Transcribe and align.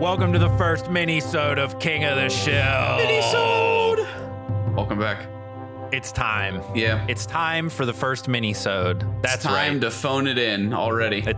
Welcome 0.00 0.32
to 0.32 0.38
the 0.38 0.48
first 0.56 0.88
mini-sode 0.90 1.58
of 1.58 1.78
King 1.78 2.04
of 2.04 2.16
the 2.16 2.28
Shill. 2.28 2.54
Welcome 4.74 4.98
back. 5.00 5.26
It's 5.92 6.12
time. 6.12 6.62
Yeah. 6.74 7.04
It's 7.08 7.26
time 7.26 7.68
for 7.68 7.84
the 7.84 7.92
first 7.92 8.28
mini-sode. 8.28 9.04
That's 9.22 9.36
it's 9.36 9.44
time 9.44 9.72
right. 9.74 9.80
to 9.80 9.90
phone 9.90 10.28
it 10.28 10.38
in 10.38 10.72
already. 10.72 11.18
It- 11.26 11.36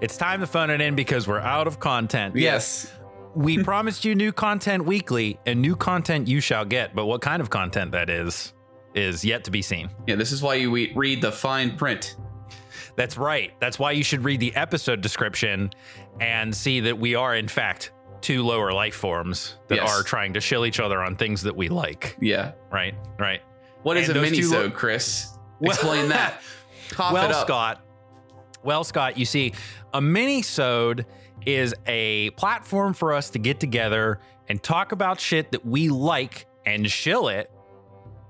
it's 0.00 0.16
time 0.16 0.40
to 0.40 0.46
phone 0.46 0.70
it 0.70 0.80
in 0.80 0.96
because 0.96 1.28
we're 1.28 1.38
out 1.40 1.66
of 1.66 1.78
content. 1.78 2.34
yes. 2.36 2.90
We 3.34 3.62
promised 3.62 4.04
you 4.04 4.14
new 4.14 4.32
content 4.32 4.84
weekly, 4.84 5.38
and 5.46 5.60
new 5.62 5.74
content 5.76 6.28
you 6.28 6.40
shall 6.40 6.64
get. 6.64 6.94
But 6.94 7.06
what 7.06 7.20
kind 7.22 7.40
of 7.40 7.48
content 7.50 7.92
that 7.92 8.10
is, 8.10 8.52
is 8.94 9.24
yet 9.24 9.44
to 9.44 9.50
be 9.50 9.62
seen. 9.62 9.88
Yeah, 10.06 10.16
this 10.16 10.32
is 10.32 10.42
why 10.42 10.54
you 10.56 10.70
read 10.94 11.22
the 11.22 11.32
fine 11.32 11.76
print. 11.76 12.16
That's 12.94 13.16
right. 13.16 13.52
That's 13.58 13.78
why 13.78 13.92
you 13.92 14.04
should 14.04 14.22
read 14.24 14.38
the 14.40 14.54
episode 14.54 15.00
description 15.00 15.70
and 16.20 16.54
see 16.54 16.80
that 16.80 16.98
we 16.98 17.14
are, 17.14 17.34
in 17.34 17.48
fact, 17.48 17.92
two 18.20 18.42
lower 18.44 18.72
life 18.72 18.94
forms 18.94 19.56
that 19.68 19.76
Yes. 19.76 19.90
are 19.90 20.02
trying 20.02 20.34
to 20.34 20.40
shill 20.40 20.66
each 20.66 20.78
other 20.78 21.02
on 21.02 21.16
things 21.16 21.40
that 21.42 21.56
we 21.56 21.68
like. 21.68 22.16
Yeah. 22.20 22.52
Right? 22.70 22.94
Right. 23.18 23.40
What 23.82 23.96
is 23.96 24.08
And 24.10 24.18
a 24.18 24.20
mini-sode, 24.22 24.52
lo- 24.66 24.70
Chris? 24.70 25.30
Well- 25.58 25.70
Explain 25.72 26.10
that. 26.10 26.42
Cough 26.90 27.14
well, 27.14 27.24
it 27.30 27.34
up. 27.34 27.46
Scott. 27.46 27.82
Well, 28.62 28.84
Scott, 28.84 29.16
you 29.18 29.24
see, 29.24 29.54
a 29.94 30.00
mini-sode 30.02 31.06
is 31.46 31.74
a 31.86 32.30
platform 32.30 32.94
for 32.94 33.12
us 33.12 33.30
to 33.30 33.38
get 33.38 33.60
together 33.60 34.18
and 34.48 34.62
talk 34.62 34.92
about 34.92 35.20
shit 35.20 35.52
that 35.52 35.64
we 35.64 35.88
like 35.88 36.46
and 36.66 36.90
shill 36.90 37.28
it, 37.28 37.50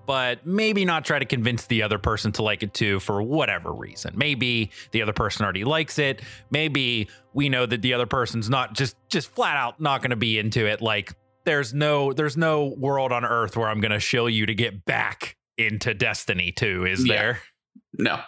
but 0.07 0.45
maybe 0.47 0.85
not 0.85 1.05
try 1.05 1.19
to 1.19 1.25
convince 1.25 1.67
the 1.67 1.83
other 1.83 1.99
person 1.99 2.33
to 2.33 2.43
like 2.43 2.63
it 2.63 2.75
too 2.75 3.01
for 3.01 3.23
whatever 3.23 3.73
reason. 3.73 4.13
Maybe 4.17 4.71
the 4.91 5.03
other 5.03 5.13
person 5.13 5.45
already 5.45 5.65
likes 5.65 5.99
it. 5.99 6.23
Maybe 6.51 7.09
we 7.35 7.49
know 7.49 7.67
that 7.67 7.83
the 7.83 7.95
other 7.95 8.07
person's 8.07 8.51
not 8.51 8.75
just 8.75 8.97
just 9.09 9.35
flat 9.35 9.57
out 9.57 9.81
not 9.81 10.01
going 10.03 10.11
to 10.11 10.17
be 10.17 10.39
into 10.39 10.67
it. 10.67 10.81
Like 10.81 11.13
there's 11.45 11.73
no 11.73 12.13
there's 12.13 12.37
no 12.37 12.75
world 12.79 13.13
on 13.13 13.25
earth 13.25 13.57
where 13.57 13.69
I'm 13.69 13.81
going 13.81 13.93
to 13.93 14.01
shill 14.01 14.29
you 14.29 14.47
to 14.47 14.55
get 14.55 14.85
back 14.85 15.37
into 15.59 15.95
Destiny 15.95 16.53
2, 16.53 16.87
is 16.87 17.07
Yeah. 17.07 17.15
there? 17.15 17.41
No. 17.99 18.21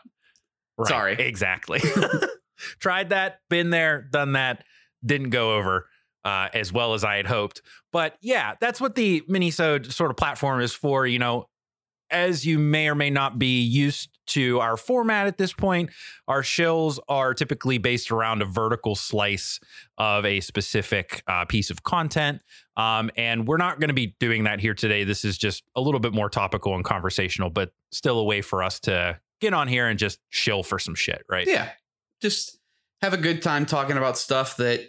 Right, 0.77 0.89
Sorry. 0.89 1.13
Exactly. 1.15 1.81
Tried 2.79 3.11
that, 3.11 3.41
been 3.51 3.71
there, 3.71 4.03
done 4.11 4.33
that, 4.33 4.65
didn't 5.05 5.31
go 5.31 5.57
over 5.57 5.89
uh, 6.25 6.49
as 6.55 6.73
well 6.73 6.95
as 6.95 7.05
I 7.05 7.17
had 7.17 7.27
hoped. 7.27 7.63
But 7.93 8.17
yeah, 8.21 8.55
that's 8.61 8.81
what 8.81 8.95
the 8.95 9.23
minisode 9.29 9.93
sort 9.93 10.11
of 10.11 10.17
platform 10.17 10.61
is 10.61 10.73
for. 10.73 11.07
You 11.07 11.19
know, 11.19 11.49
as 12.11 12.47
you 12.47 12.59
may 12.59 12.89
or 12.89 12.95
may 12.95 13.11
not 13.11 13.39
be 13.39 13.61
used 13.61 14.11
to 14.27 14.59
our 14.61 14.77
format 14.77 15.27
at 15.27 15.37
this 15.37 15.53
point, 15.53 15.91
our 16.27 16.43
shills 16.43 16.99
are 17.09 17.35
typically 17.35 17.77
based 17.77 18.11
around 18.11 18.41
a 18.41 18.47
vertical 18.47 18.97
slice 18.97 19.61
of 19.99 20.25
a 20.25 20.41
specific 20.41 21.23
uh, 21.27 21.45
piece 21.45 21.71
of 21.71 21.83
content. 21.83 22.41
Um, 22.77 23.11
and 23.17 23.47
we're 23.47 23.59
not 23.59 23.81
going 23.81 23.89
to 23.89 23.95
be 23.95 24.17
doing 24.19 24.45
that 24.45 24.61
here 24.61 24.75
today. 24.75 25.05
This 25.05 25.25
is 25.25 25.37
just 25.37 25.63
a 25.77 25.81
little 25.81 26.01
bit 26.01 26.15
more 26.15 26.31
topical 26.31 26.75
and 26.75 26.85
conversational, 26.85 27.51
but 27.51 27.73
still 27.93 28.19
a 28.19 28.25
way 28.25 28.41
for 28.41 28.63
us 28.63 28.81
to 28.81 29.21
get 29.41 29.53
on 29.53 29.69
here 29.69 29.89
and 29.89 29.99
just 29.99 30.21
shill 30.31 30.63
for 30.63 30.79
some 30.79 30.95
shit, 30.95 31.23
right? 31.29 31.47
Yeah. 31.47 31.71
Just 32.23 32.59
have 33.03 33.13
a 33.13 33.19
good 33.19 33.43
time 33.43 33.67
talking 33.67 33.99
about 33.99 34.17
stuff 34.17 34.57
that 34.57 34.89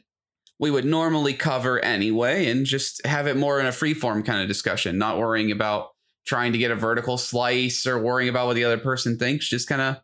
we 0.60 0.72
would 0.72 0.86
normally 0.86 1.34
cover 1.34 1.84
anyway 1.84 2.48
and 2.50 2.66
just 2.66 3.06
have 3.06 3.28
it 3.28 3.36
more 3.38 3.60
in 3.60 3.66
a 3.66 3.72
freeform 3.72 4.26
kind 4.26 4.42
of 4.42 4.48
discussion, 4.48 4.98
not 4.98 5.18
worrying 5.18 5.52
about 5.52 5.90
trying 6.26 6.54
to 6.54 6.58
get 6.58 6.72
a 6.72 6.76
vertical 6.76 7.18
slice 7.18 7.86
or 7.86 8.00
worrying 8.02 8.30
about 8.30 8.48
what 8.48 8.56
the 8.56 8.64
other 8.64 8.78
person 8.78 9.18
thinks, 9.18 9.48
just 9.48 9.68
kind 9.68 9.82
of 9.82 9.98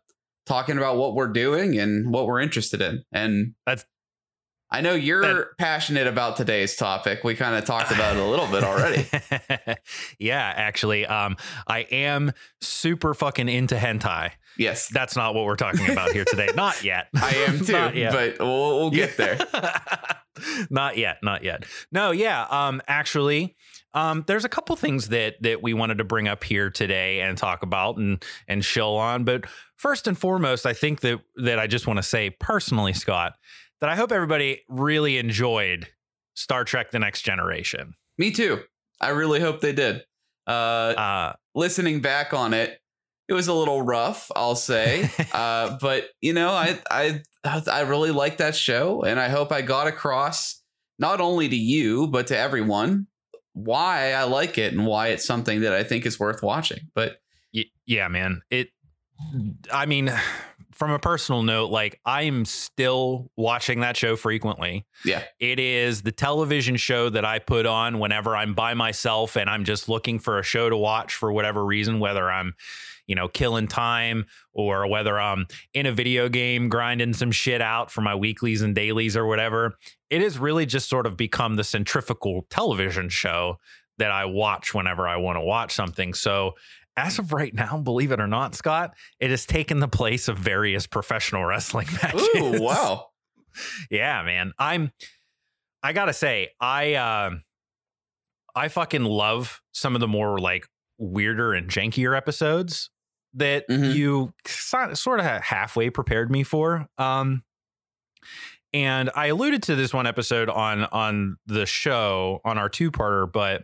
talking 0.46 0.76
about 0.76 0.96
what 0.96 1.14
we're 1.14 1.28
doing 1.32 1.78
and 1.78 2.12
what 2.12 2.26
we're 2.26 2.40
interested 2.40 2.80
in. 2.82 3.02
And 3.12 3.54
That's- 3.66 3.86
I 4.70 4.80
know 4.80 4.94
you're 4.94 5.20
that- 5.20 5.48
passionate 5.58 6.06
about 6.06 6.36
today's 6.38 6.76
topic. 6.76 7.24
We 7.24 7.34
kind 7.34 7.54
of 7.56 7.64
talked 7.66 7.90
about 7.90 8.16
it 8.16 8.22
a 8.22 8.26
little 8.26 8.46
bit 8.46 8.64
already. 8.64 9.06
yeah, 10.18 10.52
actually, 10.56 11.04
um, 11.04 11.36
I 11.66 11.80
am 11.80 12.32
super 12.62 13.12
fucking 13.12 13.50
into 13.50 13.74
hentai. 13.74 14.30
Yes. 14.58 14.88
That's 14.88 15.16
not 15.16 15.34
what 15.34 15.44
we're 15.44 15.56
talking 15.56 15.88
about 15.90 16.12
here 16.12 16.24
today. 16.24 16.48
Not 16.56 16.84
yet. 16.84 17.08
I 17.14 17.30
am 17.48 17.58
too, 17.64 17.72
yet. 17.98 18.12
but 18.12 18.38
we'll, 18.38 18.78
we'll 18.80 18.90
get 18.90 19.16
there. 19.16 19.38
not 20.70 20.96
yet, 20.96 21.18
not 21.22 21.44
yet. 21.44 21.64
No, 21.90 22.10
yeah. 22.10 22.46
Um, 22.50 22.80
actually, 22.88 23.54
um, 23.94 24.24
there's 24.26 24.44
a 24.44 24.48
couple 24.48 24.74
things 24.76 25.08
that 25.08 25.40
that 25.42 25.62
we 25.62 25.74
wanted 25.74 25.98
to 25.98 26.04
bring 26.04 26.28
up 26.28 26.44
here 26.44 26.70
today 26.70 27.20
and 27.20 27.36
talk 27.36 27.62
about 27.62 27.96
and 27.98 28.22
and 28.48 28.64
shill 28.64 28.96
on. 28.96 29.24
But 29.24 29.44
first 29.76 30.06
and 30.06 30.16
foremost, 30.16 30.64
I 30.66 30.72
think 30.72 31.00
that 31.00 31.20
that 31.36 31.58
I 31.58 31.66
just 31.66 31.86
want 31.86 31.98
to 31.98 32.02
say 32.02 32.30
personally, 32.30 32.92
Scott, 32.94 33.34
that 33.80 33.90
I 33.90 33.96
hope 33.96 34.10
everybody 34.12 34.62
really 34.68 35.18
enjoyed 35.18 35.88
Star 36.34 36.64
Trek: 36.64 36.90
The 36.90 36.98
Next 36.98 37.22
Generation. 37.22 37.94
Me 38.18 38.30
too. 38.30 38.62
I 39.00 39.10
really 39.10 39.40
hope 39.40 39.60
they 39.60 39.72
did. 39.72 40.02
Uh, 40.46 40.50
Uh, 40.50 41.32
listening 41.54 42.00
back 42.00 42.32
on 42.32 42.54
it, 42.54 42.80
it 43.28 43.32
was 43.34 43.48
a 43.48 43.54
little 43.54 43.82
rough, 43.82 44.30
I'll 44.34 44.56
say. 44.56 45.08
uh, 45.32 45.78
but 45.80 46.08
you 46.20 46.32
know, 46.32 46.50
I 46.50 46.78
I 46.90 47.22
I 47.44 47.80
really 47.82 48.10
like 48.10 48.38
that 48.38 48.54
show, 48.54 49.02
and 49.02 49.18
I 49.18 49.28
hope 49.28 49.52
I 49.52 49.62
got 49.62 49.86
across 49.86 50.62
not 50.98 51.20
only 51.20 51.48
to 51.48 51.56
you 51.56 52.06
but 52.06 52.28
to 52.28 52.38
everyone 52.38 53.06
why 53.54 54.12
I 54.12 54.24
like 54.24 54.56
it 54.56 54.72
and 54.72 54.86
why 54.86 55.08
it's 55.08 55.26
something 55.26 55.62
that 55.62 55.72
I 55.72 55.82
think 55.82 56.06
is 56.06 56.18
worth 56.18 56.42
watching. 56.42 56.90
But 56.94 57.18
Y- 57.54 57.64
yeah, 57.86 58.08
man. 58.08 58.42
It. 58.50 58.68
I 59.70 59.86
mean, 59.86 60.12
from 60.72 60.90
a 60.90 60.98
personal 60.98 61.42
note, 61.42 61.70
like 61.70 62.00
I 62.04 62.22
am 62.22 62.44
still 62.44 63.30
watching 63.36 63.80
that 63.80 63.96
show 63.96 64.16
frequently. 64.16 64.86
yeah, 65.04 65.22
It 65.38 65.60
is 65.60 66.02
the 66.02 66.12
television 66.12 66.76
show 66.76 67.08
that 67.10 67.24
I 67.24 67.38
put 67.38 67.66
on 67.66 67.98
whenever 67.98 68.34
I'm 68.36 68.54
by 68.54 68.74
myself 68.74 69.36
and 69.36 69.48
I'm 69.48 69.64
just 69.64 69.88
looking 69.88 70.18
for 70.18 70.38
a 70.38 70.42
show 70.42 70.70
to 70.70 70.76
watch 70.76 71.14
for 71.14 71.30
whatever 71.30 71.64
reason, 71.64 72.00
whether 72.00 72.30
I'm, 72.30 72.54
you 73.06 73.14
know, 73.14 73.28
killing 73.28 73.66
time 73.68 74.26
or 74.52 74.86
whether 74.88 75.18
I'm 75.20 75.46
in 75.74 75.86
a 75.86 75.92
video 75.92 76.28
game 76.28 76.68
grinding 76.68 77.12
some 77.14 77.30
shit 77.32 77.60
out 77.60 77.90
for 77.90 78.00
my 78.00 78.14
weeklies 78.14 78.62
and 78.62 78.74
dailies 78.74 79.16
or 79.16 79.26
whatever. 79.26 79.76
It 80.10 80.20
has 80.22 80.38
really 80.38 80.66
just 80.66 80.88
sort 80.88 81.06
of 81.06 81.16
become 81.16 81.56
the 81.56 81.64
centrifugal 81.64 82.46
television 82.50 83.08
show 83.08 83.58
that 83.98 84.10
I 84.10 84.24
watch 84.24 84.74
whenever 84.74 85.06
I 85.08 85.16
want 85.16 85.36
to 85.36 85.40
watch 85.42 85.72
something. 85.74 86.14
So, 86.14 86.54
as 86.96 87.18
of 87.18 87.32
right 87.32 87.54
now, 87.54 87.78
believe 87.78 88.12
it 88.12 88.20
or 88.20 88.26
not, 88.26 88.54
Scott, 88.54 88.92
it 89.18 89.30
has 89.30 89.46
taken 89.46 89.80
the 89.80 89.88
place 89.88 90.28
of 90.28 90.36
various 90.38 90.86
professional 90.86 91.44
wrestling 91.44 91.86
matches. 92.02 92.28
ooh, 92.36 92.62
wow, 92.62 93.06
Yeah, 93.90 94.22
man. 94.22 94.52
I'm 94.58 94.92
I 95.82 95.92
got 95.92 96.04
to 96.06 96.12
say, 96.12 96.50
I 96.60 96.94
uh 96.94 97.30
I 98.54 98.68
fucking 98.68 99.04
love 99.04 99.60
some 99.72 99.94
of 99.94 100.00
the 100.00 100.08
more 100.08 100.38
like 100.38 100.68
weirder 101.02 101.52
and 101.52 101.68
jankier 101.68 102.16
episodes 102.16 102.90
that 103.34 103.68
Mhm. 103.68 103.94
you 103.94 104.34
so- 104.46 104.94
sort 104.94 105.20
of 105.20 105.26
halfway 105.26 105.90
prepared 105.90 106.30
me 106.30 106.42
for. 106.42 106.88
Um 106.98 107.42
and 108.72 109.10
I 109.14 109.26
alluded 109.26 109.62
to 109.64 109.74
this 109.76 109.92
one 109.92 110.06
episode 110.06 110.48
on 110.48 110.84
on 110.84 111.36
the 111.46 111.66
show 111.66 112.40
on 112.44 112.56
our 112.58 112.68
two-parter, 112.68 113.30
but 113.30 113.62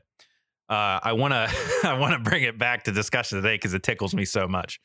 uh, 0.68 1.00
I 1.02 1.12
want 1.14 1.32
to 1.32 1.50
I 1.88 1.94
want 1.98 2.12
to 2.12 2.30
bring 2.30 2.42
it 2.42 2.58
back 2.58 2.84
to 2.84 2.92
discussion 2.92 3.40
today 3.40 3.54
because 3.54 3.72
it 3.74 3.82
tickles 3.82 4.14
me 4.14 4.24
so 4.24 4.46
much. 4.46 4.80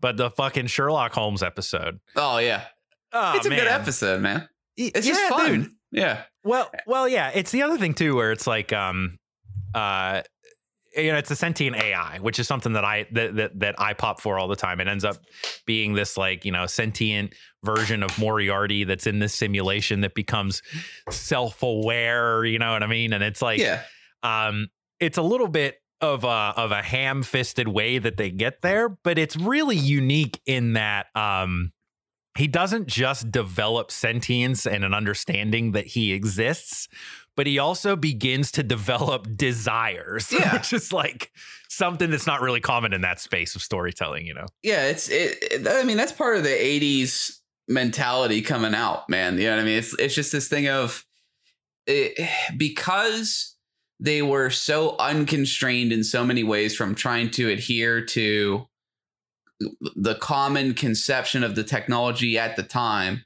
But 0.00 0.16
the 0.16 0.30
fucking 0.30 0.66
Sherlock 0.66 1.12
Holmes 1.12 1.42
episode, 1.42 2.00
oh 2.16 2.38
yeah, 2.38 2.64
oh, 3.12 3.36
it's 3.36 3.46
a 3.46 3.50
good 3.50 3.68
episode, 3.68 4.20
man. 4.20 4.48
It's 4.76 5.06
Yeah, 5.06 5.12
just 5.14 5.28
fun. 5.28 5.50
dude. 5.62 5.70
Yeah, 5.92 6.22
Well, 6.42 6.68
well, 6.88 7.08
yeah. 7.08 7.30
It's 7.32 7.52
the 7.52 7.62
other 7.62 7.78
thing 7.78 7.94
too, 7.94 8.16
where 8.16 8.32
it's 8.32 8.48
like, 8.48 8.72
um, 8.72 9.16
uh, 9.72 10.22
you 10.96 11.12
know, 11.12 11.18
it's 11.18 11.30
a 11.30 11.36
sentient 11.36 11.76
AI, 11.76 12.18
which 12.18 12.38
is 12.38 12.46
something 12.46 12.72
that 12.74 12.84
I 12.84 13.06
that 13.12 13.36
that, 13.36 13.60
that 13.60 13.80
I 13.80 13.94
pop 13.94 14.20
for 14.20 14.38
all 14.38 14.48
the 14.48 14.56
time. 14.56 14.80
It 14.80 14.88
ends 14.88 15.04
up 15.04 15.16
being 15.66 15.94
this 15.94 16.16
like 16.16 16.44
you 16.44 16.52
know 16.52 16.66
sentient 16.66 17.34
version 17.62 18.02
of 18.02 18.16
Moriarty 18.18 18.84
that's 18.84 19.06
in 19.06 19.18
this 19.18 19.34
simulation 19.34 20.02
that 20.02 20.14
becomes 20.14 20.62
self 21.10 21.62
aware. 21.62 22.44
You 22.44 22.58
know 22.58 22.72
what 22.72 22.82
I 22.82 22.86
mean? 22.86 23.12
And 23.12 23.22
it's 23.24 23.42
like, 23.42 23.60
yeah, 23.60 23.82
um, 24.22 24.68
it's 25.00 25.18
a 25.18 25.22
little 25.22 25.48
bit 25.48 25.80
of 26.00 26.24
a 26.24 26.52
of 26.56 26.70
a 26.70 26.82
ham 26.82 27.22
fisted 27.22 27.68
way 27.68 27.98
that 27.98 28.16
they 28.16 28.30
get 28.30 28.62
there, 28.62 28.88
but 28.88 29.18
it's 29.18 29.36
really 29.36 29.76
unique 29.76 30.40
in 30.46 30.74
that 30.74 31.06
um 31.14 31.72
he 32.36 32.48
doesn't 32.48 32.88
just 32.88 33.30
develop 33.30 33.92
sentience 33.92 34.66
and 34.66 34.84
an 34.84 34.92
understanding 34.92 35.72
that 35.72 35.86
he 35.86 36.12
exists, 36.12 36.88
but 37.36 37.46
he 37.46 37.58
also 37.58 37.96
begins 37.96 38.50
to 38.52 38.62
develop 38.62 39.26
desires. 39.36 40.32
Yeah. 40.32 40.54
which 40.54 40.72
is 40.72 40.92
like 40.92 41.30
something 41.68 42.10
that's 42.10 42.26
not 42.26 42.40
really 42.40 42.60
common 42.60 42.92
in 42.92 43.00
that 43.02 43.20
space 43.20 43.54
of 43.54 43.62
storytelling, 43.62 44.26
you 44.26 44.34
know. 44.34 44.46
yeah. 44.62 44.86
It's 44.86 45.08
it. 45.10 45.66
I 45.66 45.82
mean, 45.84 45.96
that's 45.96 46.12
part 46.12 46.36
of 46.36 46.42
the 46.42 46.50
'80s 46.50 47.38
mentality 47.68 48.42
coming 48.42 48.74
out, 48.74 49.08
man. 49.08 49.38
You 49.38 49.44
know 49.44 49.56
what 49.56 49.62
I 49.62 49.64
mean? 49.64 49.78
It's 49.78 49.94
it's 49.98 50.14
just 50.14 50.32
this 50.32 50.48
thing 50.48 50.68
of 50.68 51.04
it, 51.86 52.28
because 52.56 53.56
they 54.00 54.22
were 54.22 54.50
so 54.50 54.96
unconstrained 54.98 55.92
in 55.92 56.02
so 56.04 56.24
many 56.24 56.42
ways 56.42 56.74
from 56.76 56.94
trying 56.94 57.30
to 57.30 57.48
adhere 57.48 58.04
to 58.04 58.66
the 59.94 60.16
common 60.16 60.74
conception 60.74 61.44
of 61.44 61.54
the 61.54 61.62
technology 61.62 62.36
at 62.38 62.56
the 62.56 62.62
time, 62.62 63.24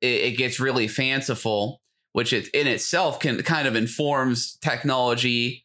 it, 0.00 0.06
it 0.32 0.36
gets 0.36 0.58
really 0.58 0.88
fanciful, 0.88 1.79
which 2.12 2.32
it 2.32 2.48
in 2.48 2.66
itself 2.66 3.20
can 3.20 3.42
kind 3.42 3.68
of 3.68 3.76
informs 3.76 4.56
technology 4.56 5.64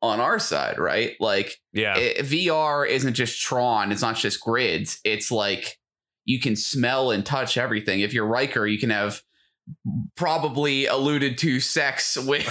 on 0.00 0.20
our 0.20 0.38
side, 0.38 0.78
right? 0.78 1.14
Like 1.20 1.60
Yeah. 1.72 1.96
it, 1.96 2.26
VR 2.26 2.88
isn't 2.88 3.14
just 3.14 3.40
Tron, 3.40 3.92
it's 3.92 4.02
not 4.02 4.16
just 4.16 4.40
grids. 4.40 5.00
It's 5.04 5.30
like 5.30 5.78
you 6.24 6.40
can 6.40 6.56
smell 6.56 7.10
and 7.10 7.24
touch 7.24 7.56
everything. 7.56 8.00
If 8.00 8.12
you're 8.12 8.26
Riker, 8.26 8.66
you 8.66 8.78
can 8.78 8.90
have 8.90 9.22
probably 10.16 10.86
alluded 10.86 11.38
to 11.38 11.60
sex 11.60 12.16
with 12.16 12.46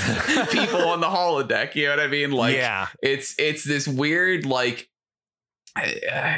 people 0.52 0.80
on 0.88 1.02
the 1.02 1.08
holodeck. 1.08 1.76
You 1.76 1.86
know 1.86 1.92
what 1.92 2.00
I 2.00 2.08
mean? 2.08 2.32
Like 2.32 2.56
yeah. 2.56 2.88
it's 3.02 3.36
it's 3.38 3.64
this 3.64 3.88
weird 3.88 4.46
like 4.46 4.90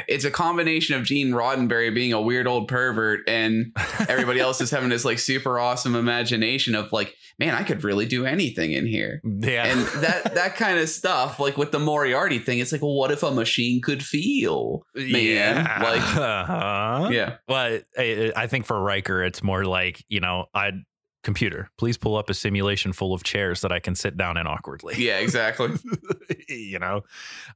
it's 0.08 0.24
a 0.24 0.30
combination 0.30 0.94
of 0.94 1.04
Gene 1.04 1.32
Roddenberry 1.32 1.92
being 1.94 2.12
a 2.12 2.20
weird 2.20 2.46
old 2.46 2.68
pervert 2.68 3.20
and 3.28 3.76
everybody 4.08 4.40
else 4.40 4.60
is 4.60 4.70
having 4.70 4.88
this 4.88 5.04
like 5.04 5.18
super 5.18 5.58
awesome 5.58 5.94
imagination 5.94 6.74
of 6.74 6.92
like, 6.92 7.14
man, 7.38 7.54
I 7.54 7.62
could 7.62 7.84
really 7.84 8.06
do 8.06 8.26
anything 8.26 8.72
in 8.72 8.86
here. 8.86 9.20
Yeah. 9.24 9.66
And 9.66 9.80
that 10.02 10.34
that 10.34 10.56
kind 10.56 10.78
of 10.78 10.88
stuff, 10.88 11.40
like 11.40 11.56
with 11.56 11.72
the 11.72 11.80
Moriarty 11.80 12.38
thing, 12.38 12.58
it's 12.58 12.72
like, 12.72 12.82
well, 12.82 12.94
what 12.94 13.10
if 13.10 13.22
a 13.22 13.30
machine 13.30 13.80
could 13.80 14.02
feel? 14.02 14.84
Man, 14.94 15.12
yeah. 15.12 15.80
like 15.82 16.00
uh-huh. 16.16 17.08
yeah, 17.10 17.36
Well, 17.48 17.80
I, 17.98 18.32
I 18.36 18.46
think 18.46 18.66
for 18.66 18.80
Riker, 18.80 19.22
it's 19.24 19.42
more 19.42 19.64
like, 19.64 20.04
you 20.08 20.20
know, 20.20 20.46
I'd 20.54 20.82
computer, 21.24 21.70
please 21.78 21.98
pull 21.98 22.16
up 22.16 22.30
a 22.30 22.34
simulation 22.34 22.92
full 22.92 23.12
of 23.12 23.24
chairs 23.24 23.62
that 23.62 23.72
I 23.72 23.80
can 23.80 23.94
sit 23.96 24.16
down 24.16 24.36
in 24.36 24.46
awkwardly. 24.46 24.94
yeah, 24.98 25.18
exactly. 25.18 25.70
you 26.48 26.78
know, 26.78 27.02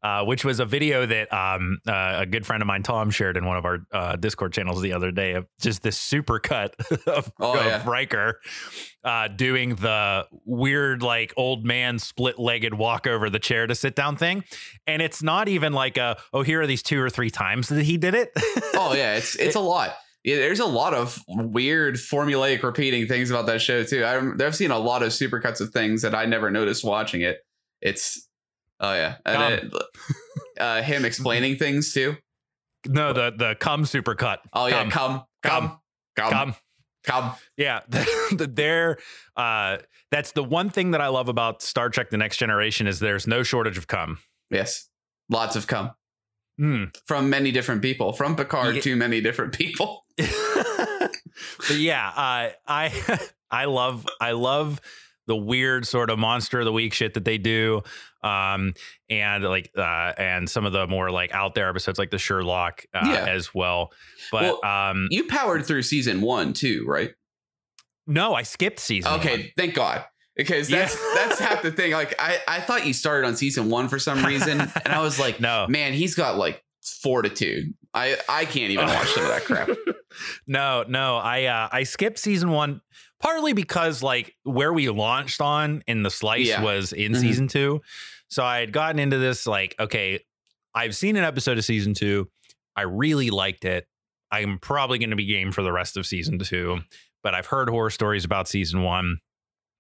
uh, 0.03 0.25
which 0.25 0.45
was 0.45 0.59
a 0.59 0.65
video 0.65 1.07
that 1.07 1.33
um, 1.33 1.79
uh, 1.87 2.17
a 2.21 2.27
good 2.27 2.45
friend 2.47 2.63
of 2.63 2.67
mine, 2.67 2.83
Tom, 2.83 3.11
shared 3.11 3.37
in 3.37 3.45
one 3.45 3.57
of 3.57 3.65
our 3.65 3.79
uh, 3.93 4.17
Discord 4.17 4.53
channels 4.53 4.81
the 4.83 4.93
other 4.93 5.11
day 5.13 5.33
of 5.35 5.47
just 5.61 5.83
this 5.83 5.97
super 5.97 6.39
cut 6.41 6.75
of, 7.07 7.31
Oh, 7.39 7.59
of 7.59 7.65
yeah. 7.67 7.83
Riker 7.89 8.41
uh, 9.05 9.29
doing 9.29 9.77
the 9.77 10.27
weird, 10.45 11.03
like 11.03 11.33
old 11.37 11.65
man 11.65 11.99
split 11.99 12.39
legged 12.39 12.75
walk 12.75 13.07
over 13.07 13.31
the 13.31 13.39
chair 13.39 13.67
to 13.67 13.75
sit 13.75 13.95
down 13.95 14.17
thing. 14.17 14.43
And 14.87 15.01
it's 15.03 15.23
not 15.23 15.49
even 15.49 15.73
like 15.73 15.97
a, 15.97 16.17
oh, 16.33 16.43
here 16.43 16.63
are 16.63 16.67
these 16.67 16.83
two 16.83 17.01
or 17.01 17.11
three 17.11 17.31
times 17.31 17.69
that 17.69 17.85
he 17.85 17.97
did 17.97 18.15
it. 18.15 18.33
Oh 18.75 18.95
yeah, 18.97 19.17
it's 19.17 19.37
it's 19.37 19.55
a 19.57 19.61
lot. 19.61 19.95
Yeah, 20.29 20.37
there's 20.37 20.61
a 20.61 20.67
lot 20.67 20.93
of 20.93 21.25
weird 21.27 21.95
formulaic 21.95 22.63
repeating 22.63 23.07
things 23.07 23.31
about 23.31 23.47
that 23.47 23.63
show 23.63 23.83
too. 23.83 24.05
I, 24.05 24.45
I've 24.45 24.55
seen 24.55 24.71
a 24.71 24.79
lot 24.79 25.03
of 25.03 25.09
supercuts 25.09 25.63
of 25.63 25.71
things 25.71 26.03
that 26.03 26.15
I 26.15 26.27
never 26.27 26.51
noticed 26.51 26.85
watching 26.85 27.23
it. 27.23 27.39
It's 27.81 28.29
oh 28.79 28.93
yeah, 28.93 29.17
and 29.25 29.43
it, 29.55 29.73
uh, 30.61 30.83
him 30.83 31.07
explaining 31.07 31.57
things 31.57 31.95
too. 31.95 32.19
no, 32.87 33.15
the, 33.15 33.33
the 33.35 33.57
cum 33.59 33.87
super 33.87 34.15
cut. 34.15 34.41
Oh 34.53 34.67
yeah, 34.67 34.91
Come. 34.91 34.91
come, 34.91 35.25
come, 35.43 35.81
come, 36.15 36.31
come, 36.31 36.55
Cum. 37.05 37.33
Yeah, 37.57 37.81
they're 38.33 38.99
uh, 39.35 39.79
that's 40.11 40.33
the 40.33 40.45
one 40.45 40.69
thing 40.69 40.91
that 40.91 41.01
I 41.01 41.09
love 41.09 41.31
about 41.31 41.63
Star 41.63 41.89
Trek: 41.89 42.11
The 42.11 42.19
Next 42.19 42.37
Generation 42.37 42.87
is 42.87 42.99
there's 42.99 43.27
no 43.27 43.43
shortage 43.43 43.79
of 43.79 43.87
come. 43.87 44.19
Yes, 44.51 44.91
lots 45.31 45.57
of 45.57 45.67
come 45.67 45.93
Hmm. 46.59 46.85
from 47.07 47.31
many 47.31 47.53
different 47.53 47.83
people, 47.83 48.13
from 48.13 48.35
Picard 48.37 48.75
Yeah. 48.77 48.81
to 48.83 48.97
many 48.97 49.21
different 49.21 49.53
people. 49.55 50.05
but 50.19 51.77
yeah, 51.77 52.09
uh, 52.09 52.51
I 52.67 53.19
I 53.51 53.65
love 53.67 54.07
I 54.21 54.33
love 54.33 54.81
the 55.27 55.37
weird 55.37 55.87
sort 55.87 56.11
of 56.11 56.19
monster 56.19 56.61
of 56.61 56.65
the 56.65 56.73
week 56.73 56.95
shit 56.95 57.15
that 57.15 57.25
they 57.25 57.39
do, 57.39 57.83
um, 58.23 58.73
and 59.11 59.45
like 59.45 59.71
uh, 59.77 60.13
and 60.19 60.49
some 60.49 60.65
of 60.67 60.73
the 60.73 60.87
more 60.87 61.11
like 61.11 61.33
out 61.33 61.55
there 61.55 61.69
episodes 61.69 61.99
like 61.99 62.11
the 62.11 62.19
Sherlock 62.19 62.85
uh, 62.95 63.03
Yeah. 63.05 63.27
as 63.29 63.55
well. 63.55 63.93
But 64.33 64.63
um, 64.65 65.07
You 65.11 65.27
powered 65.29 65.65
through 65.67 65.83
season 65.83 66.21
one 66.23 66.53
too, 66.55 66.85
right? 66.89 67.13
no, 68.07 68.35
I 68.35 68.43
skipped 68.43 68.81
season. 68.81 69.13
Okay, 69.21 69.31
one. 69.37 69.49
thank 69.57 69.75
God. 69.75 70.05
Because 70.39 70.69
that's 70.69 70.95
Yeah. 70.95 71.13
that's 71.17 71.39
half 71.41 71.63
the 71.63 71.71
thing. 71.73 71.93
Like 71.93 72.15
I, 72.19 72.39
I 72.49 72.61
thought 72.61 72.87
you 72.87 72.95
started 72.95 73.27
on 73.27 73.37
season 73.37 73.69
one 73.69 73.89
for 73.89 73.99
some 73.99 74.25
reason, 74.25 74.61
and 74.61 74.89
I 74.95 75.03
was 75.03 75.19
like, 75.21 75.41
no, 75.41 75.67
man, 75.69 75.93
he's 75.93 76.15
got 76.15 76.39
like 76.39 76.65
fortitude. 77.03 77.75
I 77.93 78.17
I 78.29 78.45
can't 78.45 78.71
even 78.71 78.87
watch 78.87 79.09
some 79.09 79.25
of 79.25 79.29
that 79.31 79.45
crap. 79.45 79.69
no, 80.47 80.85
no. 80.89 81.17
I 81.17 81.45
uh, 81.45 81.69
I 81.73 81.83
skipped 81.83 82.19
season 82.19 82.51
one 82.51 82.81
partly 83.21 83.53
because 83.53 84.03
like 84.03 84.35
where 84.45 84.73
we 84.73 84.89
launched 84.89 85.41
on 85.41 85.83
in 85.87 86.03
the 86.03 86.11
slice 86.11 86.47
Yeah. 86.49 86.63
was 86.63 86.93
in 86.93 87.13
Mhm. 87.13 87.21
season 87.21 87.49
two, 87.49 87.81
so 88.29 88.45
I 88.45 88.61
had 88.61 88.73
gotten 88.73 88.99
into 88.99 89.19
this 89.19 89.47
like 89.47 89.75
okay, 89.81 90.21
I've 90.75 90.95
seen 90.95 91.17
an 91.17 91.25
episode 91.25 91.59
of 91.59 91.65
season 91.65 91.95
two. 91.95 92.29
I 92.77 92.83
really 92.83 93.31
liked 93.31 93.65
it. 93.65 93.87
I'm 94.31 94.59
probably 94.61 94.99
going 94.99 95.11
to 95.11 95.17
be 95.17 95.25
game 95.27 95.51
for 95.51 95.63
the 95.63 95.73
rest 95.73 95.97
of 95.97 96.07
season 96.07 96.39
two, 96.39 96.79
but 97.25 97.35
I've 97.35 97.47
heard 97.47 97.69
horror 97.71 97.91
stories 97.91 98.25
about 98.25 98.47
season 98.47 98.83
one. 98.83 99.19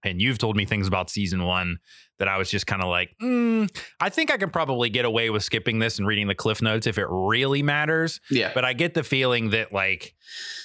And 0.05 0.21
you've 0.21 0.39
told 0.39 0.57
me 0.57 0.65
things 0.65 0.87
about 0.87 1.11
season 1.11 1.45
one 1.45 1.79
that 2.19 2.29
I 2.29 2.39
was 2.39 2.51
just 2.51 2.67
kind 2.67 2.83
of 2.83 2.89
like, 2.89 3.11
mm, 3.23 3.69
I 4.01 4.09
think 4.09 4.31
I 4.31 4.37
can 4.37 4.51
probably 4.51 4.91
get 4.91 5.05
away 5.05 5.31
with 5.31 5.43
skipping 5.43 5.79
this 5.79 5.99
and 5.99 6.07
reading 6.07 6.29
the 6.29 6.35
cliff 6.35 6.63
notes 6.63 6.87
if 6.87 6.99
it 6.99 7.07
really 7.09 7.63
matters 7.63 8.21
Yeah, 8.31 8.53
but 8.55 8.65
I 8.65 8.73
get 8.73 8.95
the 8.95 9.03
feeling 9.03 9.51
that 9.51 9.73
like 9.73 10.15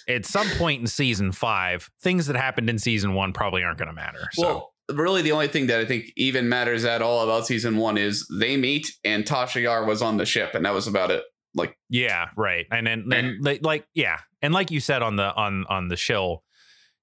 at 0.08 0.26
some 0.26 0.48
point 0.58 0.82
in 0.82 0.88
season 0.88 1.32
five, 1.32 1.90
things 2.02 2.28
that 2.28 2.36
happened 2.36 2.70
in 2.70 2.80
season 2.80 3.14
one 3.14 3.34
probably 3.34 3.64
aren't 3.64 3.78
going 3.78 3.88
to 3.88 3.94
matter. 3.94 4.30
So 4.34 4.42
well, 4.42 4.74
really, 4.92 5.22
the 5.22 5.32
only 5.32 5.48
thing 5.48 5.68
that 5.68 5.80
I 5.80 5.86
think 5.86 6.12
even 6.16 6.50
matters 6.50 6.86
at 6.86 7.02
all 7.02 7.22
about 7.22 7.48
season 7.48 7.78
one 7.78 7.98
is 7.98 8.28
they 8.40 8.58
meet 8.58 8.92
and 9.04 9.24
Tasha 9.24 9.62
Yar 9.62 9.86
was 9.86 10.02
on 10.02 10.18
the 10.18 10.26
ship, 10.26 10.56
and 10.56 10.66
that 10.66 10.74
was 10.74 10.88
about 10.88 11.12
it. 11.12 11.24
Like, 11.56 11.78
yeah, 11.90 12.30
right. 12.36 12.66
And 12.72 12.88
then 12.88 13.06
then 13.08 13.38
like, 13.42 13.60
like 13.64 13.86
yeah, 13.94 14.18
and 14.42 14.54
like 14.54 14.72
you 14.72 14.80
said 14.80 15.02
on 15.02 15.16
the 15.16 15.34
on 15.36 15.66
on 15.70 15.88
the 15.88 15.96
show, 15.96 16.42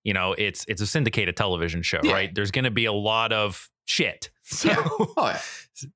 you 0.05 0.12
know, 0.14 0.35
it's 0.38 0.64
it's 0.69 0.81
a 0.81 0.87
syndicated 0.87 1.37
television 1.37 1.82
show, 1.82 2.00
Yeah. 2.02 2.12
right? 2.12 2.35
There's 2.35 2.50
going 2.50 2.64
to 2.64 2.70
be 2.70 2.85
a 2.87 2.93
lot 2.93 3.32
of 3.32 3.69
shit. 3.87 4.31
So 4.50 4.69
Yeah. 4.69 4.82
oh 4.88 5.14
yeah, 5.19 5.41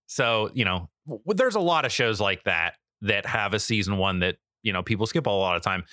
so 0.07 0.51
you 0.55 0.65
know, 0.65 0.89
there's 1.27 1.57
a 1.57 1.61
lot 1.61 1.85
of 1.85 1.91
shows 1.93 2.21
like 2.21 2.45
that 2.45 2.75
that 3.03 3.27
have 3.27 3.53
a 3.53 3.59
season 3.59 3.99
one 3.99 4.21
that 4.21 4.37
you 4.63 4.73
know 4.73 4.83
people 4.85 5.07
skip 5.07 5.27
a 5.27 5.31
lot 5.31 5.57
of 5.57 5.63
time. 5.63 5.85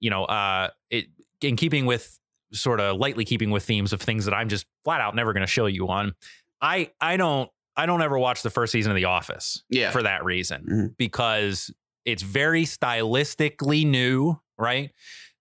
You 0.00 0.10
know, 0.10 0.24
uh, 0.24 0.70
it 0.90 1.06
in 1.40 1.54
keeping 1.56 1.86
with 1.86 2.18
sort 2.52 2.80
of 2.80 2.96
lightly 2.96 3.24
keeping 3.24 3.50
with 3.50 3.62
themes 3.64 3.92
of 3.92 4.00
things 4.02 4.24
that 4.24 4.34
I'm 4.34 4.48
just 4.48 4.66
flat 4.84 5.00
out 5.00 5.14
never 5.14 5.32
going 5.32 5.42
to 5.42 5.46
show 5.46 5.66
you 5.66 5.88
on. 5.88 6.14
I 6.60 6.90
I 7.00 7.16
don't 7.16 7.48
I 7.76 7.86
don't 7.86 8.02
ever 8.02 8.18
watch 8.18 8.42
the 8.42 8.50
first 8.50 8.72
season 8.72 8.90
of 8.92 8.96
The 8.96 9.04
Office 9.06 9.62
yeah, 9.70 9.90
for 9.92 10.02
that 10.02 10.24
reason 10.24 10.66
Mhm. 10.68 10.96
because 10.98 11.72
it's 12.04 12.22
very 12.22 12.64
stylistically 12.64 13.86
new, 13.86 14.40
right? 14.58 14.90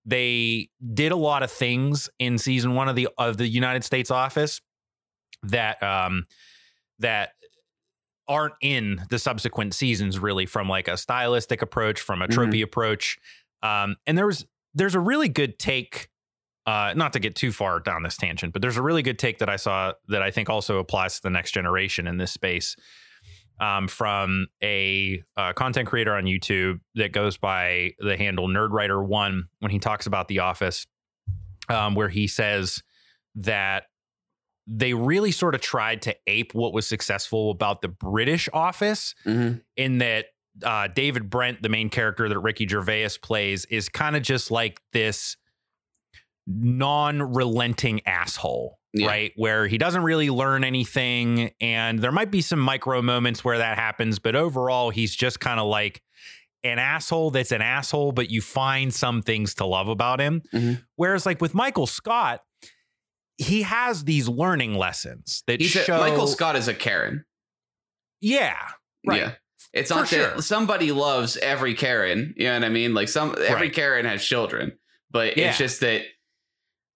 They 0.06 0.70
did 0.94 1.12
a 1.12 1.16
lot 1.16 1.44
of 1.44 1.52
things 1.52 2.10
in 2.20 2.38
season 2.38 2.74
one 2.76 2.90
of 2.90 2.96
the 2.96 3.08
of 3.18 3.38
the 3.38 3.48
United 3.48 3.84
States 3.84 4.10
Office 4.12 4.62
that 5.44 5.82
um 5.84 6.26
that 7.00 7.32
aren't 8.28 8.54
in 8.62 9.02
the 9.10 9.20
subsequent 9.20 9.74
seasons 9.74 10.20
really 10.20 10.46
from 10.46 10.70
like 10.70 10.88
a 10.88 10.96
stylistic 10.98 11.62
approach 11.62 12.00
from 12.00 12.22
a 12.22 12.28
Mhm. 12.28 12.34
tropey 12.34 12.64
approach 12.64 13.18
um 13.64 13.96
and 14.08 14.18
there 14.18 14.28
was 14.28 14.46
there's 14.74 14.96
a 14.96 15.00
really 15.00 15.28
good 15.28 15.58
take 15.60 16.10
uh 16.68 16.94
not 16.96 17.12
to 17.14 17.20
get 17.20 17.36
too 17.36 17.52
far 17.52 17.80
down 17.80 18.04
this 18.04 18.16
tangent 18.16 18.54
but 18.54 18.62
there's 18.62 18.78
a 18.78 18.82
really 18.82 19.02
good 19.02 19.18
take 19.18 19.40
that 19.40 19.50
i 19.50 19.56
saw 19.56 19.94
that 20.08 20.22
i 20.22 20.30
think 20.30 20.48
also 20.50 20.78
applies 20.78 21.16
to 21.16 21.24
the 21.24 21.30
next 21.32 21.52
generation 21.52 22.08
in 22.08 22.18
this 22.18 22.32
space 22.32 22.76
um, 23.62 23.88
from 23.88 24.48
a 24.62 25.24
uh, 25.38 25.54
content 25.54 25.88
creator 25.88 26.14
on 26.16 26.24
YouTube 26.26 26.80
that 26.96 27.14
goes 27.14 27.38
by 27.38 27.92
the 28.00 28.18
handle 28.18 28.48
Nerdwriter1 28.50 29.44
when 29.60 29.72
he 29.72 29.80
talks 29.80 30.06
about 30.08 30.28
The 30.28 30.40
Office, 30.40 30.86
um, 31.70 31.96
where 31.96 32.10
he 32.10 32.28
says 32.28 32.82
that 33.36 33.84
they 34.68 34.94
really 34.94 35.32
sort 35.32 35.56
of 35.56 35.62
tried 35.62 36.02
to 36.02 36.16
ape 36.28 36.54
what 36.54 36.74
was 36.74 36.88
successful 36.88 37.52
about 37.52 37.82
the 37.82 37.88
British 37.88 38.50
Office 38.52 39.16
Mhm. 39.26 39.62
in 39.78 40.00
that 40.00 40.26
uh, 40.64 40.88
David 40.88 41.30
Brent, 41.30 41.62
the 41.62 41.70
main 41.70 41.90
character 41.90 42.28
that 42.28 42.38
Ricky 42.40 42.68
Gervais 42.68 43.10
plays, 43.22 43.64
is 43.66 43.88
kind 43.88 44.18
of 44.18 44.22
just 44.24 44.52
like 44.52 44.82
this 44.92 45.38
non-relenting 46.46 48.02
asshole, 48.06 48.80
Yeah. 48.94 49.08
right? 49.08 49.32
Where 49.38 49.68
he 49.68 49.78
doesn't 49.78 50.04
really 50.04 50.30
learn 50.30 50.64
anything, 50.66 51.52
and 51.62 52.00
there 52.00 52.12
might 52.12 52.30
be 52.32 52.42
some 52.42 52.60
micro 52.60 53.02
moments 53.02 53.44
where 53.44 53.58
that 53.58 53.78
happens, 53.78 54.20
but 54.20 54.36
overall, 54.36 54.90
he's 54.90 55.16
just 55.16 55.40
kind 55.40 55.60
of 55.62 55.68
like 55.68 56.02
an 56.64 56.78
asshole 56.78 57.32
that's 57.32 57.52
an 57.54 57.62
asshole, 57.62 58.12
but 58.12 58.30
you 58.30 58.42
find 58.42 58.94
some 58.94 59.22
things 59.22 59.56
to 59.56 59.66
love 59.66 59.88
about 59.88 60.20
him. 60.20 60.42
Mhm. 60.54 60.84
Whereas, 60.98 61.26
like 61.26 61.40
with 61.42 61.54
Michael 61.54 61.88
Scott, 61.88 62.44
he 63.38 63.62
has 63.64 64.04
these 64.04 64.28
learning 64.28 64.76
lessons 64.76 65.42
that 65.48 65.60
He's 65.62 65.76
a, 65.76 65.84
show 65.84 65.98
Michael 65.98 66.28
Scott 66.28 66.56
is 66.58 66.68
a 66.68 66.74
Karen. 66.74 67.26
Yeah, 68.20 68.60
right. 69.08 69.22
Yeah. 69.22 69.32
It's 69.74 69.90
not 69.90 70.08
that 70.10 70.34
sure. 70.34 70.42
somebody 70.42 70.92
loves 70.92 71.38
every 71.38 71.74
Karen. 71.76 72.34
You 72.38 72.46
know 72.46 72.54
what 72.56 72.64
I 72.66 72.70
mean? 72.70 72.94
Like 72.94 73.08
some 73.08 73.32
every 73.32 73.68
Right. 73.68 73.74
Karen 73.74 74.06
has 74.06 74.24
children, 74.24 74.74
but 75.10 75.38
Yeah. 75.38 75.50
it's 75.50 75.58
just 75.58 75.80
that 75.80 76.04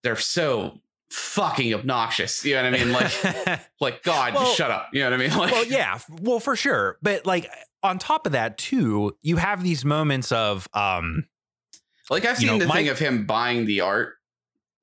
they're 0.03 0.15
so 0.17 0.81
fucking 1.11 1.73
obnoxious. 1.73 2.43
You 2.45 2.55
know 2.55 2.63
what 2.69 2.73
I 2.79 2.83
mean? 2.83 2.91
Like, 2.91 3.61
like 3.81 4.03
God, 4.03 4.33
Well- 4.33 4.43
just 4.45 4.57
shut 4.57 4.71
up. 4.71 4.89
You 4.93 5.01
know 5.01 5.11
what 5.11 5.19
I 5.19 5.27
mean? 5.27 5.29
Like, 5.37 5.51
well, 5.51 5.65
yeah, 5.65 5.99
well, 6.21 6.39
for 6.39 6.55
sure. 6.55 6.97
But 7.01 7.25
like 7.25 7.49
on 7.83 7.99
top 7.99 8.25
of 8.25 8.31
that, 8.31 8.57
too, 8.57 9.15
you 9.21 9.37
have 9.37 9.63
these 9.63 9.85
moments 9.85 10.31
of 10.31 10.67
um 10.73 11.25
like 12.09 12.25
I've 12.25 12.37
seen 12.37 12.47
know, 12.47 12.57
the 12.59 12.67
thing 12.71 12.89
of 12.89 12.99
him 12.99 13.25
buying 13.25 13.65
the 13.65 13.81
art. 13.81 14.13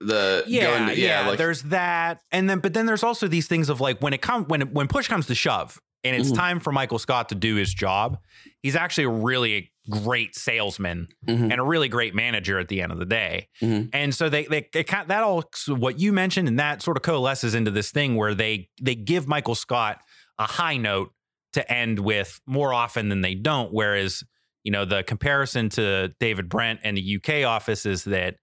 The 0.01 0.43
yeah, 0.47 0.87
to- 0.89 0.99
yeah, 1.01 1.29
like 1.29 1.39
there's 1.39 1.63
that. 1.65 2.21
And 2.33 2.49
then 2.51 2.59
but 2.61 2.75
then 2.75 2.87
there's 2.87 3.03
also 3.05 3.29
these 3.29 3.47
things 3.47 3.69
of 3.69 3.81
like 3.81 4.01
when 4.01 4.13
it 4.13 4.21
comes 4.21 4.49
when 4.49 4.63
when 4.73 4.89
push 4.89 5.07
comes 5.09 5.27
to 5.27 5.35
shove 5.35 5.81
and 6.05 6.17
it's 6.17 6.31
Mhm. 6.33 6.37
time 6.37 6.61
for 6.61 6.73
Michael 6.73 6.99
Scott 6.99 7.29
to 7.31 7.35
do 7.37 7.55
his 7.55 7.73
job, 7.73 8.19
he's 8.63 8.75
actually 8.77 9.07
really 9.07 9.72
great 9.91 10.35
salesman 10.37 11.09
Mhm. 11.27 11.51
and 11.51 11.55
a 11.61 11.63
really 11.65 11.89
great 11.89 12.15
manager 12.15 12.59
at 12.59 12.69
the 12.69 12.81
end 12.81 12.93
of 12.93 12.99
the 12.99 13.05
day. 13.07 13.49
Mhm. 13.61 13.91
And 13.93 14.15
so 14.15 14.29
they 14.29 14.45
they, 14.45 14.69
they 14.73 14.85
kind 14.85 15.09
that 15.09 15.23
all 15.23 15.45
what 15.69 15.99
you 15.99 16.13
mentioned 16.13 16.47
and 16.49 16.59
that 16.59 16.83
sort 16.83 16.97
of 16.97 17.03
coalesces 17.03 17.55
into 17.55 17.71
this 17.71 17.91
thing 17.91 18.15
where 18.17 18.35
they 18.35 18.69
they 18.81 18.95
give 18.95 19.27
Michael 19.27 19.55
Scott 19.57 20.01
a 20.39 20.47
high 20.47 20.77
note 20.77 21.13
to 21.55 21.71
end 21.73 21.99
with 21.99 22.41
more 22.47 22.73
often 22.73 23.09
than 23.09 23.21
they 23.23 23.35
don't. 23.35 23.73
Whereas 23.73 24.23
you 24.65 24.71
know 24.71 24.85
the 24.85 25.03
comparison 25.03 25.69
to 25.71 26.15
David 26.21 26.49
Brent 26.49 26.79
and 26.85 26.97
the 26.97 27.17
UK 27.17 27.43
office 27.45 27.85
is 27.85 28.05
that 28.05 28.37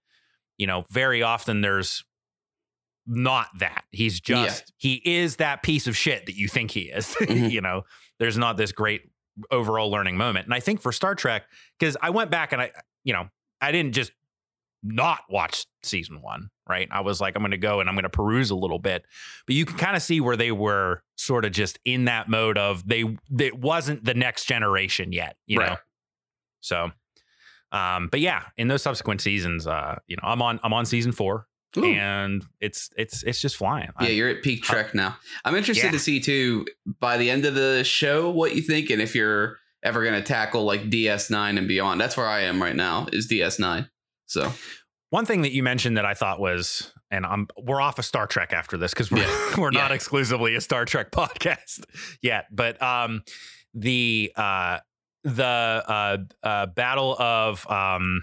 you 0.58 0.66
know 0.66 0.84
very 0.90 1.22
often 1.22 1.62
there's 1.62 2.04
not 3.06 3.48
that 3.58 3.84
he's 3.90 4.20
Yeah. 4.28 4.44
just 4.44 4.72
he 4.76 5.00
is 5.04 5.36
that 5.36 5.62
piece 5.62 5.86
of 5.86 5.96
shit 5.96 6.26
that 6.26 6.36
you 6.36 6.48
think 6.48 6.70
he 6.70 6.82
is 6.90 7.14
Mhm. 7.20 7.50
you 7.50 7.60
know 7.60 7.82
there's 8.18 8.36
not 8.36 8.56
this 8.58 8.72
great 8.72 9.09
overall 9.50 9.90
learning 9.90 10.16
moment. 10.16 10.46
And 10.46 10.54
i 10.54 10.60
think 10.60 10.80
for 10.80 10.92
star 10.92 11.14
trek 11.14 11.44
because 11.78 11.96
i 12.02 12.10
went 12.10 12.30
back 12.30 12.52
and 12.52 12.60
i 12.62 12.70
you 13.04 13.12
know 13.12 13.28
i 13.60 13.72
didn't 13.72 13.92
just 13.92 14.12
not 14.82 15.20
watch 15.28 15.66
season 15.82 16.22
one 16.22 16.50
right? 16.68 16.86
I 16.92 17.00
was 17.00 17.20
like 17.20 17.34
i'm 17.36 17.42
going 17.42 17.50
to 17.50 17.58
go 17.58 17.80
and 17.80 17.88
i'm 17.88 17.96
going 17.96 18.04
to 18.04 18.08
peruse 18.08 18.50
a 18.50 18.54
little 18.54 18.78
bit. 18.78 19.04
But 19.46 19.56
you 19.56 19.66
can 19.66 19.76
kind 19.76 19.96
of 19.96 20.02
see 20.02 20.20
where 20.20 20.36
they 20.36 20.52
were 20.52 21.02
sort 21.16 21.44
of 21.44 21.50
just 21.52 21.78
in 21.84 22.04
that 22.04 22.28
mode 22.28 22.56
of 22.56 22.86
they 22.88 23.04
it 23.38 23.58
wasn't 23.58 24.04
the 24.04 24.14
next 24.14 24.44
generation 24.46 25.12
yet 25.12 25.36
you 25.46 25.58
Right. 25.58 25.70
know 25.70 25.76
so 26.60 26.90
um 27.72 28.08
but 28.10 28.20
yeah 28.20 28.44
in 28.56 28.68
those 28.68 28.82
subsequent 28.82 29.20
seasons 29.20 29.66
uh 29.66 29.98
you 30.06 30.16
know 30.16 30.22
i'm 30.28 30.40
on 30.42 30.60
i'm 30.62 30.72
on 30.72 30.86
season 30.86 31.10
four 31.12 31.46
Ooh. 31.78 31.84
and 31.84 32.42
it's 32.60 32.90
it's 32.96 33.22
it's 33.22 33.40
just 33.40 33.56
flying 33.56 33.90
yeah, 34.00 34.06
I- 34.08 34.10
you're 34.10 34.28
at 34.28 34.42
peak 34.42 34.62
Trek 34.62 34.94
now. 34.94 35.16
I'm 35.44 35.54
interested 35.54 35.84
Yeah. 35.86 35.90
to 35.92 35.98
see 35.98 36.18
too 36.20 36.66
by 36.98 37.16
the 37.16 37.30
end 37.30 37.44
of 37.44 37.54
the 37.54 37.84
show 37.84 38.28
what 38.30 38.54
you 38.56 38.62
think 38.62 38.90
and 38.90 39.00
if 39.00 39.14
you're 39.14 39.56
ever 39.82 40.02
going 40.02 40.14
to 40.14 40.22
tackle 40.22 40.64
like 40.64 40.90
DS9 40.90 41.56
and 41.56 41.66
beyond. 41.68 42.00
That's 42.00 42.16
where 42.16 42.26
I 42.26 42.40
am 42.40 42.60
right 42.62 42.76
now 42.76 43.06
is 43.12 43.28
DS9. 43.28 43.88
So 44.26 44.52
One 45.10 45.24
thing 45.24 45.40
that 45.42 45.52
you 45.52 45.62
mentioned 45.62 45.96
that 45.96 46.04
I 46.04 46.12
thought 46.14 46.38
was, 46.38 46.92
and 47.10 47.24
I'm 47.24 47.46
we're 47.56 47.80
off 47.80 47.98
of 47.98 48.04
Star 48.04 48.26
Trek 48.26 48.52
after 48.52 48.76
this 48.76 48.92
because 48.92 49.10
we're 49.10 49.18
Yeah. 49.22 49.54
we're 49.58 49.70
not 49.70 49.90
Yeah. 49.90 49.94
exclusively 49.94 50.54
a 50.54 50.60
Star 50.60 50.84
Trek 50.84 51.10
podcast 51.12 51.82
yet, 52.20 52.44
but 52.52 52.80
um, 52.82 53.22
the 53.74 54.32
uh, 54.36 54.78
the 55.24 55.44
uh, 55.44 56.16
uh, 56.42 56.66
battle 56.66 57.16
of 57.18 57.68
um, 57.70 58.22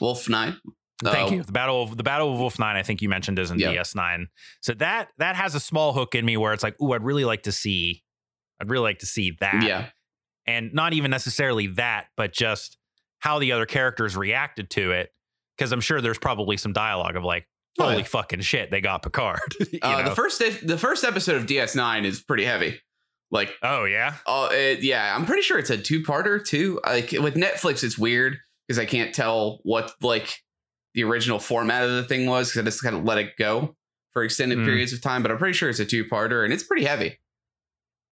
Wolf 0.00 0.28
Nine. 0.28 0.56
Thank 1.04 1.30
Oh, 1.30 1.34
you, 1.34 1.42
the 1.42 1.52
battle 1.52 1.82
of 1.82 1.96
the 1.96 2.02
battle 2.02 2.32
of 2.32 2.38
Wolf 2.38 2.58
Nine. 2.58 2.76
I 2.76 2.82
think 2.82 3.02
you 3.02 3.08
mentioned 3.08 3.38
is 3.38 3.50
in 3.50 3.58
Yeah. 3.58 3.72
DS 3.72 3.94
Nine, 3.94 4.28
so 4.60 4.72
that 4.74 5.08
that 5.18 5.36
has 5.36 5.54
a 5.54 5.60
small 5.60 5.92
hook 5.92 6.14
in 6.14 6.24
me 6.24 6.36
where 6.36 6.52
it's 6.52 6.62
like, 6.62 6.80
ooh, 6.80 6.92
I'd 6.92 7.02
really 7.04 7.24
like 7.24 7.42
to 7.44 7.52
see, 7.52 8.02
I'd 8.60 8.68
really 8.70 8.82
like 8.84 8.98
to 9.00 9.06
see 9.06 9.36
that, 9.40 9.62
Yeah. 9.62 9.86
and 10.46 10.72
not 10.72 10.92
even 10.92 11.10
necessarily 11.10 11.66
that, 11.68 12.06
but 12.16 12.32
just 12.32 12.78
how 13.20 13.38
the 13.38 13.52
other 13.52 13.66
characters 13.66 14.16
reacted 14.16 14.70
to 14.70 14.92
it. 14.92 15.10
Because 15.56 15.72
I'm 15.72 15.80
sure 15.80 16.00
there's 16.02 16.18
probably 16.18 16.56
some 16.58 16.72
dialogue 16.74 17.16
of 17.16 17.24
like, 17.24 17.46
Oh, 17.78 17.84
holy 17.84 17.98
yeah. 17.98 18.02
fucking 18.04 18.40
shit, 18.40 18.70
they 18.70 18.80
got 18.80 19.02
Picard. 19.02 19.40
you 19.72 19.78
Uh, 19.82 20.02
know? 20.02 20.08
the 20.10 20.14
first 20.14 20.38
the 20.66 20.78
first 20.78 21.04
episode 21.04 21.36
of 21.36 21.46
DS9 21.46 22.04
is 22.04 22.22
pretty 22.22 22.44
heavy. 22.44 22.80
Like 23.30 23.52
oh 23.62 23.84
yeah, 23.84 24.14
Oh, 24.26 24.48
it, 24.52 24.82
yeah, 24.82 25.14
I'm 25.16 25.26
pretty 25.26 25.42
sure 25.42 25.58
it's 25.58 25.68
a 25.70 25.76
two-parter 25.76 26.42
too. 26.46 26.80
Like 26.86 27.10
with 27.12 27.34
Netflix, 27.34 27.82
it's 27.84 27.98
weird 27.98 28.36
because 28.66 28.78
I 28.78 28.84
can't 28.86 29.14
tell 29.14 29.58
what 29.64 29.92
like 30.00 30.38
the 30.96 31.04
original 31.04 31.38
format 31.38 31.84
of 31.84 31.90
the 31.92 32.02
thing 32.02 32.26
was 32.26 32.48
because 32.50 32.62
I 32.62 32.64
just 32.64 32.82
kind 32.82 32.96
of 32.96 33.04
let 33.04 33.18
it 33.18 33.36
go 33.38 33.76
for 34.12 34.24
extended 34.24 34.58
Mm. 34.58 34.64
periods 34.64 34.92
of 34.92 35.00
time. 35.00 35.22
But 35.22 35.30
I'm 35.30 35.38
pretty 35.38 35.52
sure 35.52 35.68
it's 35.70 35.78
a 35.78 35.84
two-parter 35.84 36.42
and 36.42 36.52
it's 36.52 36.64
pretty 36.64 36.84
heavy. 36.84 37.18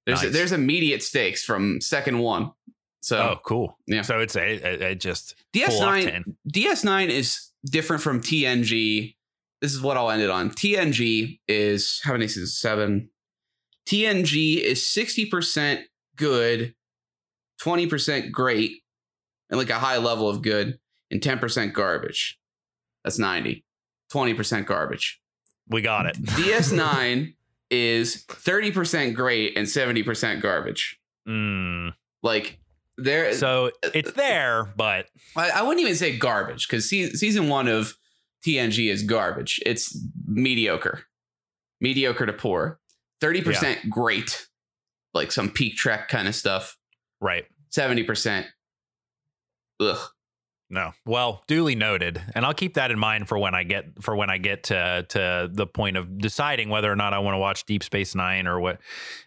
There's 0.06 0.22
Nice. 0.22 0.32
there's 0.32 0.52
immediate 0.52 1.02
stakes 1.02 1.42
from 1.42 1.80
second 1.80 2.18
one. 2.20 2.52
So 3.00 3.18
oh 3.18 3.40
cool. 3.44 3.78
yeah. 3.86 4.02
So 4.02 4.20
it's 4.20 4.36
a, 4.36 4.52
it, 4.54 4.82
it 4.82 5.00
just 5.00 5.34
DS9. 5.54 6.36
DS9 6.52 7.08
is 7.08 7.50
different 7.64 8.02
from 8.02 8.20
TNG. 8.20 9.16
This 9.62 9.72
is 9.74 9.80
what 9.82 9.96
I'll 9.96 10.10
end 10.10 10.20
it 10.22 10.28
on. 10.30 10.50
TNG 10.50 11.40
is 11.48 12.00
how 12.04 12.12
many 12.12 12.28
seasons? 12.28 12.56
Seven. 12.58 13.08
TNG 13.86 14.58
is 14.62 14.82
60% 14.82 15.82
good, 16.16 16.74
20% 17.62 18.30
great, 18.30 18.82
and 19.50 19.58
like 19.58 19.70
a 19.70 19.78
high 19.78 19.98
level 19.98 20.28
of 20.28 20.42
good, 20.42 20.78
and 21.10 21.20
10% 21.20 21.72
garbage. 21.72 22.38
That's 23.04 23.18
90. 23.18 23.64
20% 24.12 24.66
garbage. 24.66 25.20
we 25.68 25.82
got 25.82 26.06
it. 26.06 26.16
DS9 26.22 27.34
is 27.70 28.24
30% 28.28 29.14
great 29.14 29.56
and 29.56 29.66
70% 29.66 30.40
garbage. 30.40 30.98
Mm. 31.28 31.94
Like 32.22 32.58
there 32.96 33.32
So 33.34 33.70
it's 33.82 34.12
there, 34.12 34.64
but 34.76 35.06
I, 35.36 35.50
I 35.50 35.62
wouldn't 35.62 35.80
even 35.80 35.96
say 35.96 36.16
garbage 36.16 36.68
because 36.68 36.88
se- 36.88 37.12
season 37.14 37.48
one 37.48 37.66
of 37.66 37.94
TNG 38.46 38.90
is 38.90 39.02
garbage. 39.02 39.60
It's 39.66 39.98
mediocre, 40.26 41.04
mediocre 41.80 42.26
to 42.26 42.32
poor. 42.32 42.78
Thirty 43.20 43.40
percent 43.42 43.88
great, 43.90 44.48
like 45.14 45.32
some 45.32 45.50
peak 45.50 45.76
Trek 45.76 46.08
kind 46.08 46.28
of 46.28 46.34
stuff. 46.34 46.76
right. 47.20 47.46
Seventy 47.70 48.04
percent, 48.04 48.46
ugh. 49.80 49.98
No. 50.74 50.92
Well, 51.06 51.44
duly 51.46 51.76
noted, 51.76 52.20
and 52.34 52.44
I'll 52.44 52.52
keep 52.52 52.74
that 52.74 52.90
in 52.90 52.98
mind 52.98 53.28
for 53.28 53.38
when 53.38 53.54
I 53.54 53.62
get 53.62 54.02
for 54.02 54.16
when 54.16 54.28
I 54.28 54.38
get 54.38 54.64
to 54.64 55.06
to 55.08 55.48
the 55.52 55.66
point 55.68 55.96
of 55.96 56.18
deciding 56.18 56.68
whether 56.68 56.90
or 56.90 56.96
not 56.96 57.14
I 57.14 57.20
want 57.20 57.34
to 57.34 57.38
watch 57.38 57.64
Deep 57.64 57.84
Space 57.84 58.14
Nine 58.16 58.48
or 58.48 58.58
what. 58.58 58.80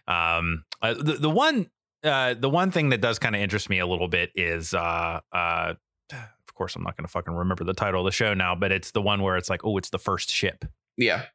Um, 0.06 0.64
uh, 0.82 0.92
the 0.94 1.14
the 1.14 1.30
one 1.30 1.70
uh 2.04 2.34
the 2.34 2.50
one 2.50 2.70
thing 2.70 2.90
that 2.90 3.00
does 3.00 3.18
kind 3.18 3.34
of 3.34 3.40
interest 3.40 3.70
me 3.70 3.78
a 3.78 3.86
little 3.86 4.08
bit 4.08 4.30
is 4.34 4.74
uh 4.74 5.20
uh. 5.32 5.74
Of 6.12 6.54
course, 6.54 6.74
I'm 6.76 6.82
not 6.82 6.96
going 6.96 7.04
to 7.06 7.10
fucking 7.10 7.32
remember 7.32 7.62
the 7.64 7.72
title 7.72 8.00
of 8.00 8.04
the 8.04 8.10
show 8.12 8.34
now, 8.34 8.54
but 8.56 8.72
it's 8.72 8.90
the 8.90 9.00
one 9.00 9.22
where 9.22 9.36
it's 9.36 9.48
like, 9.48 9.64
oh, 9.64 9.78
it's 9.78 9.90
the 9.90 9.98
first 9.98 10.28
ship. 10.30 10.64
Yeah, 10.96 11.26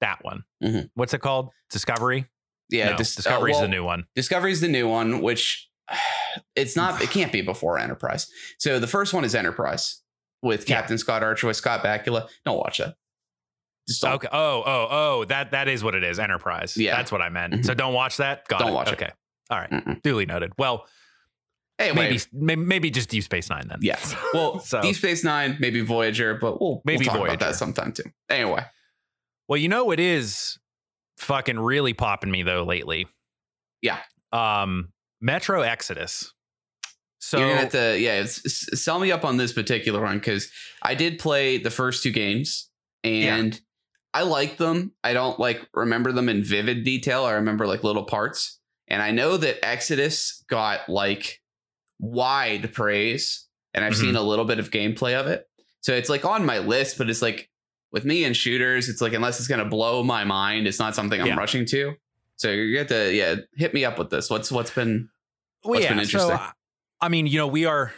That 0.00 0.24
one. 0.24 0.44
Mhm. 0.64 0.90
What's 0.94 1.12
it 1.14 1.18
called? 1.20 1.50
Discovery. 1.70 2.24
yeah. 2.70 2.90
No, 2.90 2.96
Dis- 2.96 3.14
uh, 3.16 3.20
Discovery's 3.22 3.54
well, 3.54 3.62
the 3.62 3.68
new 3.68 3.84
one. 3.84 4.06
Discovery's 4.16 4.60
the 4.62 4.68
new 4.68 4.88
one, 4.88 5.20
which 5.20 5.68
it's 6.56 6.76
not. 6.76 7.00
It 7.02 7.10
can't 7.10 7.32
be 7.32 7.42
before 7.42 7.78
Enterprise. 7.78 8.28
So 8.58 8.78
the 8.78 8.86
first 8.86 9.12
one 9.14 9.24
is 9.24 9.34
Enterprise 9.34 10.00
with 10.42 10.68
Yeah. 10.68 10.76
Captain 10.76 10.98
Scott 10.98 11.22
Archer 11.22 11.46
with 11.46 11.56
Scott 11.56 11.82
Bakula. 11.82 12.28
Don't 12.44 12.58
watch 12.58 12.78
that. 12.78 12.94
Just 13.88 14.02
don't. 14.02 14.12
Okay. 14.14 14.28
Oh, 14.30 14.62
oh, 14.64 14.86
oh. 14.90 15.24
That 15.24 15.50
that 15.52 15.68
is 15.68 15.82
what 15.82 15.94
it 15.94 16.04
is. 16.04 16.18
Enterprise. 16.18 16.76
Yeah. 16.76 16.96
that's 16.96 17.10
what 17.10 17.22
I 17.22 17.28
meant. 17.28 17.54
Mhm. 17.54 17.64
So 17.64 17.74
don't 17.74 17.94
watch 17.94 18.18
that. 18.18 18.46
Got 18.48 18.60
Don't 18.60 18.70
it. 18.70 18.74
watch 18.74 18.88
it. 18.88 18.94
Okay. 18.94 19.10
All 19.50 19.58
right. 19.58 19.70
Mm-mm. 19.70 20.02
Duly 20.02 20.26
noted. 20.26 20.52
Well, 20.58 20.86
Anyway, 21.78 22.18
maybe 22.34 22.60
maybe 22.62 22.90
just 22.90 23.08
Deep 23.08 23.24
Space 23.24 23.48
Nine 23.48 23.66
then. 23.66 23.78
Yeah. 23.80 23.98
Well, 24.34 24.60
So- 24.60 24.82
Deep 24.82 24.96
Space 24.96 25.24
Nine, 25.24 25.56
maybe 25.60 25.80
Voyager, 25.80 26.34
but 26.34 26.60
we'll 26.60 26.82
Maybe 26.84 26.98
we'll 26.98 27.06
talk 27.06 27.16
Voyager. 27.16 27.34
about 27.36 27.46
that 27.52 27.54
sometime 27.56 27.92
too. 27.92 28.02
Anyway, 28.28 28.62
Well, 29.48 29.56
you 29.56 29.70
know 29.70 29.84
what 29.86 29.98
is 29.98 30.58
fucking 31.16 31.58
really 31.58 31.94
popping 31.94 32.30
me 32.30 32.42
though 32.42 32.64
lately. 32.64 33.06
Yeah. 33.80 33.98
Um, 34.30 34.92
Metro 35.20 35.62
Exodus. 35.62 36.32
So 37.18 37.38
you're 37.38 37.48
gonna 37.48 37.60
have 37.60 37.72
to 37.72 37.98
yeah 38.00 38.24
sell 38.26 38.98
me 38.98 39.12
up 39.12 39.24
on 39.24 39.36
this 39.36 39.52
particular 39.52 40.00
one 40.00 40.18
because 40.18 40.50
I 40.82 40.94
did 40.94 41.18
play 41.18 41.58
the 41.58 41.70
first 41.70 42.02
two 42.02 42.10
games 42.12 42.70
and 43.04 43.60
I 44.14 44.22
like 44.22 44.56
them. 44.56 44.92
I 45.04 45.12
don't 45.12 45.38
like 45.38 45.68
remember 45.74 46.12
them 46.12 46.28
in 46.28 46.42
vivid 46.42 46.82
detail. 46.82 47.24
I 47.24 47.32
remember 47.32 47.66
like 47.66 47.84
little 47.84 48.04
parts, 48.04 48.58
and 48.88 49.02
I 49.02 49.10
know 49.10 49.36
that 49.36 49.64
Exodus 49.64 50.42
got 50.48 50.88
like 50.88 51.40
wide 51.98 52.72
praise, 52.72 53.46
and 53.74 53.84
I've 53.84 53.92
Mhm. 53.92 54.00
seen 54.00 54.16
a 54.16 54.22
little 54.22 54.44
bit 54.46 54.58
of 54.58 54.70
gameplay 54.70 55.14
of 55.14 55.26
it. 55.26 55.46
So 55.82 55.94
it's 55.94 56.08
like 56.08 56.24
on 56.24 56.44
my 56.46 56.58
list, 56.58 56.98
but 56.98 57.08
it's 57.10 57.22
like 57.22 57.50
with 57.92 58.04
me 58.04 58.24
and 58.24 58.36
shooters, 58.36 58.88
it's 58.88 59.00
like 59.00 59.12
unless 59.12 59.38
it's 59.38 59.48
gonna 59.48 59.64
blow 59.68 60.02
my 60.02 60.24
mind, 60.24 60.66
it's 60.66 60.78
not 60.78 60.94
something 60.94 61.20
I'm 61.20 61.26
Yeah. 61.28 61.36
rushing 61.36 61.64
to. 61.66 61.94
So 62.40 62.50
you 62.50 62.72
get 62.72 62.88
to 62.88 63.12
yeah 63.14 63.34
hit 63.54 63.74
me 63.74 63.84
up 63.84 63.98
with 63.98 64.08
this. 64.08 64.30
What's 64.30 64.50
what's 64.50 64.70
been 64.70 65.10
Well, 65.62 65.72
What's 65.74 65.84
yeah, 65.84 65.90
been 65.90 65.98
interesting? 66.00 66.36
I- 66.36 66.52
I 67.02 67.08
mean, 67.08 67.26
you 67.26 67.38
know, 67.38 67.46
we 67.46 67.64
are 67.66 67.92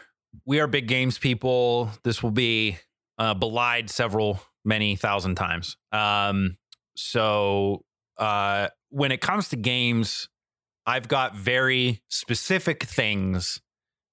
we 0.47 0.59
are 0.61 0.67
big 0.67 0.87
games 0.89 1.17
people. 1.19 1.91
This 2.05 2.23
will 2.23 2.31
be 2.33 2.79
uh, 3.19 3.35
belied 3.35 3.89
several 3.91 4.41
many 4.65 4.97
thousand 4.97 5.35
times. 5.37 5.77
Um, 5.93 6.57
so 6.97 7.85
uh, 8.19 8.69
when 8.91 9.13
it 9.13 9.21
comes 9.21 9.49
to 9.51 9.57
games, 9.57 10.29
I've 10.87 11.07
got 11.09 11.35
very 11.37 12.03
specific 12.09 12.83
things 12.85 13.61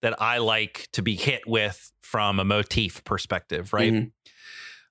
that 0.02 0.20
I 0.22 0.38
like 0.40 0.88
to 0.94 1.02
be 1.02 1.16
hit 1.16 1.42
with 1.48 1.92
from 2.02 2.40
a 2.40 2.44
motif 2.46 3.04
perspective, 3.04 3.74
right? 3.74 3.94
Mhm. 3.94 4.12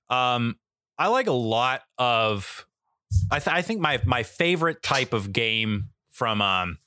Um, 0.09 0.55
I 0.97 1.07
like 1.07 1.27
a 1.27 1.31
lot 1.33 1.81
of 1.97 2.65
I, 3.31 3.39
th- 3.39 3.55
I 3.55 3.61
think 3.61 3.79
my 3.81 3.99
my 4.05 4.23
favorite 4.23 4.81
type 4.83 5.13
of 5.13 5.31
game 5.33 5.89
from 6.11 6.41
um 6.41 6.77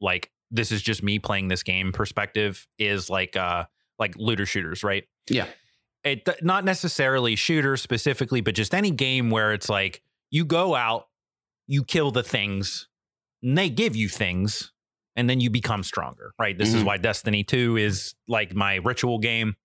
like 0.00 0.30
this 0.50 0.72
is 0.72 0.80
just 0.82 1.02
me 1.02 1.18
playing 1.18 1.48
this 1.48 1.62
game 1.62 1.92
perspective 1.92 2.66
is 2.78 3.10
like 3.10 3.36
uh 3.36 3.64
like 3.98 4.14
looter 4.16 4.46
shooters, 4.46 4.82
right? 4.84 5.04
Yeah. 5.28 5.46
It 6.04 6.28
not 6.42 6.64
necessarily 6.64 7.34
shooters 7.36 7.82
specifically, 7.82 8.40
but 8.40 8.54
just 8.54 8.74
any 8.74 8.90
game 8.90 9.30
where 9.30 9.52
it's 9.52 9.68
like 9.68 10.02
you 10.30 10.44
go 10.44 10.74
out, 10.74 11.08
you 11.66 11.82
kill 11.84 12.10
the 12.12 12.22
things, 12.22 12.86
and 13.42 13.58
they 13.58 13.68
give 13.68 13.96
you 13.96 14.08
things, 14.08 14.72
and 15.16 15.28
then 15.28 15.40
you 15.40 15.50
become 15.50 15.82
stronger, 15.82 16.32
right? 16.38 16.56
This 16.56 16.72
is 16.72 16.82
Mhm. 16.82 16.86
why 16.86 16.96
Destiny 16.98 17.42
2 17.42 17.76
is 17.76 18.14
like 18.28 18.54
my 18.54 18.76
ritual 18.76 19.18
game 19.18 19.56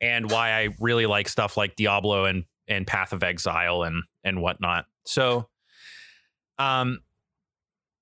and 0.00 0.30
why 0.30 0.52
I 0.52 0.68
really 0.78 1.06
like 1.06 1.28
stuff 1.28 1.56
like 1.56 1.74
Diablo 1.74 2.24
and 2.26 2.44
and 2.68 2.86
Path 2.86 3.12
of 3.12 3.22
Exile 3.22 3.82
and 3.82 4.02
and 4.24 4.40
whatnot. 4.42 4.86
So 5.04 5.48
um 6.58 7.00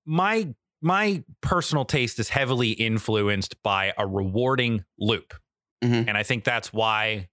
my 0.05 0.53
my 0.81 1.23
personal 1.41 1.85
taste 1.85 2.19
is 2.19 2.29
heavily 2.29 2.71
influenced 2.71 3.61
by 3.63 3.93
a 3.97 4.05
rewarding 4.05 4.85
loop. 4.99 5.33
Mhm. 5.83 6.07
And 6.07 6.17
I 6.17 6.23
think 6.23 6.43
that's 6.43 6.71
why 6.71 7.29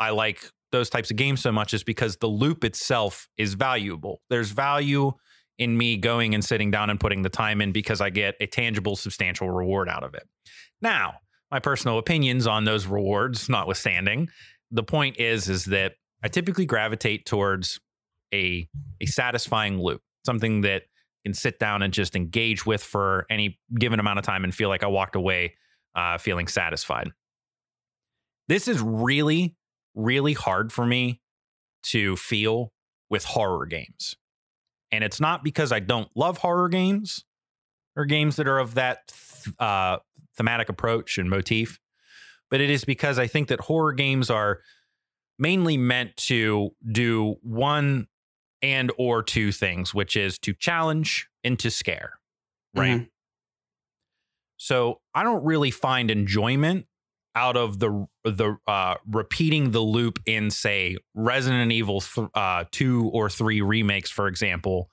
I 0.00 0.10
like 0.10 0.44
those 0.72 0.90
types 0.90 1.10
of 1.10 1.16
games 1.16 1.40
so 1.40 1.52
much 1.52 1.72
is 1.72 1.82
because 1.84 2.16
the 2.16 2.26
loop 2.26 2.64
itself 2.64 3.28
is 3.36 3.54
valuable. 3.54 4.20
There's 4.28 4.50
value 4.50 5.12
in 5.58 5.76
me 5.78 5.96
going 5.96 6.34
and 6.34 6.44
sitting 6.44 6.70
down 6.70 6.90
and 6.90 7.00
putting 7.00 7.22
the 7.22 7.28
time 7.28 7.60
in 7.60 7.72
because 7.72 8.00
I 8.00 8.10
get 8.10 8.36
a 8.40 8.46
tangible, 8.46 8.94
substantial 8.94 9.50
reward 9.50 9.88
out 9.88 10.04
of 10.04 10.14
it. 10.14 10.28
Now, 10.82 11.14
my 11.50 11.58
personal 11.58 11.98
opinions 11.98 12.46
on 12.46 12.64
those 12.64 12.86
rewards 12.86 13.48
notwithstanding, 13.48 14.28
the 14.70 14.82
point 14.82 15.18
is 15.18 15.48
is 15.48 15.64
that 15.66 15.94
I 16.22 16.28
typically 16.28 16.66
gravitate 16.66 17.26
towards 17.26 17.80
a 18.32 18.68
a 19.00 19.06
satisfying 19.06 19.80
loop, 19.80 20.02
something 20.24 20.62
that 20.62 20.82
can 21.24 21.34
sit 21.34 21.58
down 21.58 21.82
and 21.82 21.92
just 21.92 22.16
engage 22.16 22.64
with 22.66 22.82
for 22.82 23.26
any 23.30 23.58
given 23.78 24.00
amount 24.00 24.18
of 24.18 24.24
time 24.24 24.44
and 24.44 24.54
feel 24.54 24.68
like 24.68 24.82
I 24.82 24.86
walked 24.86 25.16
away 25.16 25.54
uh, 25.94 26.18
feeling 26.18 26.46
satisfied. 26.46 27.10
This 28.48 28.68
is 28.68 28.80
really, 28.80 29.56
really 29.94 30.32
hard 30.32 30.72
for 30.72 30.86
me 30.86 31.20
to 31.84 32.16
feel 32.16 32.72
with 33.10 33.24
horror 33.24 33.66
games. 33.66 34.16
And 34.90 35.04
it's 35.04 35.20
not 35.20 35.44
because 35.44 35.70
I 35.70 35.80
don't 35.80 36.08
love 36.14 36.38
horror 36.38 36.68
games 36.68 37.24
or 37.94 38.04
games 38.06 38.36
that 38.36 38.48
are 38.48 38.58
of 38.58 38.74
that 38.74 39.08
th- 39.08 39.54
uh, 39.58 39.98
thematic 40.36 40.68
approach 40.68 41.18
and 41.18 41.28
motif, 41.28 41.78
but 42.50 42.60
it 42.60 42.70
is 42.70 42.84
because 42.84 43.18
I 43.18 43.26
think 43.26 43.48
that 43.48 43.60
horror 43.60 43.92
games 43.92 44.30
are 44.30 44.60
mainly 45.38 45.76
meant 45.76 46.16
to 46.16 46.70
do 46.90 47.36
one 47.42 48.08
and 48.60 48.90
or 48.98 49.22
two 49.22 49.52
things, 49.52 49.94
which 49.94 50.16
is 50.16 50.38
to 50.40 50.52
challenge 50.52 51.28
and 51.44 51.58
to 51.60 51.70
scare, 51.70 52.18
right? 52.74 53.00
Mhm. 53.02 53.08
So 54.56 55.00
I 55.14 55.22
don't 55.22 55.44
really 55.44 55.70
find 55.70 56.10
enjoyment 56.10 56.86
out 57.34 57.56
of 57.56 57.78
the 57.78 58.06
the 58.24 58.56
uh, 58.66 58.96
repeating 59.08 59.70
the 59.70 59.80
loop 59.80 60.18
in 60.26 60.50
say 60.50 60.96
Resident 61.14 61.70
Evil 61.70 62.00
th- 62.00 62.28
uh, 62.34 62.64
two 62.72 63.08
or 63.12 63.30
three 63.30 63.60
remakes, 63.60 64.10
for 64.10 64.26
example, 64.26 64.90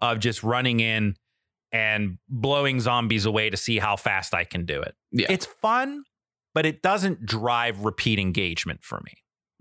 of 0.00 0.18
just 0.18 0.42
running 0.42 0.80
in 0.80 1.16
and 1.70 2.18
blowing 2.28 2.80
zombies 2.80 3.26
away 3.26 3.50
to 3.50 3.56
see 3.56 3.78
how 3.78 3.96
fast 3.96 4.34
I 4.34 4.44
can 4.44 4.64
do 4.64 4.80
it. 4.82 4.96
Yeah. 5.12 5.26
It's 5.30 5.46
fun, 5.46 6.04
but 6.52 6.66
it 6.66 6.82
doesn't 6.82 7.24
drive 7.24 7.84
repeat 7.84 8.18
engagement 8.18 8.82
for 8.82 9.00
me, 9.04 9.12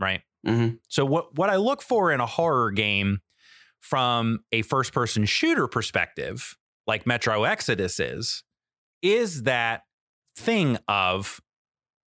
right? 0.03 0.21
Mhm. 0.45 0.79
So 0.89 1.05
what 1.05 1.35
what 1.37 1.49
I 1.49 1.55
look 1.55 1.81
for 1.81 2.11
in 2.11 2.19
a 2.19 2.25
horror 2.27 2.69
game 2.71 3.21
from 3.79 4.43
a 4.51 4.61
first 4.61 4.93
person 4.93 5.25
shooter 5.25 5.67
perspective, 5.67 6.55
like 6.85 7.07
Metro 7.07 7.43
Exodus 7.45 7.99
is, 7.99 8.43
is 9.01 9.43
that 9.43 9.83
thing 10.37 10.77
of 10.87 11.39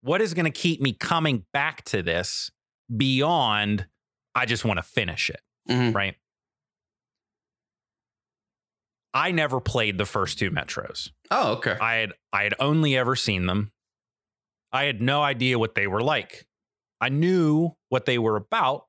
what 0.02 0.22
is 0.22 0.34
going 0.34 0.46
to 0.46 0.52
keep 0.52 0.82
me 0.82 0.94
coming 0.94 1.46
back 1.54 1.84
to 1.86 2.04
this 2.04 2.52
beyond 2.96 3.88
I 4.36 4.46
just 4.46 4.66
want 4.66 4.78
to 4.78 4.84
finish 4.84 5.30
it, 5.30 5.42
Mhm. 5.70 5.96
right? 5.96 6.16
I 9.14 9.32
never 9.32 9.62
played 9.62 9.98
the 9.98 10.06
first 10.06 10.38
two 10.40 10.52
Metros. 10.52 11.10
Oh, 11.32 11.54
okay. 11.54 11.78
I 11.80 11.96
had 11.96 12.14
I 12.34 12.44
had 12.44 12.54
only 12.60 12.98
ever 12.98 13.16
seen 13.16 13.46
them. 13.46 13.72
I 14.72 14.84
had 14.84 15.02
no 15.02 15.24
idea 15.24 15.58
what 15.58 15.76
they 15.76 15.88
were 15.88 16.02
like. 16.04 16.46
I 17.02 17.10
knew 17.10 17.76
what 17.90 18.06
they 18.06 18.18
were 18.18 18.36
about 18.36 18.86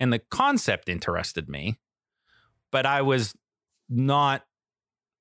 and 0.00 0.12
the 0.12 0.18
concept 0.18 0.88
interested 0.88 1.48
me, 1.48 1.78
but 2.72 2.86
I 2.86 3.02
was 3.02 3.34
not 3.88 4.44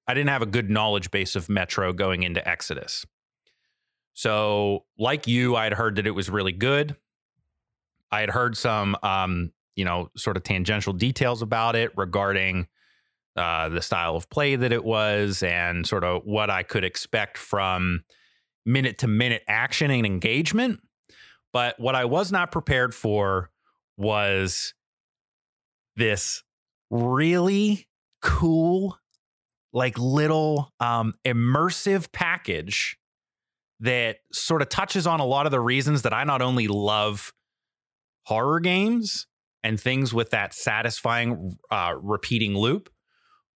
I 0.08 0.14
didn't 0.14 0.30
have 0.30 0.42
a 0.42 0.48
good 0.48 0.70
knowledge 0.70 1.12
base 1.12 1.36
of 1.36 1.48
Metro 1.48 1.94
going 1.94 2.24
into 2.24 2.46
Exodus. 2.48 3.06
So, 4.14 4.84
like 4.98 5.28
you, 5.28 5.56
I 5.56 5.64
had 5.64 5.74
heard 5.74 5.96
that 5.96 6.06
it 6.06 6.12
was 6.12 6.30
really 6.30 6.52
good. 6.52 6.98
I 8.12 8.20
had 8.20 8.30
heard 8.30 8.58
some 8.58 8.98
um, 9.02 9.54
you 9.76 9.86
know, 9.86 10.10
sort 10.16 10.38
of 10.38 10.44
tangential 10.44 10.94
details 10.94 11.42
about 11.42 11.76
it 11.76 11.92
regarding 11.96 12.68
uh, 13.36 13.70
the 13.70 13.82
style 13.82 14.16
of 14.16 14.30
play 14.30 14.56
that 14.56 14.72
it 14.72 14.84
was 14.84 15.42
and 15.42 15.88
sort 15.88 16.04
of 16.04 16.22
what 16.24 16.50
I 16.50 16.64
could 16.64 16.84
expect 16.84 17.38
from 17.38 18.04
minute 18.66 19.00
to 19.00 19.08
minute 19.08 19.44
action 19.48 19.90
and 19.90 20.06
engagement. 20.06 20.80
But 21.54 21.80
what 21.80 21.96
I 21.96 22.06
was 22.06 22.32
not 22.32 22.52
prepared 22.52 22.94
for 22.94 23.52
was 23.96 24.74
this 25.96 26.44
really 26.89 27.88
cool, 28.22 28.98
like 29.72 29.98
little 29.98 30.74
um, 30.80 31.13
immersive 31.24 32.12
package 32.12 32.98
that 33.80 34.18
sort 34.32 34.62
of 34.62 34.70
touches 34.70 35.06
on 35.06 35.20
a 35.20 35.26
lot 35.26 35.46
of 35.46 35.52
the 35.52 35.60
reasons 35.60 36.02
that 36.02 36.13
I 36.13 36.24
not 36.24 36.42
only 36.42 36.68
love 36.68 37.34
horror 38.26 38.60
games 38.60 39.28
and 39.63 39.80
things 39.80 40.13
with 40.13 40.32
that 40.32 40.54
satisfying 40.54 41.58
uh, 41.70 41.94
repeating 42.02 42.56
loop, 42.58 42.89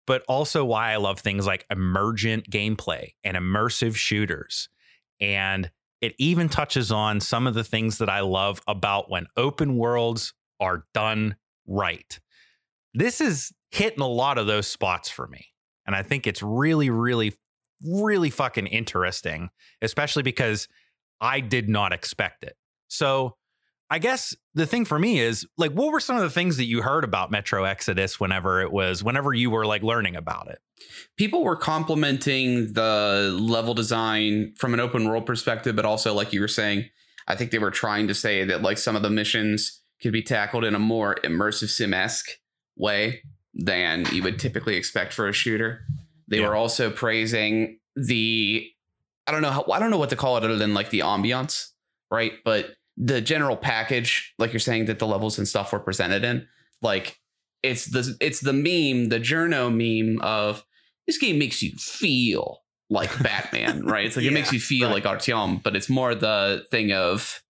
but 0.07 0.23
also 0.27 0.65
why 0.65 0.91
I 0.91 0.97
love 0.97 1.19
things 1.19 1.47
like 1.47 1.65
emergent 1.69 2.49
gameplay 2.49 3.13
and 3.23 3.37
immersive 3.37 3.95
shooters. 3.95 4.69
And 5.19 5.71
it 6.05 6.13
even 6.19 6.49
touches 6.49 6.91
on 6.91 7.19
some 7.19 7.47
of 7.47 7.55
the 7.55 7.63
things 7.63 7.97
that 7.97 8.09
I 8.09 8.19
love 8.19 8.61
about 8.67 9.09
when 9.09 9.25
open 9.35 9.75
worlds 9.75 10.35
are 10.59 10.85
done 10.93 11.35
right. 11.65 12.19
This 12.93 13.19
is 13.19 13.51
hitting 13.71 14.01
a 14.01 14.07
lot 14.07 14.37
of 14.37 14.45
those 14.45 14.67
spots 14.67 15.09
for 15.09 15.27
me. 15.27 15.47
And 15.87 15.95
I 15.95 16.03
think 16.03 16.27
it's 16.27 16.43
really, 16.43 16.91
really, 16.91 17.33
really 17.83 18.29
fucking 18.29 18.67
interesting, 18.67 19.49
especially 19.81 20.21
because 20.21 20.67
I 21.19 21.39
did 21.39 21.69
not 21.69 21.91
expect 21.91 22.43
it. 22.43 22.55
So 22.87 23.35
I 23.89 23.99
guess 23.99 24.35
the 24.55 24.65
thing 24.65 24.83
for 24.85 24.97
me 24.97 25.19
is 25.19 25.45
like, 25.57 25.71
what 25.71 25.91
were 25.91 25.99
some 25.99 26.15
of 26.15 26.23
the 26.23 26.29
things 26.29 26.57
that 26.57 26.65
you 26.65 26.81
heard 26.81 27.03
about 27.03 27.29
Metro 27.29 27.63
Exodus 27.65 28.19
whenever 28.19 28.61
it 28.61 28.71
was, 28.71 29.03
whenever 29.03 29.31
you 29.33 29.49
were 29.51 29.65
like 29.65 29.83
learning 29.83 30.15
about 30.15 30.49
it? 30.49 30.59
People 31.17 31.43
were 31.43 31.55
complimenting 31.55 32.73
the 32.73 33.35
level 33.39 33.73
design 33.75 34.53
from 34.57 34.73
an 34.73 34.79
open 34.79 35.07
world 35.07 35.25
perspective, 35.25 35.75
but 35.75 35.85
also, 35.85 36.13
like 36.13 36.33
you 36.33 36.41
were 36.41 36.47
saying, 36.47 36.85
I 37.27 37.35
think 37.35 37.51
they 37.51 37.59
were 37.59 37.71
trying 37.71 38.07
to 38.07 38.15
say 38.15 38.43
that 38.45 38.61
like 38.63 38.77
some 38.79 38.95
of 38.95 39.03
the 39.03 39.09
missions 39.09 39.81
could 40.01 40.11
be 40.13 40.23
tackled 40.23 40.63
in 40.65 40.73
a 40.75 40.79
more 40.79 41.15
immersive 41.23 41.69
sim 41.69 41.93
esque 41.93 42.29
way 42.75 43.21
than 43.53 44.05
you 44.11 44.21
would 44.23 44.39
typically 44.39 44.75
expect 44.75 45.13
for 45.13 45.27
a 45.27 45.33
shooter. 45.33 45.85
They 46.27 46.39
Yeah. 46.39 46.47
were 46.49 46.55
also 46.55 46.89
praising 46.89 47.79
the 47.95 48.67
I 49.27 49.31
don't 49.31 49.41
know 49.41 49.51
how 49.51 49.65
I 49.71 49.79
don't 49.79 49.89
know 49.91 49.97
what 49.97 50.09
to 50.09 50.15
call 50.15 50.37
it 50.37 50.43
other 50.43 50.57
than 50.57 50.73
like 50.73 50.89
the 50.89 50.99
ambiance, 50.99 51.69
right? 52.11 52.33
But 52.43 52.75
the 52.97 53.21
general 53.21 53.57
package, 53.57 54.33
like 54.37 54.53
you're 54.53 54.59
saying, 54.59 54.85
that 54.85 54.99
the 54.99 55.07
levels 55.07 55.37
and 55.37 55.47
stuff 55.47 55.73
were 55.73 55.79
presented 55.79 56.23
in, 56.23 56.47
like 56.81 57.19
it's 57.63 57.85
the 57.85 58.15
it's 58.19 58.39
the 58.39 58.53
meme, 58.53 59.09
the 59.09 59.19
journo 59.19 59.69
meme 59.71 60.21
of 60.21 60.65
this 61.07 61.17
game 61.17 61.37
makes 61.37 61.61
you 61.61 61.71
feel 61.77 62.61
like 62.89 63.11
Batman, 63.23 63.85
right? 63.85 64.05
It's 64.05 64.15
like 64.15 64.25
it 64.25 64.31
makes 64.31 64.53
you 64.53 64.59
feel 64.59 64.89
right. 64.89 65.03
like 65.03 65.19
Artyom, 65.19 65.61
but 65.61 65.75
it's 65.75 65.89
more 65.89 66.15
the 66.15 66.65
thing 66.71 66.91
of 66.91 67.41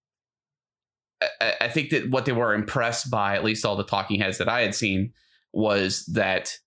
I, 1.41 1.53
I 1.61 1.67
think 1.67 1.89
that 1.91 2.09
what 2.09 2.25
they 2.25 2.31
were 2.31 2.53
impressed 2.53 3.09
by, 3.09 3.35
at 3.35 3.43
least 3.43 3.65
all 3.65 3.75
the 3.75 3.83
talking 3.83 4.19
heads 4.19 4.37
that 4.37 4.49
I 4.49 4.61
had 4.61 4.75
seen, 4.75 5.13
was 5.53 6.05
that 6.07 6.57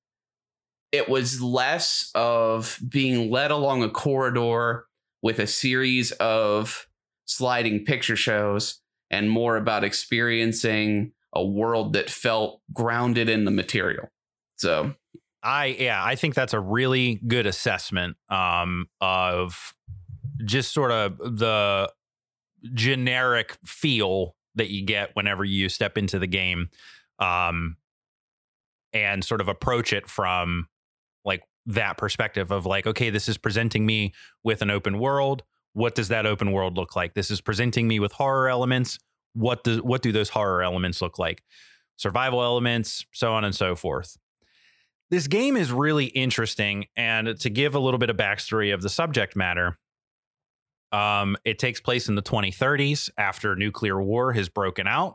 it 0.93 1.09
was 1.09 1.43
less 1.43 2.11
of 2.15 2.79
being 2.89 3.31
led 3.31 3.51
along 3.51 3.83
a 3.83 3.91
corridor 3.91 4.87
with 5.23 5.39
a 5.39 5.47
series 5.47 6.13
of 6.13 6.88
sliding 7.29 7.85
picture 7.85 8.17
shows 8.17 8.81
and 9.11 9.31
more 9.31 9.57
about 9.57 9.85
experiencing 9.85 11.13
a 11.35 11.45
world 11.45 11.93
that 11.93 12.11
felt 12.11 12.61
grounded 12.73 13.29
in 13.29 13.45
the 13.45 13.51
material. 13.51 14.09
So, 14.57 14.95
I 15.43 15.67
yeah, 15.79 16.05
I 16.05 16.17
think 16.17 16.35
that's 16.35 16.55
a 16.55 16.61
really 16.61 17.21
good 17.27 17.47
assessment 17.47 18.17
um, 18.29 18.87
of 19.01 19.75
just 20.45 20.73
sort 20.73 20.91
of 20.91 21.19
the 21.19 21.93
generic 22.75 23.57
feel 23.65 24.35
that 24.55 24.71
you 24.71 24.85
get 24.85 25.11
whenever 25.15 25.45
you 25.45 25.69
step 25.69 25.97
into 25.97 26.19
the 26.19 26.27
game. 26.27 26.71
Um, 27.19 27.77
and 28.93 29.25
sort 29.25 29.41
of 29.41 29.49
approach 29.49 29.93
it 29.93 30.09
from 30.09 30.67
like 31.25 31.43
that 31.67 31.99
perspective 31.99 32.51
of 32.51 32.67
like, 32.67 32.87
okay, 32.87 33.11
this 33.11 33.29
is 33.29 33.37
presenting 33.37 33.85
me 33.85 34.15
with 34.43 34.63
an 34.63 34.71
open 34.71 34.99
world. 34.99 35.43
What 35.79 35.95
does 35.95 36.09
that 36.09 36.27
open 36.27 36.51
world 36.51 36.77
look 36.77 36.97
like? 36.97 37.15
This 37.15 37.31
is 37.31 37.41
presenting 37.41 37.87
me 37.87 38.01
with 38.01 38.11
horror 38.11 38.49
elements. 38.49 38.99
What 39.35 39.63
does 39.63 39.81
what 39.81 40.03
do 40.03 40.11
those 40.11 40.31
horror 40.31 40.61
elements 40.61 41.01
look 41.01 41.21
like? 41.21 41.45
Survival 41.97 42.43
elements, 42.43 43.07
so 43.13 43.33
on 43.33 43.45
and 43.45 43.55
so 43.55 43.77
forth. 43.77 44.17
This 45.11 45.29
game 45.29 45.57
is 45.57 45.71
really 45.71 46.07
interesting, 46.07 46.87
and 46.97 47.39
to 47.39 47.49
give 47.49 47.77
a 47.77 47.79
little 47.79 47.99
bit 47.99 48.11
of 48.11 48.17
backstory 48.17 48.75
of 48.75 48.83
the 48.83 48.89
subject 48.89 49.37
matter, 49.37 49.79
um, 50.91 51.37
it 51.45 51.61
takes 51.61 51.81
place 51.81 52.09
in 52.09 52.17
the 52.17 52.23
2030s 52.23 53.09
after 53.17 53.55
nuclear 53.55 54.03
war 54.03 54.33
has 54.33 54.49
broken 54.49 54.89
out. 54.89 55.15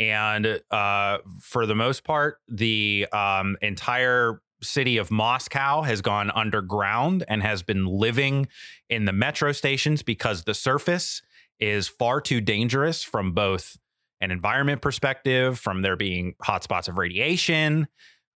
And 0.00 0.60
uh, 0.72 1.18
for 1.40 1.66
the 1.66 1.76
most 1.76 2.02
part, 2.02 2.38
the 2.48 3.06
um, 3.12 3.56
entire 3.62 4.40
city 4.64 4.96
of 4.96 5.10
Moscow 5.10 5.82
has 5.82 6.00
gone 6.00 6.30
underground 6.30 7.24
and 7.28 7.42
has 7.42 7.62
been 7.62 7.86
living 7.86 8.48
in 8.88 9.04
the 9.04 9.12
metro 9.12 9.52
stations 9.52 10.02
because 10.02 10.44
the 10.44 10.54
surface 10.54 11.22
is 11.60 11.86
far 11.88 12.20
too 12.20 12.40
dangerous 12.40 13.02
from 13.02 13.32
both 13.32 13.76
an 14.20 14.30
environment 14.30 14.80
perspective, 14.80 15.58
from 15.58 15.82
there 15.82 15.96
being 15.96 16.34
hotspots 16.42 16.88
of 16.88 16.98
radiation, 16.98 17.86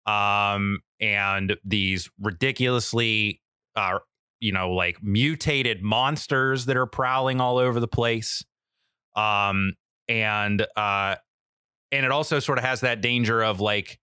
um, 0.06 0.80
and 1.00 1.56
these 1.64 2.10
ridiculously, 2.20 3.40
uh, 3.76 3.98
you 4.40 4.52
know, 4.52 4.72
like 4.72 5.02
mutated 5.02 5.82
monsters 5.82 6.66
that 6.66 6.76
are 6.76 6.86
prowling 6.86 7.40
all 7.40 7.58
over 7.58 7.80
the 7.80 7.88
place. 7.88 8.44
Um, 9.16 9.74
and 10.08 10.64
uh, 10.76 11.16
and 11.90 12.04
it 12.04 12.10
also 12.10 12.38
sort 12.38 12.58
of 12.58 12.64
has 12.64 12.82
that 12.82 13.00
danger 13.00 13.42
of 13.42 13.60
like 13.60 13.98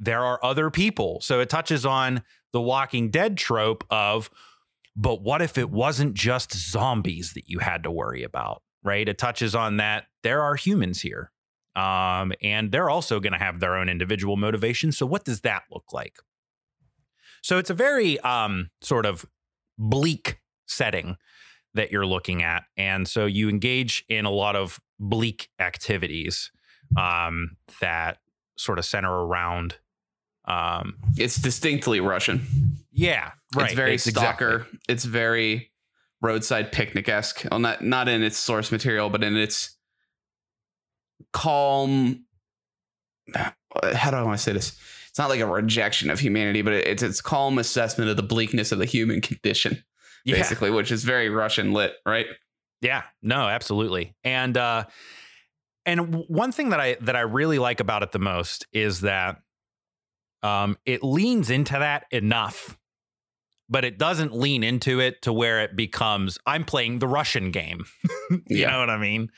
there 0.00 0.24
are 0.24 0.42
other 0.42 0.70
people. 0.70 1.20
So 1.20 1.40
it 1.40 1.50
touches 1.50 1.86
on 1.86 2.22
the 2.52 2.60
Walking 2.60 3.10
Dead 3.10 3.36
trope 3.36 3.84
of, 3.90 4.30
but 4.96 5.22
what 5.22 5.42
if 5.42 5.56
it 5.56 5.70
wasn't 5.70 6.14
just 6.14 6.54
zombies 6.54 7.34
that 7.34 7.48
you 7.48 7.60
had 7.60 7.82
to 7.84 7.90
worry 7.90 8.24
about, 8.24 8.62
right? 8.82 9.08
It 9.08 9.18
touches 9.18 9.54
on 9.54 9.76
that 9.76 10.06
there 10.22 10.42
are 10.42 10.56
humans 10.56 11.02
here. 11.02 11.30
Um, 11.76 12.32
and 12.42 12.72
they're 12.72 12.90
also 12.90 13.20
going 13.20 13.32
to 13.32 13.38
have 13.38 13.60
their 13.60 13.76
own 13.76 13.88
individual 13.88 14.36
motivations. 14.36 14.98
So 14.98 15.06
what 15.06 15.24
does 15.24 15.42
that 15.42 15.62
look 15.70 15.92
like? 15.92 16.16
So 17.42 17.58
it's 17.58 17.70
a 17.70 17.74
very 17.74 18.18
um, 18.20 18.70
sort 18.82 19.06
of 19.06 19.24
bleak 19.78 20.40
setting 20.66 21.16
that 21.74 21.92
you're 21.92 22.06
looking 22.06 22.42
at. 22.42 22.64
And 22.76 23.06
so 23.06 23.26
you 23.26 23.48
engage 23.48 24.04
in 24.08 24.24
a 24.24 24.30
lot 24.30 24.56
of 24.56 24.80
bleak 24.98 25.48
activities 25.58 26.50
um, 26.96 27.56
that 27.80 28.18
sort 28.56 28.78
of 28.78 28.84
center 28.84 29.12
around 29.12 29.76
um, 30.50 30.96
it's 31.16 31.36
distinctly 31.36 32.00
Russian. 32.00 32.46
Yeah, 32.92 33.32
right. 33.54 33.66
It's 33.66 33.74
very 33.74 33.94
it's 33.94 34.04
stalker. 34.04 34.66
It's 34.88 35.04
very 35.04 35.70
roadside 36.20 36.72
picnic 36.72 37.08
esque. 37.08 37.46
On 37.52 37.62
that, 37.62 37.82
not 37.82 38.08
in 38.08 38.22
its 38.22 38.36
source 38.36 38.72
material, 38.72 39.10
but 39.10 39.22
in 39.22 39.36
its 39.36 39.76
calm. 41.32 42.24
How 43.34 44.10
do 44.10 44.16
I 44.16 44.22
want 44.22 44.38
to 44.38 44.42
say 44.42 44.52
this? 44.52 44.76
It's 45.08 45.18
not 45.18 45.28
like 45.28 45.40
a 45.40 45.46
rejection 45.46 46.10
of 46.10 46.18
humanity, 46.18 46.62
but 46.62 46.72
it's 46.72 47.02
its 47.02 47.20
calm 47.20 47.58
assessment 47.58 48.10
of 48.10 48.16
the 48.16 48.22
bleakness 48.22 48.72
of 48.72 48.78
the 48.78 48.84
human 48.84 49.20
condition, 49.20 49.84
yeah. 50.24 50.36
basically, 50.36 50.70
which 50.70 50.90
is 50.90 51.04
very 51.04 51.28
Russian 51.28 51.72
lit, 51.72 51.94
right? 52.04 52.26
Yeah. 52.80 53.02
No, 53.22 53.46
absolutely. 53.46 54.16
And 54.24 54.56
uh, 54.56 54.84
and 55.86 56.24
one 56.26 56.50
thing 56.50 56.70
that 56.70 56.80
I 56.80 56.96
that 57.02 57.14
I 57.14 57.20
really 57.20 57.60
like 57.60 57.78
about 57.78 58.02
it 58.02 58.10
the 58.10 58.18
most 58.18 58.66
is 58.72 59.02
that 59.02 59.36
um, 60.42 60.76
it 60.84 61.02
leans 61.02 61.50
into 61.50 61.74
that 61.74 62.04
enough, 62.10 62.78
but 63.68 63.84
it 63.84 63.98
doesn't 63.98 64.34
lean 64.34 64.62
into 64.62 65.00
it 65.00 65.22
to 65.22 65.32
where 65.32 65.60
it 65.60 65.76
becomes 65.76 66.38
I'm 66.46 66.64
playing 66.64 66.98
the 66.98 67.08
Russian 67.08 67.50
game. 67.50 67.84
you 68.30 68.40
yeah. 68.48 68.70
know 68.70 68.80
what 68.80 68.90
I 68.90 68.98
mean? 68.98 69.30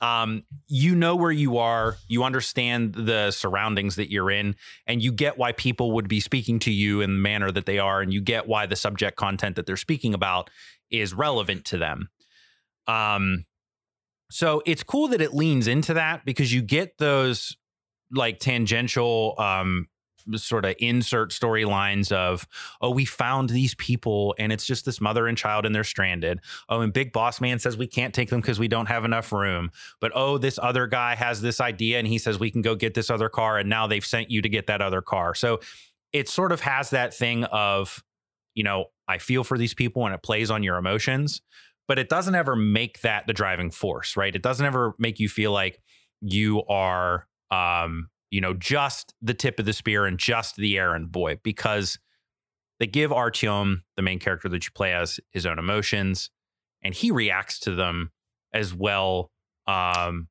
Um, 0.00 0.42
you 0.66 0.94
know 0.94 1.16
where 1.16 1.32
you 1.32 1.58
are, 1.58 1.96
you 2.08 2.24
understand 2.24 2.94
the 2.94 3.30
surroundings 3.30 3.96
that 3.96 4.10
you're 4.10 4.30
in, 4.30 4.54
and 4.86 5.02
you 5.02 5.12
get 5.12 5.38
why 5.38 5.52
people 5.52 5.92
would 5.92 6.08
be 6.08 6.20
speaking 6.20 6.58
to 6.60 6.70
you 6.70 7.00
in 7.00 7.14
the 7.14 7.20
manner 7.20 7.50
that 7.50 7.64
they 7.64 7.78
are, 7.78 8.02
and 8.02 8.12
you 8.12 8.20
get 8.20 8.46
why 8.46 8.66
the 8.66 8.76
subject 8.76 9.16
content 9.16 9.56
that 9.56 9.66
they're 9.66 9.76
speaking 9.76 10.12
about 10.12 10.50
is 10.90 11.14
relevant 11.14 11.64
to 11.66 11.78
them. 11.78 12.10
Um, 12.86 13.46
so 14.30 14.62
it's 14.66 14.82
cool 14.82 15.08
that 15.08 15.20
it 15.20 15.32
leans 15.32 15.66
into 15.66 15.94
that 15.94 16.24
because 16.24 16.52
you 16.52 16.60
get 16.60 16.98
those 16.98 17.56
like 18.12 18.40
tangential 18.40 19.34
um, 19.38 19.88
sort 20.36 20.64
of 20.64 20.74
insert 20.78 21.30
storylines 21.30 22.12
of, 22.12 22.46
oh, 22.80 22.90
we 22.90 23.04
found 23.04 23.50
these 23.50 23.74
people 23.74 24.34
and 24.38 24.52
it's 24.52 24.66
just 24.66 24.84
this 24.84 25.00
mother 25.00 25.26
and 25.26 25.36
child 25.36 25.66
and 25.66 25.74
they're 25.74 25.84
stranded. 25.84 26.40
Oh, 26.68 26.80
and 26.80 26.92
Big 26.92 27.12
Boss 27.12 27.40
Man 27.40 27.58
says 27.58 27.76
we 27.76 27.86
can't 27.86 28.14
take 28.14 28.30
them 28.30 28.40
because 28.40 28.58
we 28.58 28.68
don't 28.68 28.86
have 28.86 29.04
enough 29.04 29.32
room. 29.32 29.70
But 30.00 30.12
oh, 30.14 30.38
this 30.38 30.58
other 30.62 30.86
guy 30.86 31.14
has 31.14 31.40
this 31.40 31.60
idea 31.60 31.98
and 31.98 32.06
he 32.06 32.18
says 32.18 32.38
we 32.38 32.50
can 32.50 32.62
go 32.62 32.74
get 32.74 32.94
this 32.94 33.10
other 33.10 33.28
car 33.28 33.58
and 33.58 33.68
now 33.68 33.86
they've 33.86 34.04
sent 34.04 34.30
you 34.30 34.42
to 34.42 34.48
get 34.48 34.66
that 34.66 34.80
other 34.80 35.02
car. 35.02 35.34
So 35.34 35.60
it 36.12 36.28
sort 36.28 36.52
of 36.52 36.60
has 36.60 36.90
that 36.90 37.12
thing 37.12 37.44
of, 37.44 38.02
you 38.54 38.64
know, 38.64 38.86
I 39.08 39.18
feel 39.18 39.44
for 39.44 39.58
these 39.58 39.74
people 39.74 40.06
and 40.06 40.14
it 40.14 40.22
plays 40.22 40.50
on 40.50 40.62
your 40.62 40.76
emotions, 40.76 41.42
but 41.86 41.98
it 41.98 42.08
doesn't 42.08 42.34
ever 42.34 42.56
make 42.56 43.00
that 43.02 43.26
the 43.26 43.32
driving 43.32 43.70
force, 43.70 44.16
right? 44.16 44.34
It 44.34 44.42
doesn't 44.42 44.64
ever 44.64 44.94
make 44.98 45.20
you 45.20 45.28
feel 45.28 45.52
like 45.52 45.80
you 46.20 46.64
are 46.64 47.26
um 47.50 48.08
you 48.34 48.40
know, 48.40 48.52
just 48.52 49.14
the 49.22 49.32
tip 49.32 49.60
of 49.60 49.64
the 49.64 49.72
spear 49.72 50.06
and 50.06 50.18
just 50.18 50.56
the 50.56 50.76
errand 50.76 51.12
boy 51.12 51.38
because 51.44 52.00
they 52.80 52.86
give 52.88 53.12
Artyom, 53.12 53.82
the 53.94 54.02
main 54.02 54.18
character 54.18 54.48
that 54.48 54.64
you 54.66 54.72
play 54.74 54.92
as, 54.92 55.20
his 55.30 55.46
own 55.46 55.56
emotions 55.56 56.30
and 56.82 56.94
he 56.94 57.12
reacts 57.12 57.60
to 57.60 57.76
them 57.76 58.10
as 58.52 58.74
well 58.74 59.30
um, 59.68 60.26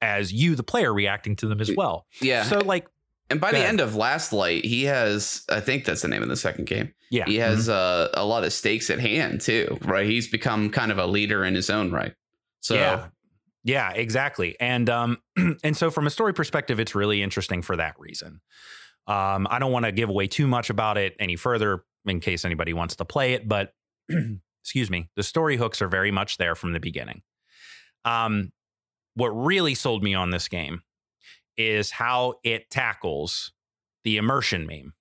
as 0.00 0.32
you, 0.32 0.54
the 0.54 0.62
player, 0.62 0.94
reacting 0.94 1.34
to 1.34 1.48
them 1.48 1.60
as 1.60 1.72
well. 1.76 2.06
Yeah. 2.20 2.44
So, 2.44 2.60
like, 2.60 2.86
and 3.28 3.40
by 3.40 3.50
the 3.50 3.58
end 3.58 3.80
of 3.80 3.96
Last 3.96 4.32
Light, 4.32 4.64
he 4.64 4.84
has, 4.84 5.42
I 5.48 5.58
think 5.58 5.84
that's 5.84 6.02
the 6.02 6.08
name 6.08 6.22
of 6.22 6.28
the 6.28 6.36
second 6.36 6.66
game. 6.66 6.94
Yeah. 7.10 7.24
He 7.26 7.36
has 7.38 7.66
mm-hmm. 7.66 8.18
uh, 8.18 8.22
a 8.22 8.24
lot 8.24 8.44
of 8.44 8.52
stakes 8.52 8.88
at 8.88 9.00
hand, 9.00 9.40
too, 9.40 9.78
right? 9.82 10.06
He's 10.06 10.28
become 10.28 10.70
kind 10.70 10.92
of 10.92 10.98
a 10.98 11.06
leader 11.06 11.44
in 11.44 11.56
his 11.56 11.70
own 11.70 11.90
right. 11.90 12.14
So, 12.60 12.74
yeah. 12.76 13.08
Yeah, 13.64 13.90
exactly. 13.92 14.56
And 14.60 14.88
um 14.90 15.18
and 15.64 15.76
so 15.76 15.90
from 15.90 16.06
a 16.06 16.10
story 16.10 16.34
perspective, 16.34 16.80
it's 16.80 16.94
really 16.94 17.22
interesting 17.22 17.62
for 17.62 17.76
that 17.76 17.94
reason. 17.98 18.40
Um, 19.06 19.48
I 19.50 19.58
don't 19.58 19.72
want 19.72 19.84
to 19.84 19.92
give 19.92 20.08
away 20.08 20.28
too 20.28 20.46
much 20.46 20.70
about 20.70 20.96
it 20.96 21.16
any 21.18 21.36
further 21.36 21.84
in 22.06 22.20
case 22.20 22.44
anybody 22.44 22.72
wants 22.72 22.96
to 22.96 23.04
play 23.04 23.34
it, 23.34 23.48
but 23.48 23.74
excuse 24.62 24.90
me, 24.90 25.08
the 25.16 25.22
story 25.22 25.56
hooks 25.56 25.82
are 25.82 25.88
very 25.88 26.10
much 26.10 26.36
there 26.36 26.54
from 26.54 26.72
the 26.72 26.80
beginning. 26.80 27.22
Um, 28.04 28.52
what 29.14 29.28
really 29.28 29.74
sold 29.74 30.02
me 30.02 30.14
on 30.14 30.30
this 30.30 30.48
game 30.48 30.82
is 31.56 31.90
how 31.90 32.34
it 32.44 32.70
tackles 32.70 33.52
the 34.04 34.16
immersion 34.16 34.66
meme, 34.66 34.94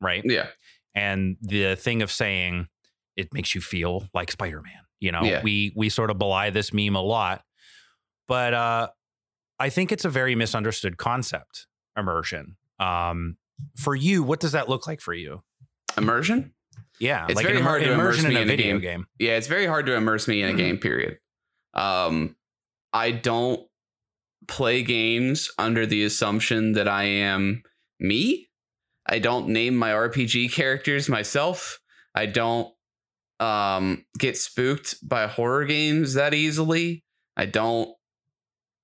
right? 0.00 0.22
Yeah. 0.24 0.46
And 0.94 1.36
the 1.40 1.74
thing 1.74 2.02
of 2.02 2.10
saying 2.10 2.68
it 3.16 3.34
makes 3.34 3.54
you 3.54 3.60
feel 3.60 4.08
like 4.14 4.30
Spider-Man. 4.30 4.72
You 5.00 5.12
know, 5.12 5.22
yeah. 5.22 5.42
we 5.42 5.72
we 5.76 5.90
sort 5.90 6.10
of 6.10 6.18
belie 6.18 6.50
this 6.50 6.72
meme 6.72 6.96
a 6.96 7.00
lot 7.00 7.42
but 8.28 8.54
uh, 8.54 8.88
I 9.58 9.70
think 9.70 9.90
it's 9.90 10.04
a 10.04 10.10
very 10.10 10.34
misunderstood 10.34 10.98
concept, 10.98 11.66
immersion. 11.96 12.56
Um, 12.78 13.38
for 13.76 13.96
you, 13.96 14.22
what 14.22 14.38
does 14.38 14.52
that 14.52 14.68
look 14.68 14.86
like 14.86 15.00
for 15.00 15.14
you? 15.14 15.42
Immersion? 15.96 16.52
Yeah, 17.00 17.26
it's 17.28 17.36
like 17.36 17.46
very 17.46 17.60
hard 17.60 17.82
to 17.82 17.92
immerse 17.92 18.22
me 18.22 18.30
in 18.30 18.36
a, 18.36 18.40
in 18.40 18.50
a 18.50 18.56
game. 18.56 18.80
game. 18.80 19.06
Yeah, 19.18 19.36
it's 19.36 19.46
very 19.46 19.66
hard 19.66 19.86
to 19.86 19.94
immerse 19.94 20.28
me 20.28 20.42
in 20.42 20.48
a 20.48 20.52
mm-hmm. 20.52 20.58
game. 20.58 20.78
Period. 20.78 21.18
Um, 21.74 22.36
I 22.92 23.12
don't 23.12 23.66
play 24.46 24.82
games 24.82 25.50
under 25.58 25.86
the 25.86 26.04
assumption 26.04 26.72
that 26.72 26.88
I 26.88 27.04
am 27.04 27.62
me. 28.00 28.48
I 29.06 29.18
don't 29.18 29.48
name 29.48 29.76
my 29.76 29.90
RPG 29.90 30.52
characters 30.52 31.08
myself. 31.08 31.80
I 32.14 32.26
don't 32.26 32.72
um, 33.40 34.04
get 34.18 34.36
spooked 34.36 34.96
by 35.06 35.26
horror 35.26 35.64
games 35.64 36.14
that 36.14 36.34
easily. 36.34 37.04
I 37.36 37.46
don't 37.46 37.90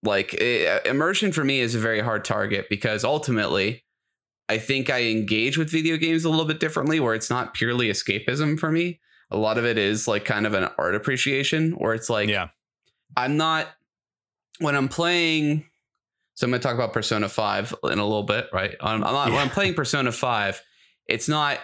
like 0.04 0.34
it, 0.34 0.86
immersion 0.86 1.32
for 1.32 1.44
me 1.44 1.60
is 1.60 1.74
a 1.74 1.78
very 1.78 2.00
hard 2.00 2.24
target 2.24 2.66
because 2.68 3.04
ultimately 3.04 3.84
I 4.48 4.58
think 4.58 4.90
I 4.90 5.04
engage 5.04 5.56
with 5.56 5.70
video 5.70 5.96
games 5.96 6.24
a 6.24 6.30
little 6.30 6.44
bit 6.44 6.60
differently 6.60 7.00
where 7.00 7.14
it's 7.14 7.30
not 7.30 7.54
purely 7.54 7.88
escapism 7.88 8.58
for 8.58 8.70
me. 8.70 9.00
A 9.30 9.38
lot 9.38 9.58
of 9.58 9.64
it 9.64 9.78
is 9.78 10.06
like 10.06 10.24
kind 10.24 10.46
of 10.46 10.54
an 10.54 10.68
art 10.78 10.94
appreciation 10.94 11.72
where 11.72 11.94
it's 11.94 12.10
like 12.10 12.28
yeah. 12.28 12.48
I'm 13.16 13.36
not 13.36 13.68
when 14.60 14.76
I'm 14.76 14.88
playing 14.88 15.64
so 16.34 16.46
I'm 16.46 16.50
going 16.50 16.60
to 16.60 16.66
talk 16.66 16.74
about 16.74 16.92
Persona 16.92 17.28
5 17.28 17.74
in 17.84 17.98
a 17.98 18.04
little 18.04 18.24
bit, 18.24 18.48
right? 18.52 18.74
I'm, 18.80 19.04
I'm 19.04 19.12
not, 19.12 19.28
yeah. 19.28 19.34
when 19.34 19.42
I'm 19.42 19.50
playing 19.50 19.74
Persona 19.74 20.10
5, 20.10 20.60
it's 21.06 21.28
not 21.28 21.60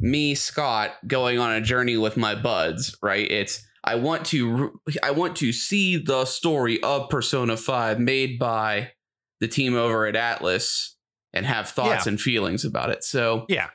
me 0.00 0.34
Scott 0.34 0.96
going 1.06 1.38
on 1.38 1.52
a 1.52 1.60
journey 1.60 1.96
with 1.96 2.16
my 2.16 2.34
buds, 2.34 2.96
right? 3.02 3.30
It's 3.30 3.64
I 3.82 3.94
want 3.94 4.26
to 4.26 4.80
I 5.02 5.10
want 5.10 5.36
to 5.36 5.52
see 5.52 5.96
the 5.96 6.24
story 6.24 6.82
of 6.82 7.08
Persona 7.08 7.56
5 7.56 7.98
made 7.98 8.38
by 8.38 8.92
the 9.40 9.48
team 9.48 9.74
over 9.74 10.06
at 10.06 10.14
Atlus 10.14 10.90
and 11.32 11.46
have 11.46 11.68
thoughts 11.70 12.04
Yeah. 12.06 12.10
and 12.10 12.20
feelings 12.20 12.64
about 12.64 12.90
it. 12.90 13.04
So 13.04 13.46
Yeah. 13.48 13.70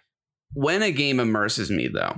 when 0.53 0.83
a 0.83 0.91
game 0.91 1.19
immerses 1.19 1.71
me 1.71 1.87
though, 1.87 2.15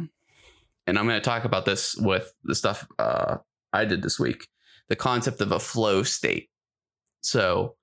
and 0.85 0.97
I'm 0.99 1.05
going 1.07 1.19
to 1.19 1.25
talk 1.25 1.45
about 1.45 1.65
this 1.65 1.95
with 1.95 2.33
the 2.43 2.55
stuff 2.55 2.87
uh, 2.99 3.37
I 3.73 3.85
did 3.85 4.01
this 4.01 4.19
week, 4.19 4.47
the 4.89 4.95
concept 4.95 5.39
of 5.41 5.51
a 5.51 5.59
flow 5.59 6.03
state. 6.03 6.49
So 7.21 7.75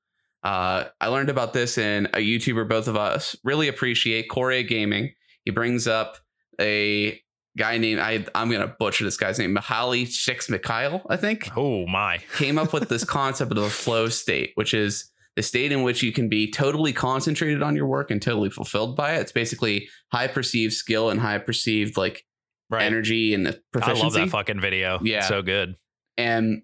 uh, 0.43 0.85
I 1.01 1.07
learned 1.09 1.31
about 1.31 1.55
this 1.55 1.79
in 1.79 2.07
a 2.07 2.19
YouTuber 2.19 2.69
both 2.69 2.89
of 2.89 2.97
us 2.97 3.35
really 3.45 3.69
appreciate, 3.69 4.29
Korea 4.29 4.63
Gaming. 4.63 5.13
He 5.45 5.51
brings 5.51 5.87
up 5.87 6.19
a 6.61 7.21
guy 7.57 7.79
named 7.79 8.01
I 8.01 8.25
I'm 8.35 8.51
gonna 8.51 8.75
butcher 8.79 9.05
this 9.05 9.17
guy's 9.17 9.39
name, 9.39 9.55
Mihaly 9.55 10.05
Csikszentmihalyi, 10.07 11.03
I 11.09 11.17
think 11.17 11.51
Oh 11.57 11.87
my. 11.87 12.19
came 12.37 12.59
up 12.59 12.73
with 12.73 12.89
this 12.89 13.05
concept 13.05 13.53
of 13.53 13.59
a 13.59 13.71
flow 13.71 14.09
state, 14.09 14.53
which 14.55 14.75
is 14.75 15.11
the 15.37 15.43
state 15.43 15.73
in 15.73 15.83
which 15.83 16.03
you 16.03 16.13
can 16.13 16.29
be 16.29 16.51
totally 16.51 16.93
concentrated 16.93 17.63
on 17.63 17.75
your 17.75 17.87
work 17.87 18.11
and 18.11 18.23
totally 18.23 18.51
fulfilled 18.51 18.97
by 18.97 19.15
it. 19.15 19.21
It's 19.21 19.33
basically 19.33 19.89
high 20.13 20.29
perceived 20.29 20.73
skill 20.73 21.11
and 21.11 21.21
high 21.21 21.39
perceived 21.39 21.97
like 21.97 22.25
Right. 22.71 22.85
energy 22.85 23.35
and 23.35 23.45
the 23.47 23.61
I 23.81 23.93
love 23.93 24.15
that 24.15 24.31
fucking 24.31 24.59
video. 24.61 24.99
Yeah. 25.03 25.21
So 25.29 25.43
good. 25.43 25.75
and 26.17 26.63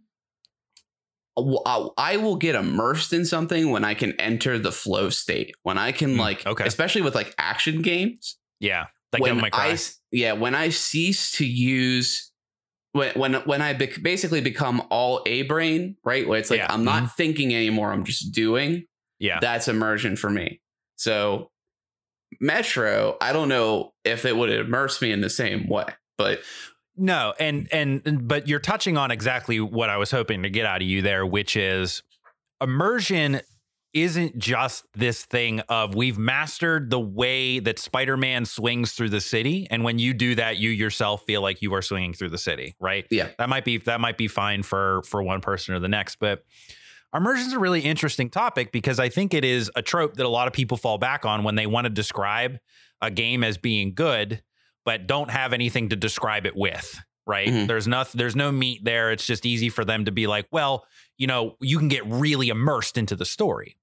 I 1.37 2.17
will 2.17 2.37
get 2.37 2.55
immersed 2.55 3.13
in 3.13 3.25
something 3.25 3.71
when 3.71 3.85
I 3.85 3.95
can 3.95 4.13
enter 4.21 4.59
the 4.59 4.73
flow 4.73 5.11
state. 5.11 5.55
When 5.63 5.79
I 5.79 5.93
can 5.93 6.17
Mm, 6.17 6.19
like, 6.19 6.47
okay. 6.47 6.65
especially 6.65 7.03
with 7.03 7.15
like 7.15 7.35
action 7.39 7.83
games. 7.83 8.37
Yeah. 8.61 8.87
Like 9.13 9.23
when 9.23 9.31
Devil 9.31 9.43
May 9.43 9.51
Cry. 9.51 9.67
I 9.67 9.71
s- 9.73 9.99
yeah, 10.13 10.33
when 10.33 10.55
I 10.55 10.69
cease 10.71 11.33
to 11.33 11.45
use 11.47 12.31
when 12.93 13.13
when 13.19 13.35
when 13.35 13.63
I 13.63 13.73
bec- 13.73 14.03
basically 14.03 14.41
become 14.41 14.83
all 14.91 15.23
a 15.27 15.43
brain, 15.43 15.97
right? 16.05 16.27
Where 16.29 16.39
it's 16.39 16.51
like 16.51 16.59
Yeah. 16.59 16.67
Mm-hmm. 16.69 16.75
I'm 16.75 16.85
not 16.85 17.17
thinking 17.17 17.55
anymore, 17.55 17.93
I'm 17.93 18.05
just 18.05 18.33
doing. 18.35 18.85
yeah. 19.19 19.39
That's 19.41 19.69
immersion 19.69 20.17
for 20.17 20.31
me. 20.31 20.61
So 20.97 21.51
Metro, 22.41 23.17
I 23.21 23.33
don't 23.33 23.49
know 23.49 23.93
if 24.05 24.25
it 24.25 24.37
would 24.37 24.51
immerse 24.51 25.03
me 25.03 25.11
in 25.13 25.21
the 25.21 25.31
same 25.31 25.69
way, 25.69 25.87
but 26.17 26.41
No, 26.97 27.35
and 27.41 27.69
and 27.73 28.29
but 28.29 28.47
you're 28.49 28.61
touching 28.61 28.97
on 28.97 29.11
exactly 29.11 29.61
what 29.61 29.91
I 29.91 29.97
was 29.97 30.11
hoping 30.11 30.43
to 30.45 30.51
get 30.51 30.67
out 30.67 30.81
of 30.83 30.87
you 30.89 31.03
there, 31.03 31.27
which 31.27 31.57
is 31.57 32.03
immersion 32.61 33.41
isn't 33.93 34.39
just 34.39 34.87
this 34.95 35.25
thing 35.25 35.61
of 35.69 35.95
we've 35.95 36.17
mastered 36.19 36.91
the 36.91 37.01
way 37.01 37.59
that 37.59 37.79
Spider-Man 37.79 38.45
swings 38.45 38.93
through 38.93 39.09
the 39.09 39.21
city 39.21 39.67
and 39.71 39.83
when 39.83 39.99
you 39.99 40.15
do 40.15 40.35
that 40.37 40.59
you 40.59 40.71
yourself 40.71 41.25
feel 41.25 41.43
like 41.43 41.61
you 41.63 41.75
are 41.75 41.83
swinging 41.83 42.13
through 42.13 42.29
the 42.31 42.39
city, 42.39 42.77
right? 42.79 43.07
Yeah. 43.11 43.31
That 43.39 43.49
might 43.49 43.65
be 43.65 43.79
that 43.79 44.01
might 44.01 44.17
be 44.17 44.29
fine 44.29 44.63
for 44.63 45.03
for 45.03 45.23
one 45.23 45.41
person 45.41 45.75
or 45.75 45.81
the 45.81 45.89
next, 45.89 46.17
but 46.21 46.45
immersion 47.15 47.47
is 47.49 47.53
a 47.53 47.59
really 47.59 47.81
interesting 47.81 48.31
topic 48.31 48.71
because 48.71 49.01
I 49.01 49.09
think 49.09 49.35
it 49.35 49.45
is 49.45 49.71
a 49.75 49.83
trope 49.83 50.15
that 50.15 50.27
a 50.27 50.29
lot 50.29 50.47
of 50.47 50.53
people 50.53 50.77
fall 50.77 50.99
back 50.99 51.25
on 51.25 51.43
when 51.43 51.57
they 51.57 51.67
want 51.67 51.87
to 51.87 51.91
describe 51.91 52.59
a 53.03 53.11
game 53.11 53.43
as 53.43 53.59
being 53.59 53.95
good 53.95 54.43
but 54.85 55.07
don't 55.07 55.31
have 55.31 55.53
anything 55.53 55.89
to 55.89 55.97
describe 55.97 56.47
it 56.47 56.55
with 56.55 57.01
right 57.27 57.49
Mhm. 57.49 57.67
there's 57.67 57.89
nothing 57.89 58.19
there's 58.19 58.37
no 58.37 58.53
meat 58.53 58.85
there 58.85 59.11
it's 59.11 59.27
just 59.27 59.45
easy 59.45 59.69
for 59.69 59.85
them 59.85 60.05
to 60.05 60.13
be 60.13 60.27
like 60.27 60.47
well 60.53 60.85
you 61.19 61.27
know 61.27 61.57
you 61.61 61.79
can 61.79 61.89
get 61.89 62.05
really 62.07 62.49
immersed 62.49 62.97
into 62.97 63.15
the 63.17 63.25
story 63.25 63.77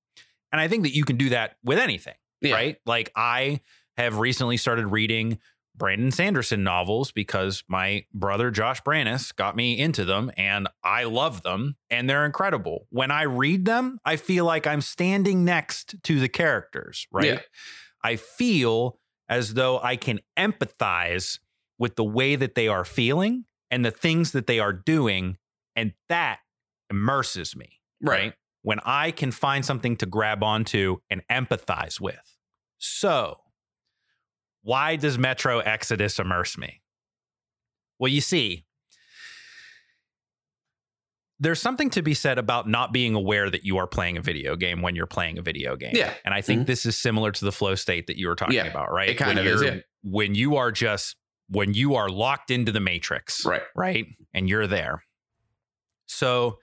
and 0.51 0.61
i 0.61 0.67
think 0.67 0.83
that 0.83 0.95
you 0.95 1.03
can 1.03 1.17
do 1.17 1.29
that 1.29 1.57
with 1.63 1.79
anything 1.79 2.15
yeah. 2.41 2.53
right 2.53 2.77
like 2.85 3.11
i 3.15 3.59
have 3.97 4.17
recently 4.17 4.57
started 4.57 4.87
reading 4.87 5.39
brandon 5.75 6.11
sanderson 6.11 6.63
novels 6.63 7.11
because 7.11 7.63
my 7.67 8.03
brother 8.13 8.49
josh 8.49 8.81
brannis 8.81 9.35
got 9.35 9.55
me 9.55 9.77
into 9.77 10.03
them 10.05 10.31
and 10.37 10.67
i 10.83 11.03
love 11.03 11.43
them 11.43 11.75
and 11.89 12.09
they're 12.09 12.25
incredible 12.25 12.87
when 12.89 13.11
i 13.11 13.21
read 13.23 13.65
them 13.65 13.99
i 14.05 14.15
feel 14.15 14.45
like 14.45 14.65
i'm 14.65 14.81
standing 14.81 15.45
next 15.45 15.95
to 16.03 16.19
the 16.19 16.29
characters 16.29 17.07
right 17.11 17.25
Yeah. 17.25 17.39
I 18.03 18.15
feel 18.15 18.99
as 19.27 19.55
though 19.55 19.79
I 19.79 19.97
can 19.97 20.19
empathize 20.37 21.39
with 21.77 21.95
the 21.95 22.03
way 22.03 22.35
that 22.35 22.55
they 22.55 22.67
are 22.67 22.85
feeling 22.85 23.45
and 23.69 23.83
the 23.83 23.91
things 23.91 24.31
that 24.31 24.47
they 24.47 24.59
are 24.59 24.71
doing. 24.71 25.37
And 25.75 25.93
that 26.07 26.39
immerses 26.89 27.55
me, 27.55 27.81
right? 28.01 28.17
Right. 28.17 28.33
When 28.67 28.81
I 28.83 29.11
can 29.11 29.31
find 29.31 29.63
something 29.65 29.95
to 29.95 30.05
grab 30.05 30.43
onto 30.43 30.97
and 31.09 31.21
empathize 31.31 32.01
with. 32.01 32.35
So, 32.77 33.37
why 34.61 34.97
does 34.97 35.17
Metro 35.17 35.59
Exodus 35.59 36.19
immerse 36.19 36.57
me? 36.57 36.81
Well, 37.97 38.11
you 38.11 38.19
see, 38.19 38.65
there's 41.39 41.61
something 41.61 41.89
to 41.91 42.01
be 42.01 42.13
said 42.13 42.37
about 42.37 42.67
not 42.67 42.91
being 42.91 43.15
aware 43.15 43.49
that 43.49 43.63
you 43.63 43.77
are 43.77 43.87
playing 43.87 44.17
a 44.17 44.21
video 44.21 44.57
game 44.57 44.81
when 44.81 44.97
you're 44.97 45.05
playing 45.07 45.37
a 45.37 45.41
video 45.41 45.77
game. 45.77 45.93
Yeah. 45.95 46.13
And 46.25 46.33
I 46.33 46.41
think 46.41 46.63
Mhm. 46.63 46.65
this 46.65 46.85
is 46.85 46.97
similar 46.97 47.31
to 47.31 47.45
the 47.45 47.53
flow 47.53 47.75
state 47.75 48.07
that 48.07 48.17
you 48.17 48.27
were 48.27 48.35
talking 48.35 48.55
Yeah, 48.55 48.65
about, 48.65 48.91
right? 48.91 49.07
it 49.07 49.15
kind 49.15 49.37
when 49.37 49.47
of 49.47 49.53
is, 49.53 49.63
yeah. 49.63 49.77
When 50.03 50.35
you 50.35 50.57
are 50.57 50.73
just 50.73 51.15
when 51.47 51.73
you 51.73 51.95
are 51.95 52.09
locked 52.09 52.51
into 52.51 52.73
the 52.73 52.81
matrix, 52.81 53.45
Right. 53.45 53.63
right? 53.73 54.07
And 54.33 54.49
you're 54.49 54.67
there. 54.67 55.05
So 56.07 56.59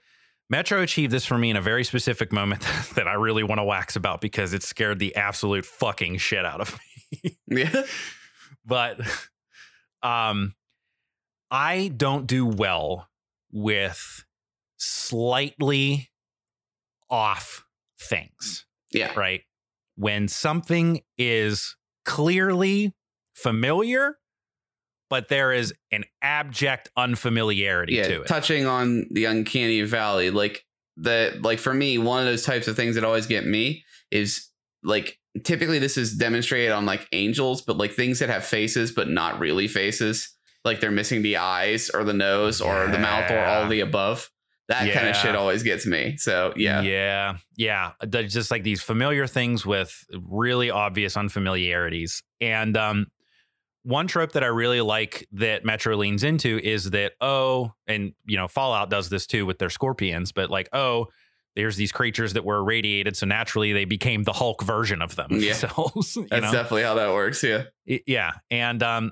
Metro 0.49 0.81
achieved 0.81 1.11
this 1.11 1.25
for 1.25 1.37
me 1.37 1.49
in 1.49 1.57
a 1.57 1.61
very 1.61 1.83
specific 1.83 2.31
moment 2.31 2.61
that 2.95 3.07
I 3.07 3.13
really 3.13 3.43
want 3.43 3.59
to 3.59 3.63
wax 3.63 3.95
about 3.95 4.21
because 4.21 4.53
it 4.53 4.63
scared 4.63 4.99
the 4.99 5.15
absolute 5.15 5.65
fucking 5.65 6.17
shit 6.17 6.45
out 6.45 6.61
of 6.61 6.73
me. 6.73 7.37
Yeah. 7.47 7.83
but 8.65 8.99
um 10.03 10.53
I 11.51 11.91
don't 11.95 12.25
do 12.27 12.45
well 12.45 13.07
with 13.51 14.25
slightly 14.77 16.09
off 17.09 17.63
things, 17.99 18.65
Yeah. 18.91 19.13
right? 19.15 19.41
When 19.95 20.27
something 20.27 21.01
is 21.17 21.75
clearly 22.03 22.93
familiar, 23.35 24.17
but 25.15 25.29
there 25.29 25.53
is 25.53 25.73
an 25.93 26.03
abject 26.21 26.89
unfamiliarity 26.97 27.93
yeah, 27.93 28.07
to 28.09 28.21
it. 28.23 28.27
touching 28.27 28.65
on 28.65 29.07
the 29.11 29.23
uncanny 29.23 29.81
valley, 29.83 30.29
like 30.29 30.65
the 30.97 31.39
like 31.41 31.57
for 31.57 31.73
me, 31.73 31.97
one 31.97 32.19
of 32.19 32.25
those 32.25 32.43
types 32.43 32.67
of 32.67 32.75
things 32.75 32.95
that 32.95 33.05
always 33.05 33.25
get 33.25 33.45
me 33.45 33.85
is 34.11 34.49
like 34.83 35.17
typically 35.45 35.79
this 35.79 35.95
is 35.95 36.17
demonstrated 36.17 36.73
on 36.73 36.85
like 36.85 37.07
angels, 37.13 37.61
but 37.61 37.77
like 37.77 37.93
things 37.93 38.19
that 38.19 38.27
have 38.27 38.43
faces 38.43 38.91
but 38.91 39.07
not 39.07 39.39
really 39.39 39.69
faces, 39.69 40.35
like 40.65 40.81
they're 40.81 40.91
missing 40.91 41.21
the 41.21 41.37
eyes 41.37 41.89
or 41.89 42.03
the 42.03 42.11
nose 42.11 42.59
or 42.59 42.87
the 42.87 42.99
mouth 42.99 43.31
or 43.31 43.39
all 43.39 43.69
the 43.69 43.79
above. 43.79 44.29
That 44.67 44.91
kind 44.93 45.07
of 45.07 45.15
shit 45.15 45.33
always 45.33 45.63
gets 45.63 45.85
me. 45.85 46.17
So 46.17 46.51
yeah, 46.57 46.81
Yeah. 46.81 47.37
Yeah. 47.55 47.91
Just 48.09 48.51
like 48.51 48.63
these 48.63 48.81
familiar 48.81 49.27
things 49.27 49.65
with 49.65 50.05
really 50.11 50.71
obvious 50.71 51.15
unfamiliarities. 51.15 52.21
And 52.41 52.75
um, 52.75 53.07
one 53.85 54.07
trope 54.07 54.33
that 54.33 54.43
I 54.43 54.47
really 54.47 54.81
like 54.81 55.27
that 55.33 55.63
Metro 55.63 55.95
leans 55.95 56.23
into 56.23 56.59
is 56.59 56.89
that, 56.91 57.13
oh, 57.21 57.71
and, 57.87 58.13
you 58.25 58.35
know, 58.35 58.47
Fallout 58.47 58.89
does 58.89 59.09
this 59.09 59.27
too 59.27 59.45
with 59.45 59.59
their 59.59 59.69
scorpions, 59.69 60.31
but 60.31 60.49
like, 60.49 60.67
oh, 60.73 61.07
there's 61.55 61.77
these 61.77 61.91
creatures 61.91 62.33
that 62.33 62.43
were 62.43 62.57
irradiated. 62.57 63.15
So 63.15 63.25
naturally 63.25 63.71
they 63.73 63.85
became 63.85 64.23
the 64.23 64.33
Hulk 64.33 64.63
version 64.63 65.01
of 65.01 65.15
them. 65.15 65.27
Yeah. 65.31 65.55
you 65.77 65.91
that's 65.95 66.15
know? 66.17 66.51
definitely 66.51 66.83
how 66.83 66.95
that 66.95 67.13
works. 67.13 67.43
Yeah, 67.43 67.63
yeah 67.85 68.31
and 68.49 68.81
um 68.83 69.11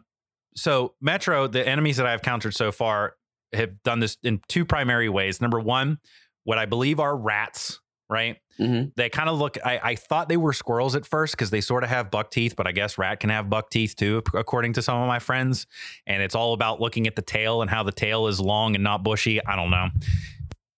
so 0.56 0.94
metro 1.02 1.48
the 1.48 1.68
enemies 1.68 1.98
that 1.98 2.06
i've 2.06 2.22
countered 2.22 2.54
so 2.54 2.72
far 2.72 3.16
have 3.54 3.82
done 3.84 4.00
this 4.00 4.18
in 4.24 4.42
two 4.48 4.66
primary 4.66 5.10
ways 5.10 5.42
number 5.42 5.60
one 5.60 5.98
what 6.44 6.58
i 6.58 6.66
believe 6.66 7.00
are 7.00 7.16
rats 7.16 7.80
right 8.10 8.38
Mhm. 8.60 8.92
they 8.96 9.10
kind 9.10 9.30
of 9.30 9.40
look 9.40 9.58
I, 9.66 9.80
I 9.84 9.96
thought 9.96 10.30
they 10.30 10.38
were 10.38 10.54
squirrels 10.54 10.96
at 10.96 11.06
first 11.06 11.34
because 11.36 11.50
they 11.50 11.62
sort 11.62 11.84
of 11.84 11.90
have 11.90 12.12
buck 12.12 12.30
teeth 12.30 12.56
but 12.56 12.68
i 12.68 12.72
guess 12.72 12.98
rat 12.98 13.20
can 13.20 13.30
have 13.32 13.50
buck 13.50 13.70
teeth 13.72 13.96
too 13.96 14.22
according 14.36 14.74
to 14.74 14.82
some 14.82 14.98
of 15.02 15.08
my 15.08 15.20
friends 15.20 15.66
and 16.06 16.22
it's 16.22 16.36
all 16.36 16.54
about 16.54 16.80
looking 16.80 17.08
at 17.08 17.16
the 17.16 17.22
tail 17.24 17.62
and 17.62 17.72
how 17.72 17.82
the 17.82 17.92
tail 17.92 18.28
is 18.28 18.40
long 18.40 18.76
and 18.76 18.84
not 18.84 19.04
bushy 19.04 19.44
i 19.46 19.56
don't 19.56 19.72
know 19.72 19.90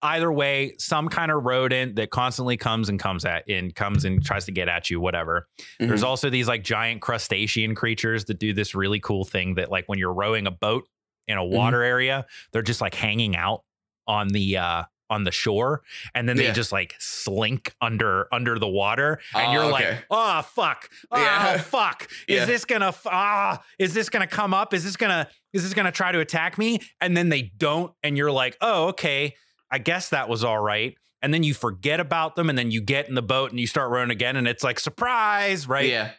either 0.03 0.31
way 0.31 0.75
some 0.77 1.09
kind 1.09 1.31
of 1.31 1.43
rodent 1.45 1.95
that 1.95 2.11
constantly 2.11 2.57
comes 2.57 2.89
and 2.89 2.99
comes 2.99 3.25
at 3.25 3.43
and 3.49 3.73
comes 3.75 4.05
and 4.05 4.23
tries 4.23 4.45
to 4.45 4.51
get 4.51 4.69
at 4.69 4.89
you 4.89 4.99
whatever 4.99 5.47
there's 5.79 6.01
Mhm. 6.03 6.07
also 6.07 6.29
these 6.29 6.47
like 6.47 6.63
giant 6.63 7.01
crustacean 7.01 7.73
creatures 7.75 8.25
that 8.25 8.37
do 8.39 8.53
this 8.53 8.75
really 8.75 8.99
cool 8.99 9.25
thing 9.25 9.55
that 9.55 9.71
like 9.71 9.85
when 9.87 9.97
you're 9.97 10.13
rowing 10.13 10.45
a 10.47 10.51
boat 10.51 10.87
in 11.27 11.37
a 11.37 11.41
Mm-hmm. 11.41 11.55
water 11.55 11.81
area, 11.81 12.25
they're 12.53 12.61
just 12.61 12.81
like 12.81 12.93
hanging 12.93 13.35
out 13.35 13.63
on 14.05 14.27
the 14.27 14.57
uh 14.57 14.83
on 15.09 15.23
the 15.23 15.31
shore 15.31 15.81
and 16.13 16.27
then 16.27 16.35
they 16.37 16.51
just 16.51 16.71
like 16.71 16.95
slink 16.99 17.75
under 17.81 18.27
under 18.33 18.57
the 18.57 18.67
water 18.67 19.19
and 19.35 19.47
Oh, 19.47 19.51
you're 19.51 19.63
okay. 19.63 19.71
like 19.71 20.05
oh 20.09 20.41
fuck 20.41 20.89
oh 21.11 21.19
Yeah. 21.21 21.57
fuck 21.59 22.07
is 22.27 22.37
Yeah. 22.39 22.45
this 22.45 22.65
gonna 22.65 22.93
ah 23.05 23.63
is 23.77 23.93
this 23.93 24.09
gonna 24.09 24.25
come 24.27 24.53
up 24.53 24.73
is 24.73 24.83
this 24.83 24.97
gonna 24.97 25.27
is 25.53 25.63
this 25.63 25.73
gonna 25.73 25.91
try 25.91 26.11
to 26.11 26.19
attack 26.19 26.57
me 26.57 26.79
and 27.01 27.15
then 27.15 27.29
they 27.29 27.51
don't 27.57 27.93
and 28.03 28.17
you're 28.17 28.31
like 28.31 28.57
oh 28.61 28.87
okay 28.87 29.35
i 29.71 29.77
guess 29.77 30.09
that 30.09 30.27
was 30.27 30.43
all 30.43 30.59
right 30.59 30.97
and 31.21 31.33
then 31.33 31.43
you 31.43 31.53
forget 31.53 31.99
about 31.99 32.35
them 32.35 32.49
and 32.49 32.57
then 32.57 32.71
you 32.71 32.81
get 32.81 33.07
in 33.07 33.15
the 33.15 33.21
boat 33.21 33.51
and 33.51 33.59
you 33.59 33.67
start 33.67 33.89
rowing 33.91 34.09
again 34.11 34.35
and 34.35 34.47
it's 34.47 34.63
like 34.63 34.79
surprise 34.79 35.67
right 35.67 35.89
yeah, 35.89 36.11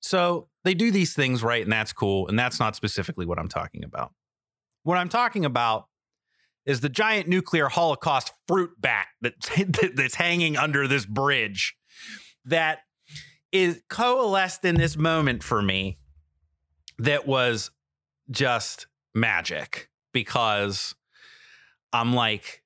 so 0.00 0.48
they 0.64 0.74
do 0.74 0.90
these 0.90 1.14
things 1.14 1.42
right, 1.42 1.62
and 1.62 1.72
that's 1.72 1.92
cool. 1.92 2.28
And 2.28 2.38
that's 2.38 2.58
not 2.60 2.74
specifically 2.76 3.24
what 3.26 3.38
I'm 3.38 3.48
talking 3.48 3.84
about. 3.84 4.12
What 4.82 4.98
I'm 4.98 5.08
talking 5.08 5.44
about 5.44 5.86
is 6.66 6.80
the 6.80 6.88
giant 6.88 7.28
nuclear 7.28 7.68
holocaust 7.68 8.32
fruit 8.48 8.70
bat 8.78 9.06
that's, 9.20 9.48
that's 9.94 10.16
hanging 10.16 10.56
under 10.56 10.86
this 10.88 11.06
bridge 11.06 11.76
that 12.44 12.80
is 13.52 13.80
coalesced 13.88 14.64
in 14.64 14.74
this 14.74 14.96
moment 14.96 15.42
for 15.42 15.62
me 15.62 15.96
that 16.98 17.26
was 17.26 17.70
just 18.30 18.86
magic 19.14 19.88
because 20.12 20.94
I'm 21.92 22.14
like 22.14 22.62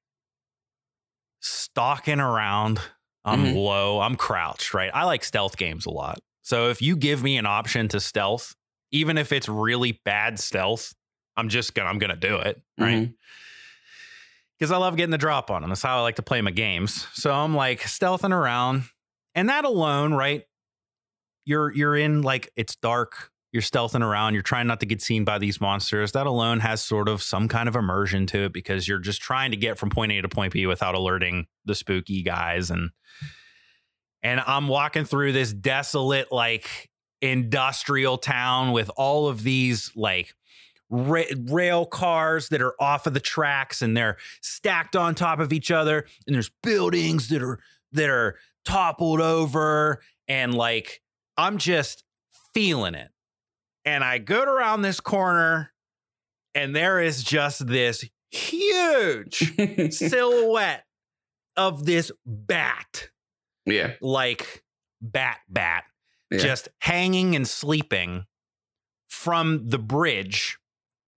stalking 1.41 2.21
around. 2.21 2.81
I'm 3.25 3.45
Mhm. 3.47 3.55
low. 3.55 4.01
I'm 4.01 4.17
crouched, 4.17 4.73
right? 4.75 4.91
I 4.95 5.05
like 5.05 5.25
stealth 5.25 5.57
games 5.57 5.87
a 5.87 5.91
lot. 5.91 6.21
So 6.43 6.71
if 6.71 6.81
you 6.83 6.97
give 6.97 7.23
me 7.23 7.37
an 7.37 7.47
option 7.47 7.89
to 7.89 8.01
stealth, 8.01 8.55
even 8.91 9.19
if 9.19 9.31
it's 9.33 9.49
really 9.49 10.01
bad 10.05 10.39
stealth, 10.41 10.95
I'm 11.37 11.49
just 11.49 11.75
gonna 11.75 11.89
I'm 11.91 11.99
gonna 11.99 12.17
do 12.17 12.37
it, 12.39 12.61
right? 12.79 13.09
Mhm. 13.09 13.15
Because 14.61 14.70
I 14.70 14.77
love 14.77 14.96
getting 14.96 15.11
the 15.11 15.18
drop 15.18 15.51
on 15.51 15.62
them. 15.62 15.70
That's 15.70 15.83
how 15.83 15.99
I 15.99 16.03
like 16.03 16.16
to 16.16 16.23
play 16.23 16.42
my 16.42 16.51
games. 16.51 17.07
So 17.14 17.33
I'm 17.33 17.55
like 17.57 17.81
stealthing 17.81 18.33
around, 18.33 18.85
and 19.35 19.49
that 19.49 19.64
alone, 19.64 20.12
right? 20.12 20.44
You're 21.46 21.73
you're 21.73 21.96
in 21.96 22.20
like 22.20 22.53
it's 22.57 22.77
dark. 22.77 23.31
You're 23.53 23.62
stealthing 23.62 24.05
around. 24.05 24.35
You're 24.35 24.42
trying 24.42 24.68
not 24.68 24.79
to 24.81 24.87
get 24.87 25.03
seen 25.03 25.25
by 25.25 25.38
these 25.38 25.61
monsters. 25.61 26.12
That 26.12 26.27
alone 26.27 26.61
has 26.61 26.81
sort 26.83 27.09
of 27.09 27.20
some 27.20 27.49
kind 27.49 27.68
of 27.68 27.75
immersion 27.75 28.27
to 28.27 28.44
it 28.44 28.53
because 28.53 28.87
you're 28.87 29.01
just 29.01 29.20
trying 29.20 29.51
to 29.51 29.57
get 29.57 29.77
from 29.77 29.90
point 29.90 30.12
A 30.12 30.20
to 30.20 30.29
point 30.29 30.53
B 30.53 30.66
without 30.66 30.94
alerting 30.94 31.46
the 31.64 31.75
spooky 31.75 32.23
guys. 32.23 32.70
And 32.70 32.90
and 34.23 34.40
I'm 34.46 34.68
walking 34.68 35.05
through 35.05 35.33
this 35.33 35.53
desolate 35.53 36.31
like 36.31 36.90
industrial 37.23 38.18
town 38.18 38.73
with 38.73 38.90
all 38.96 39.29
of 39.29 39.42
these 39.42 39.90
like 39.96 40.35
ra- 40.90 41.22
rail 41.46 41.87
cars 41.87 42.48
that 42.48 42.61
are 42.61 42.74
off 42.81 43.07
of 43.07 43.14
the 43.14 43.20
tracks 43.20 43.81
and 43.81 43.96
they're 43.96 44.16
stacked 44.42 44.96
on 44.96 45.14
top 45.14 45.38
of 45.40 45.53
each 45.53 45.70
other 45.70 46.07
and 46.26 46.35
there's 46.35 46.50
buildings 46.62 47.29
that 47.29 47.42
are 47.42 47.59
that 47.92 48.09
are 48.11 48.37
toppled 48.64 49.20
over 49.20 50.03
and 50.29 50.55
like 50.55 51.00
I'm 51.37 51.59
just 51.59 52.05
feeling 52.55 52.94
it. 52.94 53.11
And 53.85 54.05
I 54.05 54.18
go 54.18 54.42
around 54.42 54.83
this 54.83 55.00
corner 55.00 55.72
and 56.55 56.76
there 56.76 57.00
is 57.00 57.22
just 57.22 57.66
this 57.66 58.05
huge 58.31 59.55
silhouette 59.92 60.85
of 61.57 61.85
this 61.87 62.12
bat, 62.26 63.09
yeah. 63.66 63.94
like 64.00 64.62
bat 65.00 65.38
bat 65.48 65.85
Yeah. 66.31 66.38
just 66.38 66.68
hanging 66.81 67.35
and 67.35 67.48
sleeping 67.48 68.26
from 69.09 69.68
the 69.68 69.79
bridge 69.79 70.59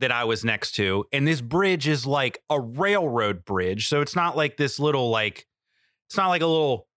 that 0.04 0.12
I 0.12 0.26
was 0.26 0.44
next 0.44 0.74
to. 0.74 1.06
And 1.14 1.26
this 1.26 1.40
bridge 1.40 1.88
is 1.88 2.06
like 2.06 2.40
a 2.50 2.60
railroad 2.60 3.46
bridge. 3.46 3.88
So 3.88 4.02
it's 4.02 4.16
not 4.18 4.36
like 4.36 4.58
this 4.58 4.80
little, 4.80 5.10
like, 5.10 5.48
it's 6.08 6.18
not 6.18 6.28
like 6.28 6.42
a 6.42 6.46
little, 6.46 6.88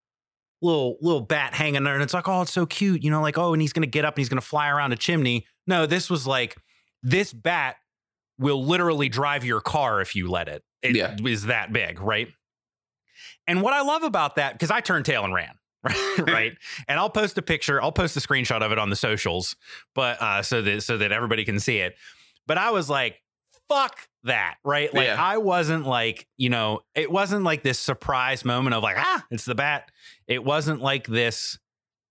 little, 0.61 0.97
little 1.01 1.21
bat 1.21 1.53
hanging 1.53 1.83
there. 1.85 1.93
And 1.93 2.03
it's 2.03 2.13
like, 2.13 2.27
oh, 2.27 2.41
it's 2.41 2.51
so 2.51 2.65
cute. 2.65 3.03
You 3.03 3.09
know, 3.09 3.21
like, 3.21 3.37
oh, 3.37 3.53
and 3.53 3.61
he's 3.61 3.71
going 3.71 3.83
to 3.83 3.89
get 3.89 4.03
up 4.03 4.15
and 4.15 4.19
he's 4.19 4.27
going 4.27 4.41
to 4.41 4.45
fly 4.45 4.67
around 4.69 4.91
a 4.91 4.97
chimney. 4.97 5.45
No, 5.65 5.85
this 5.85 6.09
was 6.09 6.27
like, 6.27 6.57
this 7.01 7.31
bat 7.31 7.77
will 8.37 8.61
literally 8.63 9.07
drive 9.07 9.45
your 9.45 9.61
car 9.61 10.01
if 10.01 10.13
you 10.13 10.29
let 10.29 10.49
it. 10.49 10.63
It 10.81 10.95
Yeah. 10.95 11.15
is 11.25 11.45
that 11.45 11.71
big, 11.71 12.01
right? 12.01 12.27
And 13.47 13.61
what 13.61 13.73
I 13.73 13.81
love 13.83 14.03
about 14.03 14.35
that, 14.35 14.53
because 14.53 14.69
I 14.69 14.81
turned 14.81 15.05
tail 15.05 15.23
and 15.23 15.33
ran, 15.33 15.53
right? 15.83 16.17
right? 16.19 16.53
and 16.89 16.99
I'll 16.99 17.09
post 17.09 17.37
a 17.37 17.41
picture, 17.41 17.81
I'll 17.81 17.93
post 17.93 18.17
a 18.17 18.19
screenshot 18.19 18.61
of 18.61 18.71
it 18.73 18.77
on 18.77 18.89
the 18.89 18.95
socials, 18.97 19.55
but 19.95 20.21
uh, 20.21 20.41
so 20.41 20.61
that 20.61 20.83
so 20.83 20.97
that 20.97 21.11
everybody 21.13 21.45
can 21.45 21.59
see 21.59 21.77
it. 21.77 21.95
But 22.47 22.57
I 22.57 22.71
was 22.71 22.89
like, 22.89 23.21
fuck 23.69 24.07
that, 24.23 24.55
right? 24.63 24.93
Like 24.93 25.07
Yeah. 25.07 25.21
I 25.23 25.37
wasn't 25.37 25.85
like, 25.85 26.25
you 26.37 26.49
know, 26.49 26.79
it 26.95 27.11
wasn't 27.11 27.43
like 27.43 27.63
this 27.63 27.77
surprise 27.79 28.45
moment 28.45 28.73
of 28.73 28.81
like, 28.83 28.95
ah, 28.97 29.25
it's 29.29 29.45
the 29.45 29.55
bat. 29.55 29.91
It 30.27 30.43
wasn't 30.43 30.81
like 30.81 31.05
this 31.07 31.59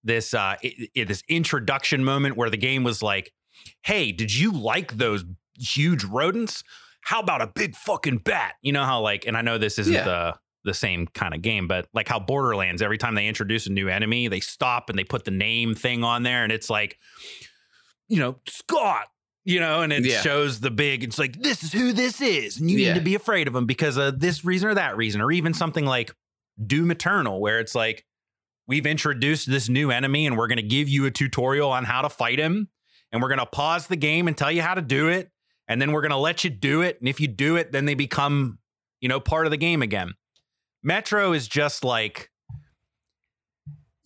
this 0.04 0.34
uh 0.34 0.54
i- 0.62 0.88
i- 0.96 1.04
this 1.04 1.22
introduction 1.28 2.04
moment 2.04 2.36
where 2.36 2.48
the 2.50 2.56
game 2.56 2.84
was 2.84 3.02
like, 3.02 3.32
hey, 3.82 4.12
did 4.12 4.32
you 4.34 4.52
like 4.52 4.98
those 4.98 5.24
huge 5.58 6.04
rodents? 6.04 6.62
How 7.00 7.20
about 7.20 7.40
a 7.42 7.46
big 7.48 7.74
fucking 7.74 8.18
bat? 8.18 8.54
You 8.62 8.72
know 8.72 8.84
how 8.84 9.00
like, 9.00 9.26
and 9.26 9.36
I 9.36 9.40
know 9.42 9.58
this 9.58 9.78
isn't 9.78 9.92
Yeah. 9.92 10.04
the 10.04 10.34
the 10.64 10.74
same 10.74 11.06
kind 11.06 11.32
of 11.32 11.42
game, 11.42 11.68
but 11.68 11.86
like 11.94 12.08
how 12.08 12.18
Borderlands, 12.18 12.82
every 12.82 12.98
time 12.98 13.14
they 13.14 13.28
introduce 13.28 13.66
a 13.68 13.70
new 13.72 13.88
enemy, 13.88 14.26
they 14.28 14.40
stop 14.40 14.90
and 14.90 14.98
they 14.98 15.04
put 15.04 15.24
the 15.24 15.30
name 15.30 15.74
thing 15.76 16.02
on 16.04 16.24
there, 16.24 16.42
and 16.42 16.50
it's 16.52 16.68
like, 16.68 16.98
you 18.08 18.18
know, 18.18 18.40
Scott, 18.48 19.06
you 19.46 19.60
know, 19.60 19.80
and 19.80 19.92
it 19.92 20.04
Yeah. 20.04 20.20
shows 20.20 20.60
the 20.60 20.70
big. 20.70 21.02
It's 21.04 21.18
like 21.18 21.40
this 21.40 21.62
is 21.62 21.72
who 21.72 21.92
this 21.92 22.20
is, 22.20 22.58
and 22.60 22.70
you 22.70 22.78
Yeah. 22.78 22.92
need 22.92 22.98
to 22.98 23.04
be 23.04 23.14
afraid 23.14 23.48
of 23.48 23.54
him 23.54 23.64
because 23.64 23.96
of 23.96 24.20
this 24.20 24.44
reason 24.44 24.68
or 24.68 24.74
that 24.74 24.96
reason, 24.96 25.20
or 25.22 25.32
even 25.32 25.54
something 25.54 25.86
like 25.86 26.12
Doom 26.66 26.90
Eternal, 26.90 27.40
where 27.40 27.60
it's 27.60 27.74
like 27.74 28.04
we've 28.66 28.84
introduced 28.86 29.48
this 29.48 29.68
new 29.68 29.90
enemy 29.90 30.26
and 30.26 30.36
we're 30.36 30.48
going 30.48 30.56
to 30.58 30.62
give 30.62 30.88
you 30.88 31.06
a 31.06 31.10
tutorial 31.10 31.70
on 31.70 31.84
how 31.84 32.02
to 32.02 32.08
fight 32.10 32.38
him, 32.38 32.68
and 33.12 33.22
we're 33.22 33.28
going 33.28 33.38
to 33.38 33.46
pause 33.46 33.86
the 33.86 33.96
game 33.96 34.26
and 34.28 34.36
tell 34.36 34.50
you 34.50 34.60
how 34.62 34.74
to 34.74 34.82
do 34.82 35.08
it, 35.08 35.30
and 35.68 35.80
then 35.80 35.92
we're 35.92 36.02
going 36.02 36.10
to 36.10 36.16
let 36.16 36.42
you 36.44 36.50
do 36.50 36.82
it, 36.82 36.98
and 37.00 37.08
if 37.08 37.20
you 37.20 37.28
do 37.28 37.54
it, 37.56 37.70
then 37.72 37.84
they 37.84 37.94
become, 37.94 38.58
you 39.00 39.08
know, 39.08 39.20
part 39.20 39.46
of 39.46 39.52
the 39.52 39.56
game 39.56 39.80
again. 39.80 40.12
Metro 40.82 41.32
is 41.32 41.46
just 41.48 41.84
like. 41.84 42.30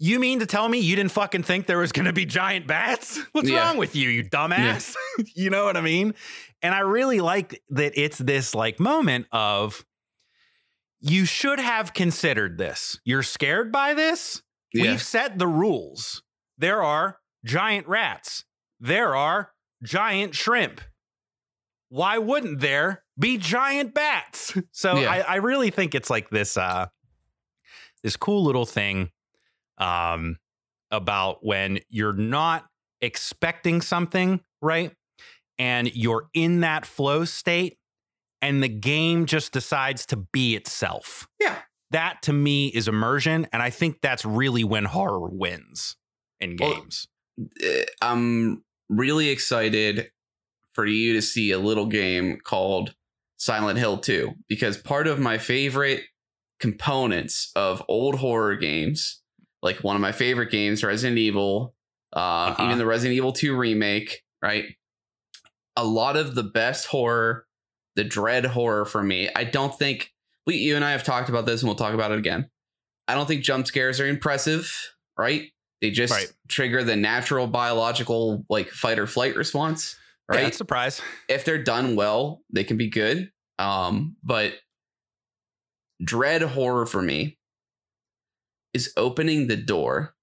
You 0.03 0.19
mean 0.19 0.39
to 0.41 0.47
tell 0.47 0.67
me 0.67 0.79
you 0.79 0.97
didn't 0.97 1.13
fucking 1.13 1.43
think 1.43 1.67
there 1.67 1.77
was 1.79 1.93
going 1.93 2.07
to 2.07 2.13
be 2.15 2.25
giant 2.25 2.67
bats? 2.67 3.19
What's 3.33 3.51
Yeah. 3.51 3.67
wrong 3.67 3.77
with 3.77 3.95
you, 3.95 4.09
you 4.09 4.25
dumbass? 4.25 4.95
you 5.37 5.51
know 5.51 5.65
what 5.67 5.77
I 5.77 5.83
mean? 5.83 6.15
And 6.63 6.75
I 6.75 6.79
really 6.81 7.21
like 7.21 7.63
that 7.69 7.93
it's 7.97 8.17
this 8.17 8.55
like 8.55 8.81
moment 8.81 9.27
of 9.31 9.85
you 11.01 11.27
should 11.27 11.61
have 11.61 11.93
considered 11.93 12.57
this. 12.57 12.99
You're 13.05 13.23
scared 13.23 13.71
by 13.71 13.93
this? 13.93 14.43
Yeah. 14.73 14.93
We've 14.93 15.03
set 15.03 15.39
the 15.39 15.47
rules. 15.47 16.23
There 16.57 16.83
are 16.83 17.19
giant 17.45 17.87
rats. 17.87 18.45
There 18.81 19.15
are 19.15 19.53
giant 19.83 20.35
shrimp. 20.35 20.81
Why 21.91 22.17
wouldn't 22.19 22.61
there 22.61 23.03
be 23.19 23.37
giant 23.37 23.93
bats? 23.93 24.57
So 24.73 24.99
Yeah. 25.01 25.11
I, 25.11 25.19
I 25.21 25.37
really 25.37 25.71
think 25.71 25.95
it's 25.95 26.09
like 26.09 26.31
this 26.31 26.57
uh 26.57 26.87
this 28.03 28.17
cool 28.17 28.43
little 28.45 28.65
thing 28.67 29.11
um 29.81 30.37
about 30.90 31.45
when 31.45 31.79
you're 31.88 32.12
not 32.12 32.66
expecting 33.01 33.81
something, 33.81 34.40
right? 34.61 34.93
And 35.59 35.95
you're 35.95 36.29
in 36.35 36.61
that 36.61 36.87
flow 36.87 37.25
state 37.25 37.79
and 38.43 38.62
the 38.62 38.69
game 38.69 39.27
just 39.27 39.53
decides 39.53 40.07
to 40.07 40.16
be 40.16 40.57
itself. 40.57 41.29
Yeah. 41.38 41.57
That 41.90 42.23
to 42.23 42.33
me 42.33 42.69
is 42.69 42.88
immersion. 42.88 43.47
And 43.53 43.62
I 43.62 43.71
think 43.71 44.01
that's 44.01 44.25
really 44.25 44.64
when 44.64 44.85
horror 44.85 45.29
wins 45.29 45.97
in 46.40 46.57
games. 46.57 47.09
Uh, 47.38 47.83
I'm 48.01 48.62
really 48.88 49.29
excited 49.29 50.11
for 50.73 50.87
you 50.87 51.14
to 51.14 51.23
see 51.23 51.51
a 51.51 51.59
little 51.59 51.87
game 51.87 52.38
called 52.43 52.95
Silent 53.37 53.79
Hill 53.79 53.99
2 53.99 54.33
because 54.49 54.79
part 54.79 55.07
of 55.07 55.19
my 55.19 55.38
favorite 55.38 56.03
components 56.61 57.51
of 57.57 57.83
old 57.88 58.16
horror 58.16 58.55
games, 58.55 59.20
like 59.62 59.79
one 59.85 59.96
of 59.96 60.03
my 60.03 60.12
favorite 60.12 60.51
games, 60.51 60.83
Resident 60.83 61.18
Evil, 61.18 61.75
uh, 62.14 62.18
Uh-huh. 62.18 62.64
even 62.64 62.79
the 62.79 62.87
Resident 62.87 63.16
Evil 63.16 63.33
2 63.33 63.57
remake, 63.57 64.23
right? 64.42 64.77
A 65.77 65.85
lot 65.85 66.16
of 66.16 66.35
the 66.35 66.42
best 66.42 66.87
horror, 66.87 67.46
the 67.96 68.05
dread 68.05 68.44
horror 68.46 68.85
for 68.85 69.03
me, 69.03 69.29
I 69.35 69.44
don't 69.44 69.77
think 69.79 70.12
we, 70.46 70.57
you 70.57 70.75
and 70.77 70.85
I 70.85 70.92
have 70.92 71.05
talked 71.05 71.29
about 71.29 71.46
this 71.46 71.62
and 71.62 71.68
we'll 71.68 71.77
talk 71.77 71.94
about 71.94 72.12
it 72.12 72.18
again. 72.18 72.51
I 73.07 73.14
don't 73.14 73.27
think 73.27 73.42
jump 73.44 73.66
scares 73.66 74.01
are 74.01 74.07
impressive, 74.07 74.73
right? 75.18 75.51
They 75.81 75.90
just 75.90 76.12
Right. 76.12 76.33
trigger 76.49 76.82
the 76.85 76.97
natural 76.97 77.47
biological 77.47 78.45
like 78.49 78.70
fight 78.70 78.99
or 78.99 79.07
flight 79.07 79.37
response, 79.37 79.97
right? 80.28 80.45
Yeah, 80.45 80.51
surprise. 80.51 81.01
if 81.28 81.45
they're 81.45 81.62
done 81.62 81.97
well, 81.97 82.43
they 82.53 82.64
can 82.64 82.76
be 82.76 82.89
good. 82.89 83.30
Um, 83.59 84.16
but 84.22 84.55
dread 86.03 86.43
horror 86.43 86.87
for 86.87 87.03
me 87.03 87.37
is 88.73 88.93
opening 88.97 89.47
the 89.47 89.57
door 89.57 90.14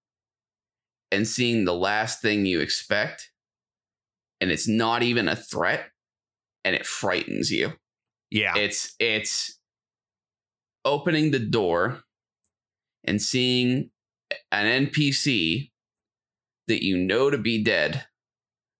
and 1.12 1.28
seeing 1.28 1.66
the 1.66 1.74
last 1.74 2.22
thing 2.22 2.46
you 2.46 2.60
expect, 2.60 3.32
and 4.42 4.52
it's 4.52 4.68
not 4.68 5.04
even 5.04 5.28
a 5.28 5.36
threat, 5.36 5.90
and 6.64 6.76
it 6.76 6.86
frightens 6.86 7.52
you. 7.52 7.74
Yeah. 8.30 8.58
It's 8.58 8.96
it's 9.00 9.60
opening 10.84 11.32
the 11.32 11.40
door 11.40 12.04
and 13.04 13.22
seeing 13.22 13.90
an 14.52 14.88
NPC 14.88 15.72
that 16.68 16.84
you 16.84 16.98
know 16.98 17.30
to 17.30 17.38
be 17.38 17.64
dead, 17.64 18.06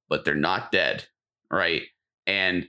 but 0.10 0.26
they're 0.26 0.36
not 0.36 0.72
dead, 0.72 1.06
right? 1.52 1.84
And 2.26 2.68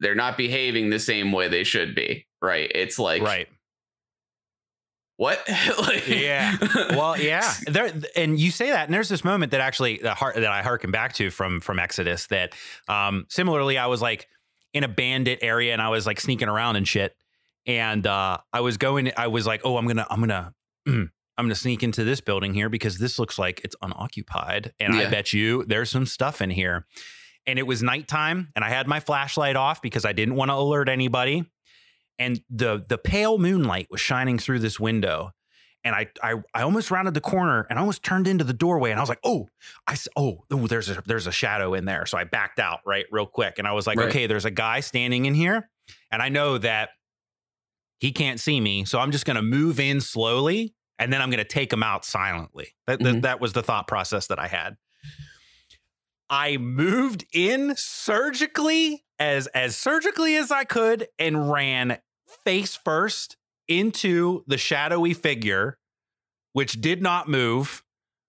they're 0.00 0.14
not 0.14 0.36
behaving 0.36 0.90
the 0.90 0.98
same 0.98 1.32
way 1.32 1.48
they 1.48 1.64
should 1.64 1.94
be, 1.94 2.26
right? 2.40 2.70
It's 2.74 2.98
like 2.98 3.22
right. 3.22 3.48
What? 5.16 5.42
like, 5.78 6.08
Yeah. 6.08 6.56
Well, 6.90 7.18
yeah. 7.18 7.52
There 7.66 7.92
and 8.16 8.38
you 8.38 8.50
say 8.50 8.70
that, 8.70 8.86
and 8.86 8.94
there's 8.94 9.08
this 9.08 9.24
moment 9.24 9.52
that 9.52 9.60
actually 9.60 9.98
that, 10.02 10.16
har- 10.16 10.34
that 10.34 10.46
I 10.46 10.62
harken 10.62 10.90
back 10.90 11.12
to 11.14 11.30
from 11.30 11.60
from 11.60 11.78
Exodus. 11.78 12.26
That 12.26 12.54
um, 12.88 13.26
similarly, 13.28 13.78
I 13.78 13.86
was 13.86 14.02
like 14.02 14.28
in 14.72 14.84
a 14.84 14.88
bandit 14.88 15.38
area, 15.42 15.72
and 15.72 15.80
I 15.80 15.88
was 15.88 16.06
like 16.06 16.20
sneaking 16.20 16.48
around 16.48 16.76
and 16.76 16.86
shit. 16.86 17.14
And 17.66 18.06
uh, 18.06 18.38
I 18.52 18.60
was 18.60 18.76
going. 18.76 19.12
I 19.16 19.28
was 19.28 19.46
like, 19.46 19.62
oh, 19.64 19.78
I'm 19.78 19.86
gonna, 19.86 20.06
I'm 20.10 20.20
gonna, 20.20 20.52
I'm 21.36 21.46
going 21.46 21.54
to 21.54 21.60
sneak 21.60 21.82
into 21.82 22.04
this 22.04 22.20
building 22.20 22.54
here 22.54 22.68
because 22.68 22.98
this 22.98 23.18
looks 23.18 23.38
like 23.38 23.60
it's 23.64 23.74
unoccupied. 23.82 24.72
And 24.78 24.94
I 24.94 25.10
bet 25.10 25.32
you 25.32 25.64
there's 25.64 25.90
some 25.90 26.06
stuff 26.06 26.40
in 26.40 26.50
here. 26.50 26.86
And 27.46 27.58
it 27.58 27.64
was 27.64 27.82
nighttime 27.82 28.48
and 28.54 28.64
I 28.64 28.70
had 28.70 28.86
my 28.86 29.00
flashlight 29.00 29.56
off 29.56 29.82
because 29.82 30.04
I 30.04 30.12
didn't 30.12 30.36
want 30.36 30.50
to 30.50 30.54
alert 30.54 30.88
anybody. 30.88 31.44
And 32.18 32.40
the 32.48 32.84
the 32.88 32.98
pale 32.98 33.38
moonlight 33.38 33.88
was 33.90 34.00
shining 34.00 34.38
through 34.38 34.60
this 34.60 34.78
window. 34.78 35.32
And 35.86 35.94
I, 35.94 36.06
I 36.22 36.36
I 36.54 36.62
almost 36.62 36.90
rounded 36.90 37.12
the 37.14 37.20
corner 37.20 37.66
and 37.68 37.78
I 37.78 37.80
almost 37.80 38.02
turned 38.02 38.26
into 38.26 38.44
the 38.44 38.54
doorway 38.54 38.90
and 38.90 38.98
I 38.98 39.02
was 39.02 39.08
like, 39.10 39.18
oh, 39.24 39.48
I 39.86 39.96
oh, 40.16 40.44
ooh, 40.52 40.66
there's 40.68 40.88
a 40.88 41.02
there's 41.04 41.26
a 41.26 41.32
shadow 41.32 41.74
in 41.74 41.84
there. 41.84 42.06
So 42.06 42.16
I 42.16 42.24
backed 42.24 42.58
out 42.58 42.80
right 42.86 43.04
real 43.10 43.26
quick. 43.26 43.58
And 43.58 43.66
I 43.68 43.72
was 43.72 43.86
like, 43.86 43.98
Right. 43.98 44.08
okay, 44.08 44.26
there's 44.26 44.44
a 44.46 44.50
guy 44.50 44.80
standing 44.80 45.26
in 45.26 45.34
here. 45.34 45.68
And 46.10 46.22
I 46.22 46.28
know 46.30 46.56
that 46.58 46.90
he 48.00 48.12
can't 48.12 48.40
see 48.40 48.60
me. 48.60 48.84
So 48.84 48.98
I'm 48.98 49.10
just 49.10 49.26
gonna 49.26 49.42
move 49.42 49.78
in 49.80 50.00
slowly 50.00 50.74
and 50.98 51.12
then 51.12 51.20
I'm 51.20 51.30
gonna 51.30 51.44
take 51.44 51.72
him 51.72 51.82
out 51.82 52.04
silently. 52.04 52.74
That 52.86 53.00
that, 53.00 53.14
Mhm. 53.16 53.22
that 53.22 53.40
was 53.40 53.52
the 53.52 53.62
thought 53.62 53.86
process 53.86 54.26
that 54.28 54.38
I 54.38 54.46
had. 54.46 54.76
I 56.30 56.56
moved 56.56 57.24
in 57.32 57.74
surgically 57.76 59.04
as 59.18 59.46
as 59.48 59.76
surgically 59.76 60.36
as 60.36 60.50
I 60.50 60.64
could 60.64 61.08
and 61.18 61.50
ran 61.50 61.98
face 62.44 62.74
first 62.76 63.36
into 63.68 64.42
the 64.46 64.58
shadowy 64.58 65.14
figure 65.14 65.78
which 66.52 66.80
did 66.80 67.02
not 67.02 67.28
move 67.28 67.82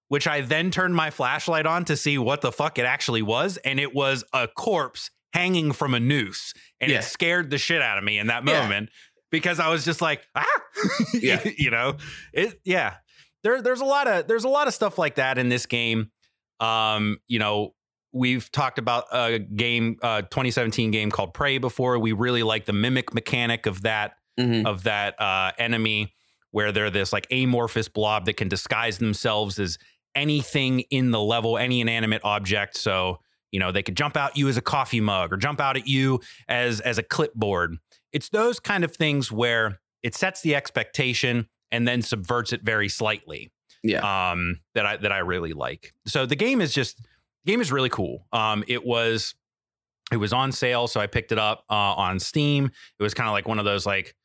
which 0.08 0.28
I 0.28 0.42
then 0.42 0.70
turned 0.72 0.96
my 0.96 1.10
flashlight 1.10 1.66
on 1.66 1.84
to 1.86 1.98
see 1.98 2.18
what 2.18 2.42
the 2.42 2.52
fuck 2.52 2.78
it 2.78 2.86
actually 2.86 3.22
was 3.24 3.58
and 3.58 3.80
it 3.80 3.94
was 3.96 4.24
a 4.34 4.48
corpse 4.48 5.10
hanging 5.34 5.72
from 5.74 5.94
a 5.94 6.00
noose 6.00 6.54
and 6.80 6.92
Yeah. 6.92 7.00
it 7.00 7.04
scared 7.04 7.50
the 7.50 7.58
shit 7.58 7.82
out 7.82 7.98
of 7.98 8.04
me 8.04 8.20
in 8.20 8.28
that 8.28 8.46
Yeah. 8.48 8.62
moment 8.62 8.90
because 9.32 9.60
I 9.60 9.70
was 9.70 9.84
just 9.84 10.02
like 10.02 10.22
ah 10.36 10.46
Yeah. 11.14 11.42
you 11.58 11.72
know 11.72 11.98
it 12.34 12.60
yeah 12.64 12.96
there 13.44 13.62
there's 13.62 13.82
a 13.82 13.86
lot 13.86 14.08
of 14.08 14.28
there's 14.28 14.44
a 14.46 14.50
lot 14.50 14.68
of 14.68 14.74
stuff 14.74 14.98
like 14.98 15.16
that 15.16 15.38
in 15.38 15.50
this 15.50 15.66
game 15.66 16.12
um 16.60 17.18
you 17.28 17.40
know 17.40 17.74
we've 18.16 18.50
talked 18.52 18.80
about 18.80 19.04
a 19.12 19.38
game 19.40 19.98
uh 20.02 20.22
2017 20.24 20.90
game 20.90 21.12
called 21.12 21.34
prey 21.34 21.58
before 21.60 22.00
we 22.00 22.14
really 22.14 22.42
like 22.44 22.66
the 22.66 22.74
mimic 22.74 23.14
mechanic 23.14 23.66
of 23.68 23.82
that 23.84 24.14
Mhm. 24.40 24.66
of 24.66 24.84
that 24.84 25.20
uh 25.22 25.52
enemy 25.58 26.14
where 26.52 26.72
they're 26.72 26.90
this 26.90 27.12
like 27.14 27.28
amorphous 27.32 27.88
blob 27.90 28.26
that 28.26 28.34
can 28.38 28.48
disguise 28.48 28.98
themselves 28.98 29.60
as 29.60 29.78
anything 30.16 30.80
in 30.92 31.12
the 31.12 31.20
level 31.20 31.58
any 31.58 31.82
inanimate 31.82 32.22
object 32.24 32.78
so 32.78 33.20
you 33.52 33.60
know 33.60 33.72
they 33.72 33.84
could 33.84 33.96
jump 33.98 34.16
out 34.18 34.38
you 34.38 34.48
as 34.48 34.56
a 34.58 34.62
coffee 34.62 35.02
mug 35.02 35.32
or 35.34 35.38
jump 35.38 35.60
out 35.60 35.76
at 35.78 35.88
you 35.88 36.20
as 36.48 36.80
as 36.82 36.98
a 36.98 37.04
clipboard 37.04 37.76
it's 38.14 38.30
those 38.30 38.60
kind 38.62 38.84
of 38.86 38.96
things 38.96 39.30
where 39.32 39.80
it 40.04 40.16
sets 40.16 40.42
the 40.42 40.56
expectation 40.56 41.48
and 41.72 41.86
then 41.88 42.02
subverts 42.02 42.54
it 42.54 42.62
very 42.64 42.88
slightly 42.88 43.52
Yeah. 43.84 44.32
um 44.32 44.60
that 44.74 44.86
i 44.86 44.96
that 44.98 45.12
i 45.12 45.18
really 45.20 45.52
like 45.54 45.94
so 46.08 46.26
the 46.26 46.36
game 46.38 46.62
is 46.62 46.74
just 46.74 47.00
game 47.46 47.62
is 47.62 47.72
really 47.72 47.90
cool. 47.90 48.28
Um 48.32 48.64
it 48.68 48.86
was 48.86 49.36
it 50.12 50.18
was 50.18 50.32
on 50.34 50.52
sale 50.52 50.88
so 50.88 51.00
i 51.00 51.08
picked 51.08 51.32
it 51.32 51.40
up 51.40 51.64
uh, 51.70 51.74
on 51.74 52.20
steam. 52.20 52.72
It 53.00 53.04
was 53.04 53.14
kind 53.14 53.28
of 53.28 53.34
like 53.34 53.48
one 53.48 53.60
of 53.60 53.66
those 53.66 53.86
like 53.86 54.16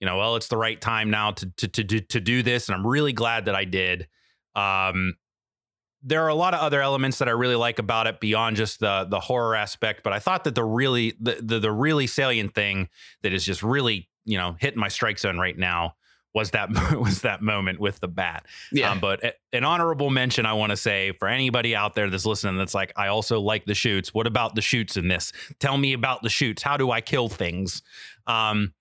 you 0.00 0.06
know 0.06 0.18
well 0.18 0.36
it's 0.36 0.48
the 0.48 0.56
right 0.56 0.80
time 0.80 1.10
now 1.10 1.32
to 1.32 1.50
to 1.56 1.68
to 1.68 1.84
do, 1.84 2.00
to 2.00 2.20
do 2.20 2.42
this 2.42 2.68
and 2.68 2.76
i'm 2.76 2.86
really 2.86 3.12
glad 3.12 3.46
that 3.46 3.54
i 3.54 3.64
did. 3.64 4.08
Um 4.54 5.14
there 6.02 6.24
are 6.24 6.28
a 6.28 6.34
lot 6.34 6.54
of 6.54 6.60
other 6.60 6.80
elements 6.80 7.18
that 7.18 7.28
I 7.28 7.32
really 7.32 7.56
like 7.56 7.78
about 7.78 8.06
it 8.06 8.20
beyond 8.20 8.56
just 8.56 8.80
the 8.80 9.06
the 9.08 9.20
horror 9.20 9.54
aspect, 9.54 10.02
but 10.02 10.12
I 10.12 10.18
thought 10.18 10.44
that 10.44 10.54
the 10.54 10.64
really 10.64 11.14
the 11.20 11.38
the, 11.42 11.58
the 11.58 11.72
really 11.72 12.06
salient 12.06 12.54
thing 12.54 12.88
that 13.22 13.32
is 13.32 13.44
just 13.44 13.62
really 13.62 14.08
you 14.24 14.38
know 14.38 14.56
hitting 14.58 14.80
my 14.80 14.88
strike 14.88 15.18
zone 15.18 15.38
right 15.38 15.56
now 15.56 15.94
was 16.34 16.50
that 16.52 16.70
was 17.00 17.22
that 17.22 17.42
moment 17.42 17.80
with 17.80 18.00
the 18.00 18.08
bat. 18.08 18.46
yeah. 18.72 18.90
Um, 18.90 19.00
but 19.00 19.36
an 19.52 19.64
honorable 19.64 20.10
mention 20.10 20.46
I 20.46 20.52
want 20.52 20.70
to 20.70 20.76
say 20.76 21.12
for 21.12 21.28
anybody 21.28 21.74
out 21.74 21.94
there 21.94 22.08
that's 22.08 22.26
listening 22.26 22.56
that's 22.56 22.74
like, 22.74 22.92
I 22.96 23.08
also 23.08 23.40
like 23.40 23.64
the 23.64 23.74
shoots. 23.74 24.14
What 24.14 24.26
about 24.26 24.54
the 24.54 24.62
shoots 24.62 24.96
in 24.96 25.08
this? 25.08 25.32
Tell 25.58 25.76
me 25.76 25.92
about 25.92 26.22
the 26.22 26.28
shoots. 26.28 26.62
How 26.62 26.76
do 26.76 26.90
I 26.90 27.00
kill 27.00 27.28
things? 27.28 27.82
Um, 28.26 28.74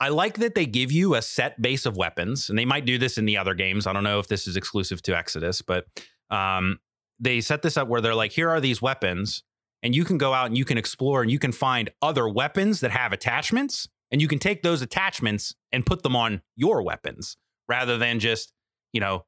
I 0.00 0.08
like 0.08 0.38
that 0.38 0.54
they 0.54 0.66
give 0.66 0.92
you 0.92 1.14
a 1.14 1.22
set 1.22 1.60
base 1.62 1.86
of 1.86 1.96
weapons, 1.96 2.50
and 2.50 2.58
they 2.58 2.64
might 2.64 2.84
do 2.84 2.98
this 2.98 3.16
in 3.16 3.24
the 3.24 3.36
other 3.36 3.54
games. 3.54 3.86
I 3.86 3.92
don't 3.92 4.04
know 4.04 4.18
if 4.18 4.28
this 4.28 4.46
is 4.46 4.56
exclusive 4.56 5.00
to 5.02 5.16
Exodus, 5.16 5.62
but 5.62 5.86
um, 6.30 6.80
they 7.20 7.40
set 7.40 7.62
this 7.62 7.76
up 7.76 7.88
where 7.88 8.00
they're 8.00 8.14
like, 8.14 8.32
here 8.32 8.50
are 8.50 8.60
these 8.60 8.82
weapons, 8.82 9.44
and 9.82 9.94
you 9.94 10.04
can 10.04 10.18
go 10.18 10.34
out 10.34 10.46
and 10.46 10.58
you 10.58 10.64
can 10.64 10.78
explore 10.78 11.22
and 11.22 11.30
you 11.30 11.38
can 11.38 11.52
find 11.52 11.90
other 12.02 12.28
weapons 12.28 12.80
that 12.80 12.90
have 12.90 13.12
attachments, 13.12 13.88
and 14.14 14.22
you 14.22 14.28
can 14.28 14.38
take 14.38 14.62
those 14.62 14.80
attachments 14.80 15.56
and 15.72 15.84
put 15.84 16.04
them 16.04 16.14
on 16.14 16.40
your 16.54 16.82
weapons 16.84 17.36
rather 17.68 17.98
than 17.98 18.20
just, 18.20 18.52
you 18.92 19.00
know, 19.00 19.24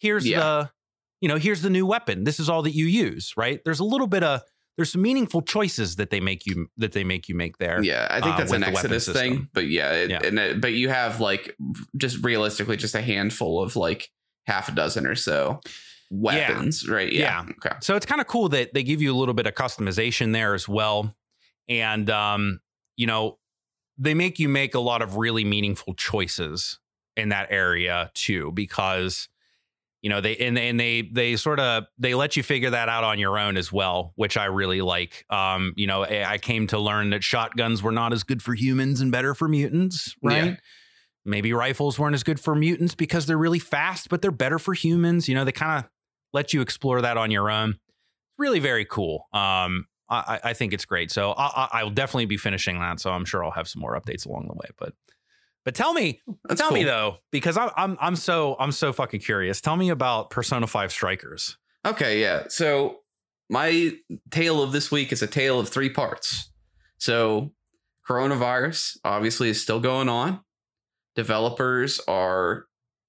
here's 0.00 0.26
Yeah. 0.26 0.38
the, 0.40 0.70
you 1.20 1.28
know, 1.28 1.36
here's 1.36 1.60
the 1.60 1.68
new 1.68 1.84
weapon. 1.84 2.24
This 2.24 2.40
is 2.40 2.48
all 2.48 2.62
that 2.62 2.70
you 2.70 2.86
use, 2.86 3.34
right? 3.36 3.60
There's 3.66 3.80
a 3.80 3.84
little 3.84 4.06
bit 4.06 4.22
of 4.22 4.40
there's 4.78 4.90
some 4.92 5.02
meaningful 5.02 5.42
choices 5.42 5.96
that 5.96 6.08
they 6.08 6.20
make 6.20 6.46
you 6.46 6.68
that 6.78 6.92
they 6.92 7.04
make 7.04 7.28
you 7.28 7.34
make 7.34 7.58
there. 7.58 7.82
Yeah, 7.82 8.06
I 8.10 8.22
think 8.22 8.36
uh, 8.36 8.38
that's 8.38 8.50
with 8.50 8.62
an 8.62 8.68
Exodus 8.74 9.08
thing, 9.10 9.48
but 9.52 9.66
yeah, 9.66 9.92
it, 9.92 10.10
Yeah. 10.10 10.20
and 10.24 10.38
it, 10.38 10.60
but 10.62 10.72
you 10.72 10.88
have 10.88 11.20
like 11.20 11.54
just 11.98 12.24
realistically 12.24 12.78
just 12.78 12.94
a 12.94 13.02
handful 13.02 13.62
of 13.62 13.76
like 13.76 14.08
half 14.46 14.70
a 14.70 14.72
dozen 14.72 15.04
or 15.06 15.16
so 15.16 15.60
weapons, 16.10 16.88
right? 16.88 17.12
Yeah. 17.12 17.44
Okay. 17.66 17.76
So 17.82 17.94
it's 17.96 18.06
kind 18.06 18.20
of 18.22 18.26
cool 18.26 18.48
that 18.50 18.72
they 18.72 18.82
give 18.82 19.02
you 19.02 19.12
a 19.12 19.16
little 19.18 19.34
bit 19.34 19.46
of 19.46 19.54
customization 19.54 20.32
there 20.32 20.54
as 20.54 20.66
well. 20.68 21.14
And 21.68 22.08
um, 22.08 22.60
you 22.96 23.06
know, 23.06 23.38
they 23.98 24.14
make 24.14 24.38
you 24.38 24.48
make 24.48 24.74
a 24.74 24.80
lot 24.80 25.02
of 25.02 25.16
really 25.16 25.44
meaningful 25.44 25.94
choices 25.94 26.78
in 27.16 27.30
that 27.30 27.48
area 27.50 28.10
too, 28.14 28.52
because 28.52 29.28
you 30.00 30.10
know, 30.10 30.20
they 30.20 30.36
and, 30.36 30.56
and 30.56 30.78
they 30.78 31.02
they 31.02 31.34
sort 31.34 31.58
of 31.58 31.84
they 31.98 32.14
let 32.14 32.36
you 32.36 32.42
figure 32.42 32.70
that 32.70 32.88
out 32.88 33.02
on 33.02 33.18
your 33.18 33.36
own 33.36 33.56
as 33.56 33.72
well, 33.72 34.12
which 34.14 34.36
I 34.36 34.44
really 34.44 34.80
like. 34.80 35.24
Um, 35.28 35.72
you 35.76 35.88
know, 35.88 36.04
I 36.04 36.34
I 36.34 36.38
came 36.38 36.68
to 36.68 36.78
learn 36.78 37.10
that 37.10 37.24
shotguns 37.24 37.82
were 37.82 37.92
not 37.92 38.12
as 38.12 38.22
good 38.22 38.40
for 38.40 38.54
humans 38.54 39.00
and 39.00 39.10
better 39.10 39.34
for 39.34 39.48
mutants, 39.48 40.14
right? 40.22 40.44
Yeah. 40.44 40.56
Maybe 41.24 41.52
rifles 41.52 41.98
weren't 41.98 42.14
as 42.14 42.22
good 42.22 42.38
for 42.38 42.54
mutants 42.54 42.94
because 42.94 43.26
they're 43.26 43.36
really 43.36 43.58
fast, 43.58 44.08
but 44.08 44.22
they're 44.22 44.30
better 44.30 44.58
for 44.58 44.72
humans. 44.72 45.28
You 45.28 45.34
know, 45.34 45.44
they 45.44 45.52
kind 45.52 45.84
of 45.84 45.90
let 46.32 46.54
you 46.54 46.60
explore 46.60 47.02
that 47.02 47.16
on 47.16 47.30
your 47.30 47.50
own. 47.50 47.70
It's 47.70 48.38
really, 48.38 48.60
very 48.60 48.84
cool. 48.84 49.26
Um, 49.32 49.86
I, 50.10 50.40
I 50.44 50.52
think 50.54 50.72
it's 50.72 50.84
great. 50.84 51.10
So 51.10 51.32
I, 51.32 51.46
I, 51.46 51.68
I'll 51.80 51.90
definitely 51.90 52.26
be 52.26 52.36
finishing 52.36 52.78
that. 52.78 53.00
So 53.00 53.10
I'm 53.10 53.24
sure 53.24 53.44
I'll 53.44 53.50
have 53.50 53.68
some 53.68 53.80
more 53.80 53.98
updates 53.98 54.26
along 54.26 54.48
the 54.48 54.54
way. 54.54 54.68
But 54.78 54.94
but 55.64 55.74
tell 55.74 55.92
me, 55.92 56.20
That's 56.44 56.60
tell 56.60 56.70
me 56.70 56.84
though, 56.84 57.16
because 57.30 57.56
I'm 57.56 57.70
I'm 57.76 57.98
I'm 58.00 58.16
so 58.16 58.56
I'm 58.58 58.72
so 58.72 58.92
fucking 58.92 59.20
curious. 59.20 59.60
Tell 59.60 59.76
me 59.76 59.90
about 59.90 60.30
Persona 60.30 60.66
Five 60.66 60.92
Strikers. 60.92 61.58
Okay, 61.84 62.20
yeah. 62.20 62.44
So 62.48 63.00
my 63.50 63.92
tale 64.30 64.62
of 64.62 64.72
this 64.72 64.90
week 64.90 65.12
is 65.12 65.22
a 65.22 65.26
tale 65.26 65.60
of 65.60 65.68
three 65.68 65.90
parts. 65.90 66.50
So 66.98 67.52
coronavirus 68.08 68.96
obviously 69.04 69.50
is 69.50 69.62
still 69.62 69.80
going 69.80 70.08
on. 70.08 70.40
Developers 71.14 72.00
are 72.08 72.64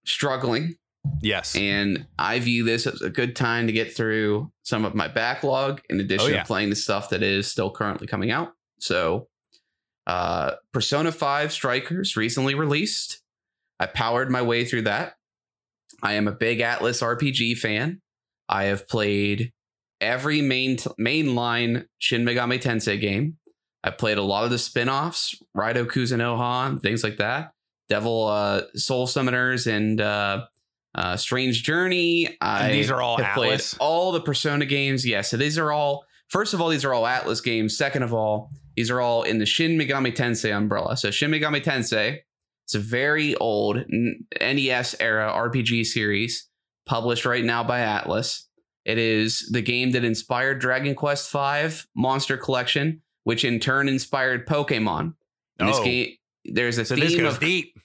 struggling, 0.06 0.76
Yes. 1.22 1.55
and 1.55 2.05
I 2.18 2.39
view 2.39 2.64
this 2.64 2.88
as 2.88 3.01
a 3.01 3.10
good 3.10 3.36
time 3.36 3.68
to 3.68 3.74
get 3.74 3.95
through 3.95 4.51
some 4.64 4.86
of 4.86 4.95
my 4.95 5.07
backlog 5.07 5.82
in 5.89 5.99
addition 5.99 6.28
Oh, 6.28 6.30
yeah. 6.34 6.41
to 6.41 6.45
playing 6.47 6.70
the 6.70 6.76
stuff 6.76 7.10
that 7.10 7.22
is 7.24 7.47
still 7.47 7.72
currently 7.72 8.07
coming 8.07 8.32
out. 8.32 8.53
So 8.80 9.28
uh 10.07 10.51
Persona 10.74 11.12
5 11.12 11.51
Strikers 11.51 12.16
recently 12.16 12.55
released. 12.55 13.22
I 13.80 13.86
powered 13.86 14.30
my 14.32 14.41
way 14.41 14.66
through 14.66 14.84
that. 14.84 15.16
I 16.01 16.14
am 16.14 16.28
a 16.28 16.32
big 16.32 16.60
Atlus 16.60 17.01
RPG 17.01 17.57
fan. 17.57 18.01
I 18.47 18.66
have 18.66 18.88
played 18.88 19.51
every 20.01 20.41
main 20.41 20.78
mainline 20.78 21.86
Shin 21.97 22.24
Megami 22.26 22.62
Tensei 22.62 22.99
game. 22.99 23.38
I 23.84 23.91
played 23.91 24.18
a 24.18 24.22
lot 24.24 24.43
of 24.43 24.49
the 24.49 24.57
spin-offs, 24.57 25.36
Raido 25.55 25.86
Kuzunoha, 25.86 26.82
things 26.82 27.03
like 27.03 27.18
that. 27.18 27.51
Devil 27.88 28.28
uh, 28.28 28.62
Soul 28.76 29.07
Summoners 29.07 29.68
and 29.72 29.99
uh, 30.01 30.45
uh, 30.96 31.16
Strange 31.18 31.64
Journey. 31.64 32.38
I 32.42 32.66
And 32.66 32.74
these 32.74 32.90
are 32.92 33.02
all 33.02 33.18
Atlus? 33.20 33.76
all 33.80 34.12
the 34.12 34.22
Persona 34.22 34.66
games. 34.66 35.06
Yeah, 35.06 35.22
so 35.22 35.38
these 35.38 35.58
are 35.58 35.72
all. 35.72 36.06
First 36.30 36.54
of 36.54 36.62
all, 36.62 36.70
these 36.70 36.86
are 36.86 36.94
all 36.94 37.04
Atlus 37.04 37.44
games. 37.44 37.76
Second 37.78 38.04
of 38.04 38.14
all, 38.14 38.52
these 38.76 38.92
are 38.92 39.02
all 39.02 39.24
in 39.24 39.40
the 39.40 39.46
Shin 39.46 39.78
Megami 39.78 40.16
Tensei 40.16 40.56
umbrella. 40.56 40.96
So 40.96 41.10
Shin 41.12 41.32
Megami 41.32 41.64
Tensei, 41.64 42.20
it's 42.66 42.76
a 42.76 42.80
very 42.80 43.36
old 43.38 43.84
NES 43.90 44.96
era 45.00 45.32
RPG 45.36 45.86
series 45.86 46.48
published 46.86 47.26
right 47.26 47.44
now 47.44 47.64
by 47.64 47.80
Atlus. 47.80 48.44
It 48.86 48.98
is 48.98 49.48
the 49.52 49.62
game 49.62 49.92
that 49.92 50.04
inspired 50.04 50.60
Dragon 50.60 50.96
Quest 50.96 51.32
V 51.32 51.84
Monster 51.96 52.38
Collection, 52.38 53.02
which 53.24 53.44
in 53.44 53.60
turn 53.60 53.88
inspired 53.88 54.48
Pokemon. 54.48 55.14
In 55.60 55.66
this 55.68 55.78
Oh. 55.78 55.84
game, 55.84 56.14
there's 56.46 56.78
a 56.78 56.86
So 56.86 56.96
this 56.96 57.12
theme 57.14 57.22
goes 57.24 57.34
of 57.36 57.40
deep. 57.40 57.76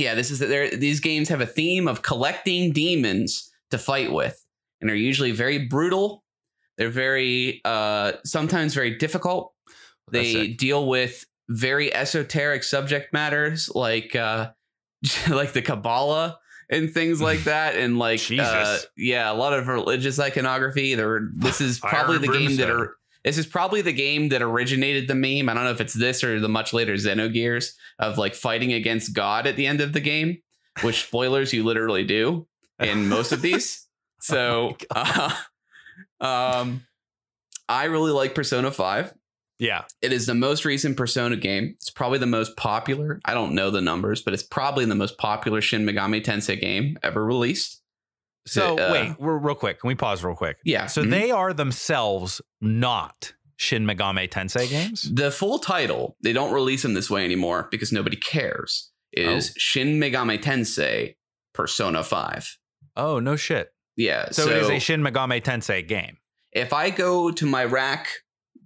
Yeah, 0.00 0.14
this 0.14 0.30
is 0.30 0.38
there. 0.38 0.70
These 0.70 1.00
games 1.00 1.28
have 1.28 1.40
a 1.40 1.46
theme 1.46 1.88
of 1.88 2.02
collecting 2.02 2.72
demons 2.72 3.50
to 3.70 3.78
fight 3.78 4.12
with, 4.12 4.44
and 4.80 4.90
are 4.90 4.96
usually 4.96 5.32
very 5.32 5.66
brutal. 5.66 6.24
They're 6.76 6.90
very, 6.90 7.60
uh, 7.64 8.12
sometimes 8.24 8.74
very 8.74 8.96
difficult. 8.96 9.52
They 10.10 10.48
deal 10.48 10.86
with 10.86 11.26
very 11.48 11.92
esoteric 11.92 12.62
subject 12.62 13.12
matters 13.12 13.68
like, 13.74 14.14
uh, 14.14 14.50
like 15.28 15.52
the 15.52 15.62
Kabbalah 15.62 16.38
and 16.70 16.92
things 16.92 17.20
like 17.20 17.40
that, 17.44 17.76
and 17.76 17.98
like 17.98 18.20
uh, 18.38 18.78
yeah, 18.96 19.30
a 19.30 19.34
lot 19.34 19.52
of 19.52 19.66
religious 19.68 20.18
iconography. 20.18 20.94
There, 20.94 21.28
this 21.34 21.60
is 21.60 21.78
probably 21.80 22.18
the 22.18 22.28
game 22.28 22.56
that 22.56 22.70
are. 22.70 22.96
This 23.28 23.36
is 23.36 23.44
probably 23.44 23.82
the 23.82 23.92
game 23.92 24.30
that 24.30 24.40
originated 24.40 25.06
the 25.06 25.14
meme. 25.14 25.50
I 25.50 25.52
don't 25.52 25.64
know 25.64 25.70
if 25.70 25.82
it's 25.82 25.92
this 25.92 26.24
or 26.24 26.40
the 26.40 26.48
much 26.48 26.72
later 26.72 26.94
Xenogears 26.94 27.74
of 27.98 28.16
like 28.16 28.34
fighting 28.34 28.72
against 28.72 29.12
God 29.12 29.46
at 29.46 29.54
the 29.54 29.66
end 29.66 29.82
of 29.82 29.92
the 29.92 30.00
game, 30.00 30.38
which 30.80 31.02
spoilers 31.02 31.52
you 31.52 31.62
literally 31.62 32.06
do 32.06 32.46
in 32.80 33.06
most 33.06 33.32
of 33.32 33.42
these. 33.42 33.84
So, 34.20 34.76
uh, 34.90 35.30
um, 36.20 36.82
I 37.68 37.84
really 37.84 38.10
like 38.10 38.34
Persona 38.34 38.72
5. 38.72 39.14
Yeah. 39.60 39.84
It 40.02 40.12
is 40.12 40.26
the 40.26 40.34
most 40.34 40.64
recent 40.64 40.96
Persona 40.96 41.36
game. 41.36 41.74
It's 41.76 41.90
probably 41.90 42.18
the 42.18 42.26
most 42.26 42.56
popular. 42.56 43.20
I 43.24 43.34
don't 43.34 43.54
know 43.54 43.70
the 43.70 43.80
numbers, 43.80 44.20
but 44.20 44.34
it's 44.34 44.42
probably 44.42 44.86
the 44.86 44.96
most 44.96 45.18
popular 45.18 45.60
Shin 45.60 45.86
Megami 45.86 46.20
Tensei 46.20 46.60
game 46.60 46.98
ever 47.04 47.24
released. 47.24 47.80
So 48.48 48.76
Uh, 48.78 48.92
wait, 48.92 49.20
we're, 49.20 49.38
real 49.38 49.54
quick. 49.54 49.80
Can 49.80 49.88
we 49.88 49.94
pause 49.94 50.22
real 50.24 50.34
quick? 50.36 50.56
Yeah. 50.64 50.86
So 50.86 51.02
mhm. 51.02 51.10
they 51.10 51.30
are 51.30 51.52
themselves 51.52 52.40
not 52.60 53.32
Shin 53.56 53.84
Megami 53.86 54.28
Tensei 54.28 54.68
games. 54.68 55.02
the 55.12 55.30
full 55.30 55.58
title, 55.58 56.16
they 56.22 56.32
don't 56.32 56.52
release 56.52 56.82
them 56.82 56.94
this 56.94 57.10
way 57.10 57.24
anymore 57.24 57.68
because 57.70 57.92
nobody 57.92 58.16
cares, 58.16 58.90
is 59.12 59.50
Oh. 59.50 59.54
Shin 59.58 59.98
Megami 60.00 60.40
Tensei 60.40 61.16
Persona 61.54 62.04
5. 62.04 62.56
Oh 62.96 63.18
no 63.18 63.36
shit. 63.36 63.70
Yeah. 63.96 64.30
So, 64.30 64.48
it 64.48 64.56
is 64.58 64.68
a 64.68 64.78
Shin 64.78 65.02
Megami 65.02 65.42
Tensei 65.42 65.86
game. 65.86 66.18
if 66.52 66.72
I 66.72 66.90
go 66.90 67.30
to 67.32 67.46
my 67.46 67.64
rack 67.64 68.08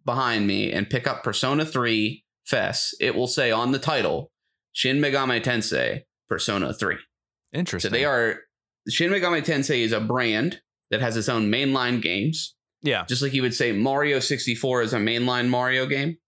behind 0.04 0.46
me 0.46 0.70
and 0.72 0.88
pick 0.90 1.06
up 1.06 1.22
Persona 1.24 1.64
3 1.64 2.24
FES, 2.44 2.94
it 3.00 3.14
will 3.14 3.26
say 3.26 3.50
on 3.50 3.72
the 3.72 3.78
title 3.78 4.30
Shin 4.72 4.98
Megami 5.00 5.42
Tensei 5.42 6.02
Persona 6.28 6.72
3. 6.74 6.96
Interesting. 7.52 7.88
So 7.90 7.92
they 7.92 8.04
are 8.04 8.40
Shin 8.88 9.10
Megami 9.10 9.44
Tensei 9.44 9.80
is 9.82 9.92
a 9.92 10.00
brand 10.00 10.60
that 10.90 11.00
has 11.00 11.16
its 11.16 11.28
own 11.28 11.50
mainline 11.50 12.02
games, 12.02 12.54
Yeah. 12.82 13.04
just 13.08 13.22
like 13.22 13.32
you 13.32 13.42
would 13.42 13.54
say 13.54 13.72
Mario 13.72 14.18
64 14.20 14.82
is 14.82 14.92
a 14.92 14.98
mainline 14.98 15.48
Mario 15.48 15.86
game. 15.86 16.18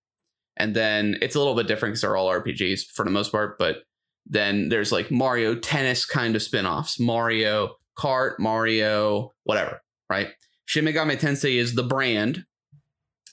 And 0.56 0.74
then 0.74 1.18
it's 1.20 1.34
a 1.34 1.38
little 1.38 1.54
bit 1.56 1.66
different 1.66 1.92
because 1.94 2.02
they're 2.02 2.16
all 2.16 2.28
RPGs 2.28 2.86
for 2.94 3.04
the 3.04 3.10
most 3.10 3.32
part, 3.32 3.58
but 3.58 3.82
then 4.24 4.68
there's 4.68 4.92
like 4.92 5.10
Mario 5.10 5.54
tennis 5.56 6.06
kind 6.06 6.36
of 6.36 6.42
spin-offs, 6.42 6.98
Mario 7.00 7.74
Kart, 7.98 8.38
Mario, 8.38 9.32
whatever, 9.42 9.82
right? 10.08 10.28
Shin 10.66 10.84
Megami 10.84 11.18
Tensei 11.18 11.56
is 11.56 11.74
the 11.74 11.82
brand, 11.82 12.44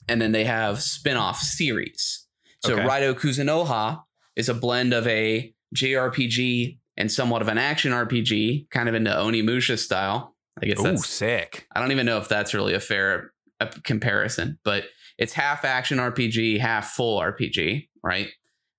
and 0.08 0.20
then 0.20 0.32
they 0.32 0.44
have 0.44 0.82
spin-off 0.82 1.38
series. 1.38 2.26
So 2.64 2.74
Okay. 2.74 2.82
Raido 2.82 3.14
Kuzunoha 3.14 4.02
is 4.36 4.48
a 4.48 4.54
blend 4.54 4.92
of 4.92 5.06
a 5.06 5.54
JRPG 5.74 6.78
and 6.96 7.10
somewhat 7.10 7.42
of 7.42 7.48
an 7.48 7.58
action 7.58 7.92
RPG, 7.92 8.70
kind 8.70 8.88
of 8.88 8.94
into 8.94 9.10
Onimusha 9.10 9.78
style. 9.78 10.34
I 10.62 10.66
guess 10.66 10.78
Oh, 10.78 10.82
that's 10.82 11.08
sick. 11.08 11.66
I 11.74 11.80
don't 11.80 11.92
even 11.92 12.06
know 12.06 12.18
if 12.18 12.28
that's 12.28 12.52
really 12.52 12.74
a 12.74 12.80
fair 12.80 13.32
uh, 13.60 13.70
comparison, 13.84 14.58
but 14.64 14.84
it's 15.18 15.32
half 15.32 15.64
action 15.64 15.98
RPG, 15.98 16.58
half 16.58 16.90
full 16.90 17.20
RPG, 17.20 17.88
right? 18.02 18.28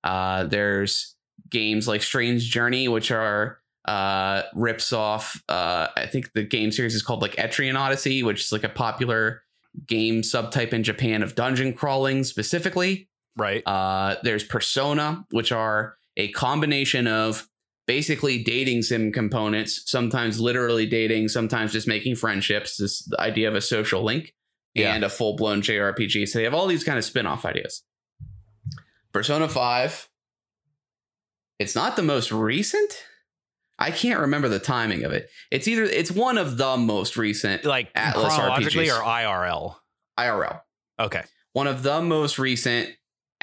Uh, 0.04 0.44
there's 0.44 1.16
games 1.50 1.88
like 1.88 2.02
Strange 2.02 2.44
Journey, 2.50 2.88
which 2.88 3.12
are 3.12 3.60
uh, 3.86 4.44
rips 4.54 4.94
off. 4.94 5.42
Uh, 5.50 5.88
I 5.98 6.06
think 6.06 6.34
the 6.34 6.44
game 6.44 6.72
series 6.72 6.96
is 6.96 7.02
called 7.02 7.22
like 7.22 7.36
Etrian 7.38 7.78
Odyssey, 7.78 8.24
which 8.24 8.42
is 8.42 8.52
like 8.52 8.64
a 8.64 8.70
popular 8.70 9.42
game 9.88 10.22
subtype 10.22 10.74
in 10.74 10.84
Japan 10.84 11.24
of 11.24 11.36
dungeon 11.36 11.74
crawling 11.74 12.24
specifically. 12.24 13.10
Right. 13.36 13.66
Uh, 13.66 14.18
there's 14.24 14.44
Persona, 14.44 15.26
which 15.32 15.52
are 15.52 15.96
a 16.18 16.30
combination 16.30 17.08
of 17.08 17.48
basically 17.88 18.42
dating 18.44 18.82
sim 18.82 19.12
components, 19.12 19.84
sometimes 19.86 20.40
literally 20.40 20.86
dating, 20.86 21.28
sometimes 21.30 21.72
just 21.74 21.88
making 21.88 22.16
friendships. 22.16 22.78
This 22.78 23.08
idea 23.20 23.48
of 23.48 23.56
a 23.56 23.62
social 23.62 24.04
link 24.04 24.34
Yeah. 24.74 24.94
and 24.96 25.04
a 25.04 25.10
full 25.10 25.36
blown 25.36 25.62
JRPG. 25.62 26.28
So 26.28 26.40
they 26.40 26.46
have 26.46 26.54
all 26.54 26.68
these 26.68 26.84
kind 26.84 26.98
of 26.98 27.04
spin 27.06 27.26
off 27.28 27.46
ideas. 27.46 27.84
Persona 29.12 29.48
5, 29.48 30.10
it's 31.60 31.76
not 31.76 31.96
the 31.96 32.02
most 32.04 32.32
recent. 32.32 32.94
I 33.78 33.92
can't 33.92 34.20
remember 34.22 34.48
the 34.50 34.60
timing 34.60 35.04
of 35.04 35.12
it. 35.12 35.30
It's 35.52 35.68
either 35.68 35.84
it's 35.84 36.12
one 36.12 36.38
of 36.38 36.58
the 36.58 36.78
most 36.78 37.18
recent 37.18 37.66
like 37.66 37.94
Atlus 37.94 38.30
chronologically 38.30 38.88
RPGs. 38.88 39.00
or 39.00 39.04
IRL. 39.04 39.76
IRL. 40.20 40.62
Okay. 41.00 41.24
one 41.54 41.68
of 41.68 41.84
the 41.84 42.02
most 42.02 42.40
recent 42.40 42.90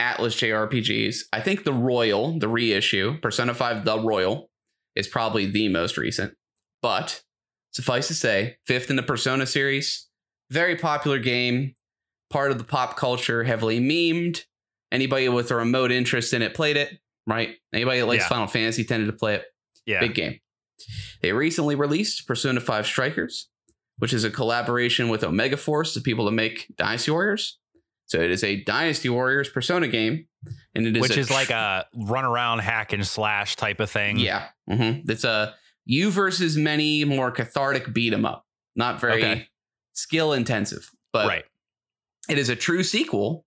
Atlus 0.01 0.35
JRPGs. 0.39 1.25
I 1.33 1.41
think 1.41 1.65
the 1.65 1.73
Royal, 1.73 2.39
the 2.39 2.49
reissue, 2.49 3.19
Persona 3.21 3.53
5 3.53 3.85
The 3.85 4.01
Royal, 4.01 4.51
is 4.97 5.07
probably 5.07 5.47
the 5.47 5.69
most 5.69 5.99
recent. 5.99 6.35
But 6.81 7.23
suffice 7.73 8.09
to 8.09 8.15
say, 8.15 8.57
fifth 8.67 8.89
in 8.89 8.97
the 8.97 9.03
Persona 9.03 9.47
series, 9.47 10.09
very 10.51 10.77
popular 10.77 11.19
game, 11.19 11.75
part 12.31 12.51
of 12.51 12.59
the 12.59 12.65
pop 12.65 12.97
culture, 12.97 13.45
heavily 13.45 13.79
memed. 13.79 14.45
Anybody 14.91 15.29
with 15.29 15.51
a 15.51 15.57
remote 15.57 15.93
interest 15.93 16.33
in 16.33 16.43
it 16.43 16.55
played 16.55 16.77
it, 16.77 16.99
right? 17.27 17.57
Anybody 17.73 18.01
that 18.01 18.07
likes 18.07 18.25
Yeah. 18.25 18.29
Final 18.29 18.47
Fantasy 18.47 18.85
tended 18.85 19.09
to 19.09 19.13
play 19.13 19.37
it. 19.37 19.45
Yeah. 19.87 20.01
Big 20.01 20.15
game. 20.15 20.41
They 21.21 21.33
recently 21.33 21.75
released 21.75 22.27
Persona 22.27 22.61
5 22.61 22.87
Strikers, 22.87 23.49
which 23.99 24.13
is 24.15 24.25
a 24.25 24.31
collaboration 24.31 25.11
with 25.11 25.23
Omega 25.23 25.59
Force, 25.59 25.95
the 25.95 26.01
people 26.01 26.25
that 26.25 26.33
make 26.33 26.73
Dynasty 26.77 27.11
Warriors. 27.11 27.59
So 28.11 28.19
it 28.21 28.33
is 28.33 28.43
a 28.43 28.57
Dynasty 28.65 29.09
Warriors 29.09 29.49
Persona 29.49 29.87
game, 29.87 30.27
and 30.75 30.85
it 30.85 30.97
is 30.97 31.01
Which 31.01 31.17
is 31.17 31.29
tr- 31.29 31.33
like 31.33 31.51
a 31.51 31.87
run 31.95 32.25
around 32.25 32.59
hack 32.59 32.93
and 32.93 33.07
slash 33.07 33.55
type 33.55 33.79
of 33.79 33.89
thing. 33.89 34.19
yeah, 34.19 34.49
hmm 34.69 35.03
it's 35.09 35.23
a 35.23 35.55
you 35.85 36.11
versus 36.11 36.57
many 36.57 37.05
more 37.05 37.31
cathartic 37.31 37.93
beat 37.95 38.13
'em 38.13 38.25
up. 38.27 38.45
Not 38.75 39.01
very 39.01 39.23
Okay. 39.23 39.49
skill 39.93 40.33
intensive, 40.33 40.91
but 41.13 41.29
right. 41.29 41.45
it 42.29 42.37
is 42.37 42.49
a 42.49 42.57
true 42.57 42.83
sequel 42.83 43.47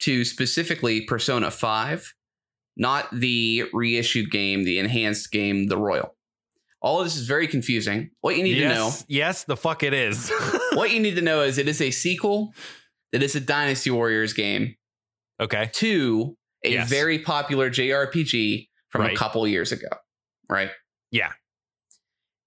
to 0.00 0.24
specifically 0.24 1.02
Persona 1.02 1.52
5, 1.52 2.14
not 2.76 3.08
the 3.12 3.64
reissued 3.72 4.28
game, 4.32 4.64
the 4.64 4.80
enhanced 4.80 5.30
game, 5.30 5.68
the 5.68 5.76
Royal. 5.78 6.16
All 6.82 6.98
of 6.98 7.06
this 7.06 7.16
is 7.16 7.26
very 7.28 7.46
confusing. 7.46 8.10
What 8.22 8.36
you 8.36 8.42
need 8.42 8.54
to 8.56 8.68
know 8.68 8.86
yes. 8.86 9.04
Yes, 9.06 9.44
the 9.44 9.56
fuck 9.56 9.84
it 9.84 9.94
is. 9.94 10.30
what 10.72 10.90
you 10.90 10.98
need 10.98 11.14
to 11.14 11.22
know 11.22 11.42
is 11.42 11.58
it 11.58 11.68
is 11.68 11.80
a 11.80 11.92
sequel 11.92 12.52
that 13.14 13.22
is 13.22 13.36
a 13.36 13.40
Dynasty 13.40 13.92
Warriors 13.92 14.32
game 14.32 14.74
okay. 15.40 15.70
to 15.74 16.36
a 16.64 16.72
Yes. 16.72 16.90
very 16.90 17.20
popular 17.20 17.70
JRPG 17.70 18.68
from 18.88 19.02
a 19.06 19.14
couple 19.14 19.46
years 19.46 19.70
ago, 19.70 19.86
right? 20.50 20.70
Yeah. 21.12 21.30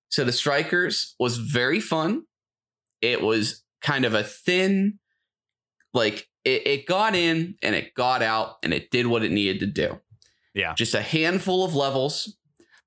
So 0.09 0.25
the 0.25 0.33
Strikers 0.33 1.15
was 1.21 1.37
very 1.37 1.79
fun. 1.79 2.23
It 3.01 3.21
was 3.21 3.63
kind 3.81 4.03
of 4.03 4.13
a 4.13 4.23
thin, 4.23 4.99
like 5.93 6.27
it, 6.43 6.67
it 6.67 6.85
got 6.85 7.15
in 7.15 7.55
and 7.63 7.73
it 7.73 7.93
got 7.93 8.21
out 8.21 8.57
and 8.61 8.73
it 8.73 8.91
did 8.91 9.07
what 9.07 9.23
it 9.23 9.31
needed 9.31 9.61
to 9.61 9.67
do. 9.67 10.01
Yeah. 10.53 10.73
Just 10.73 10.93
a 10.95 11.01
handful 11.01 11.63
of 11.63 11.75
levels. 11.75 12.35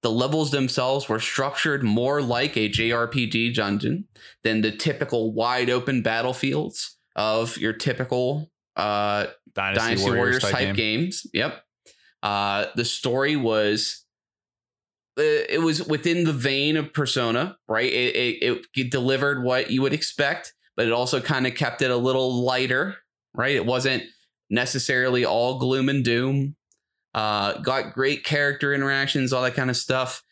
The 0.03 0.11
levels 0.11 0.51
themselves 0.51 1.09
were 1.09 1.18
structured 1.18 1.83
more 1.83 2.20
like 2.20 2.59
a 2.59 2.68
JRPG 2.68 3.55
dungeon 3.55 4.05
than 4.45 4.61
the 4.61 4.70
typical 4.70 5.33
wide 5.33 5.70
open 5.70 6.03
battlefields 6.03 6.99
of 7.17 7.57
your 7.57 7.73
typical 7.73 8.51
uh, 8.77 9.27
Dynasty, 9.55 9.89
Dynasty 9.89 10.07
Warriors, 10.07 10.19
Warriors, 10.19 10.43
type, 10.43 10.53
type, 10.53 10.77
game. 10.77 11.01
games. 11.01 11.27
Yep. 11.33 11.63
Uh, 12.23 12.67
the 12.77 12.85
story 12.85 13.37
was 13.37 14.05
uh, 15.19 15.23
it 15.23 15.63
was 15.63 15.87
within 15.87 16.25
the 16.25 16.33
vein 16.33 16.77
of 16.77 16.93
Persona, 16.93 17.57
right? 17.69 17.91
It, 17.93 18.43
it, 18.43 18.67
it 18.77 18.91
delivered 18.91 19.43
what 19.43 19.71
you 19.71 19.83
would 19.83 19.93
expect, 19.93 20.55
but 20.77 20.87
it 20.87 20.93
also 20.93 21.21
kind 21.21 21.47
of 21.47 21.55
kept 21.55 21.83
it 21.83 21.91
a 21.91 21.97
little 21.97 22.45
lighter, 22.45 22.97
right? 23.35 23.55
It 23.55 23.67
wasn't 23.67 24.05
necessarily 24.49 25.25
all 25.25 25.59
gloom 25.59 25.89
and 25.89 26.05
doom. 26.05 26.57
Uh, 27.13 27.55
got 27.59 27.93
great 27.93 28.25
character 28.25 28.73
interactions, 28.73 29.33
all 29.33 29.43
that 29.43 29.55
kind 29.55 29.69
of 29.69 29.77
stuff. 29.77 30.23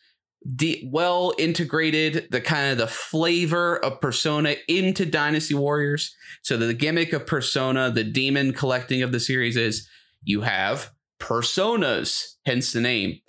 De- 0.55 0.89
well 0.91 1.33
integrated 1.37 2.27
the 2.31 2.39
kind 2.39 2.71
of 2.71 2.77
the 2.77 2.87
flavor 2.87 3.77
of 3.83 3.99
Persona 3.99 4.55
into 4.67 5.05
Dynasty 5.05 5.53
Warriors. 5.53 6.15
So 6.43 6.55
the 6.55 6.73
gimmick 6.73 7.11
of 7.11 7.27
Persona, 7.27 7.91
the 7.91 8.05
demon 8.05 8.53
collecting 8.53 9.01
of 9.03 9.11
the 9.11 9.19
series 9.19 9.57
is 9.57 9.87
you 10.23 10.41
have 10.41 10.91
personas, 11.19 12.35
hence 12.45 12.71
the 12.71 12.81
name. 12.81 13.19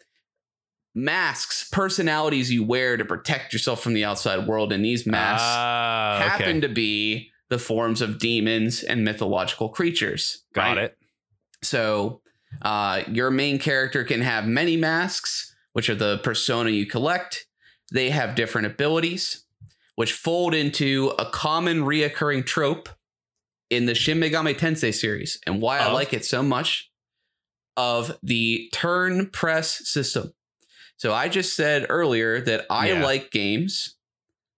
Masks, 0.95 1.69
personalities 1.71 2.51
you 2.51 2.65
wear 2.65 2.97
to 2.97 3.05
protect 3.05 3.53
yourself 3.53 3.83
from 3.83 3.95
the 3.95 4.05
outside 4.05 4.47
world, 4.47 4.73
and 4.73 4.85
these 4.85 5.07
masks 5.07 5.45
okay. 5.45 6.29
happen 6.29 6.61
to 6.61 6.69
be 6.69 7.31
the 7.49 7.59
forms 7.59 8.01
of 8.01 8.19
demons 8.19 8.83
and 8.83 9.05
mythological 9.05 9.69
creatures. 9.69 10.45
Got 10.55 10.77
right? 10.77 10.79
it. 10.79 10.99
So 11.63 12.23
uh, 12.63 13.03
your 13.09 13.31
main 13.31 13.59
character 13.59 14.05
can 14.05 14.21
have 14.21 14.47
many 14.47 14.77
masks, 14.77 15.50
which 15.73 15.89
are 15.91 15.95
the 15.95 16.19
persona 16.19 16.71
you 16.71 16.87
collect. 16.87 17.47
They 17.93 18.11
have 18.11 18.35
different 18.35 18.67
abilities, 18.67 19.45
which 19.97 20.13
fold 20.13 20.55
into 20.55 21.13
a 21.19 21.25
common 21.27 21.81
reoccurring 21.83 22.47
trope 22.47 22.89
in 23.69 23.87
the 23.87 23.95
Shin 23.95 24.19
Megami 24.19 24.57
Tensei 24.59 24.93
series, 24.93 25.39
and 25.47 25.61
why 25.63 25.79
I 25.79 25.91
like 25.93 26.13
it 26.13 26.25
so 26.25 26.43
much 26.43 26.91
of 27.77 28.19
the 28.23 28.69
turn 28.73 29.31
press 29.31 29.89
system. 29.89 30.33
So 30.97 31.15
I 31.15 31.29
just 31.29 31.55
said 31.57 31.87
earlier 31.89 32.41
that 32.43 32.67
I 32.69 32.89
Yeah. 32.93 33.03
like 33.05 33.31
games 33.31 33.97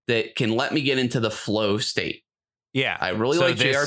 that 0.08 0.34
can 0.34 0.56
let 0.56 0.72
me 0.74 0.80
get 0.80 0.98
into 0.98 1.20
the 1.20 1.30
flow 1.30 1.78
state. 1.78 2.24
Yeah. 2.72 2.96
I 3.00 3.10
really 3.10 3.36
So 3.38 3.46
like 3.46 3.56
JR. 3.56 3.84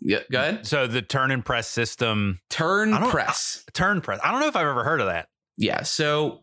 Yeah, 0.00 0.20
go 0.32 0.40
ahead. 0.40 0.66
So 0.66 0.86
the 0.86 1.02
turn 1.02 1.30
and 1.30 1.44
press 1.44 1.68
system, 1.68 2.40
Turn 2.50 2.92
I 2.94 3.10
press. 3.10 3.64
turn 3.72 4.00
press. 4.00 4.18
I 4.24 4.32
don't 4.32 4.40
know 4.40 4.48
if 4.48 4.56
I've 4.56 4.66
ever 4.66 4.82
heard 4.84 5.00
of 5.00 5.06
that. 5.06 5.28
Yeah. 5.58 5.82
So 5.82 6.42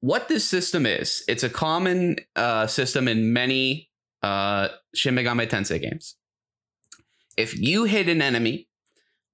what 0.00 0.28
this 0.28 0.48
system 0.48 0.86
is, 0.86 1.24
it's 1.28 1.42
a 1.42 1.48
common 1.48 2.16
uh, 2.36 2.66
system 2.66 3.08
in 3.08 3.32
many 3.32 3.90
uh, 4.22 4.68
Shin 4.94 5.14
Megami 5.14 5.48
Tensei 5.48 5.80
games. 5.80 6.16
If 7.36 7.58
you 7.58 7.84
hit 7.84 8.08
an 8.08 8.22
enemy 8.22 8.68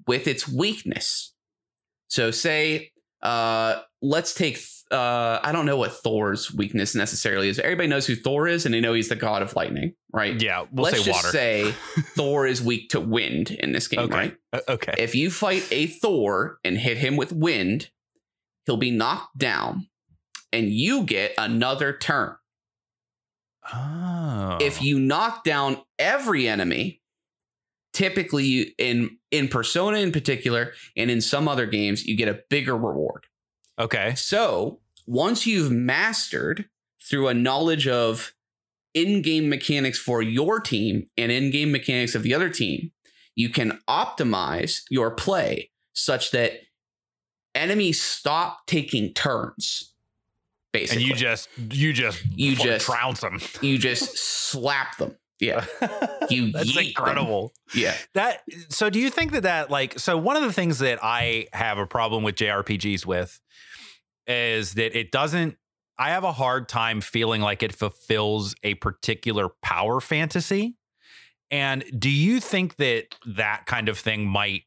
with 0.06 0.26
its 0.26 0.48
weakness, 0.48 1.34
so 2.08 2.30
say, 2.30 2.92
uh, 3.22 3.80
let's 4.02 4.34
take, 4.34 4.58
uh, 4.90 5.40
I 5.42 5.52
don't 5.52 5.64
know 5.64 5.76
what 5.76 5.92
Thor's 5.92 6.52
weakness 6.52 6.94
necessarily 6.94 7.48
is. 7.48 7.58
Everybody 7.58 7.88
knows 7.88 8.06
who 8.06 8.14
Thor 8.14 8.46
is, 8.46 8.66
and 8.66 8.74
they 8.74 8.80
know 8.80 8.92
he's 8.92 9.08
the 9.08 9.16
god 9.16 9.42
of 9.42 9.56
lightning, 9.56 9.94
right? 10.12 10.40
Yeah. 10.40 10.66
We'll 10.70 10.84
let's 10.84 10.98
say 10.98 11.04
just 11.04 11.24
water. 11.24 11.28
say 11.28 11.70
Thor 12.14 12.46
is 12.46 12.62
weak 12.62 12.90
to 12.90 13.00
wind 13.00 13.50
in 13.50 13.72
this 13.72 13.88
game, 13.88 14.00
okay. 14.00 14.14
right? 14.14 14.36
Uh, 14.52 14.60
okay. 14.68 14.94
If 14.98 15.14
you 15.14 15.30
fight 15.30 15.66
a 15.70 15.86
Thor 15.86 16.58
and 16.62 16.76
hit 16.76 16.98
him 16.98 17.16
with 17.16 17.32
wind, 17.32 17.90
he'll 18.66 18.76
be 18.76 18.90
knocked 18.90 19.38
down 19.38 19.88
and 20.54 20.70
you 20.70 21.02
get 21.02 21.34
another 21.36 21.92
turn. 21.92 22.36
oh. 23.72 24.58
If 24.60 24.80
you 24.80 25.00
knock 25.00 25.42
down 25.42 25.78
every 25.98 26.46
enemy, 26.48 27.02
typically 27.92 28.44
you, 28.44 28.66
in 28.78 29.18
in 29.30 29.48
Persona 29.48 29.98
in 29.98 30.12
particular 30.12 30.72
and 30.96 31.10
in 31.10 31.20
some 31.20 31.48
other 31.48 31.66
games 31.66 32.06
you 32.06 32.16
get 32.16 32.28
a 32.28 32.40
bigger 32.48 32.76
reward. 32.76 33.26
okay. 33.78 34.14
So, 34.14 34.80
once 35.06 35.46
you've 35.46 35.72
mastered 35.72 36.68
through 37.02 37.28
a 37.28 37.34
knowledge 37.34 37.88
of 37.88 38.32
in-game 38.94 39.48
mechanics 39.48 39.98
for 39.98 40.22
your 40.22 40.60
team 40.60 41.08
and 41.18 41.32
in-game 41.32 41.72
mechanics 41.72 42.14
of 42.14 42.22
the 42.22 42.32
other 42.32 42.48
team, 42.48 42.92
you 43.34 43.48
can 43.48 43.80
optimize 43.88 44.82
your 44.88 45.10
play 45.10 45.70
such 45.92 46.30
that 46.30 46.52
enemies 47.54 48.00
stop 48.00 48.66
taking 48.66 49.12
turns. 49.12 49.93
And 50.74 51.00
you 51.00 51.14
just 51.14 51.48
you 51.56 51.92
just 51.92 52.22
You 52.34 52.54
just- 52.56 52.84
trounce 52.86 53.20
them. 53.20 53.40
you 53.62 53.78
just 53.78 54.16
slap 54.18 54.96
them. 54.98 55.16
Yeah, 55.40 55.64
You 56.30 56.52
That's 56.52 56.70
yeet 56.70 56.74
them. 56.74 56.84
incredible. 56.86 57.52
yeah. 57.74 57.94
That 58.14 58.42
so 58.68 58.88
do 58.88 58.98
you 59.00 59.10
think 59.10 59.32
that 59.32 59.42
that 59.42 59.70
like 59.70 59.98
so 59.98 60.16
one 60.16 60.36
of 60.36 60.42
the 60.42 60.52
things 60.52 60.78
that 60.78 60.98
I 61.02 61.48
have 61.52 61.76
a 61.78 61.86
problem 61.86 62.22
with 62.22 62.36
JRPGs 62.36 63.04
with 63.04 63.40
is 64.26 64.74
that 64.74 64.96
it 64.98 65.10
doesn't 65.10 65.56
I 65.98 66.10
have 66.10 66.24
a 66.24 66.32
hard 66.32 66.68
time 66.68 67.00
feeling 67.00 67.40
like 67.40 67.62
it 67.62 67.72
fulfills 67.74 68.54
a 68.64 68.74
particular 68.74 69.48
power 69.62 70.00
fantasy. 70.00 70.76
And 71.50 71.84
do 71.96 72.10
you 72.10 72.40
think 72.40 72.76
that 72.76 73.14
that 73.26 73.66
kind 73.66 73.88
of 73.88 73.98
thing 73.98 74.26
might 74.26 74.62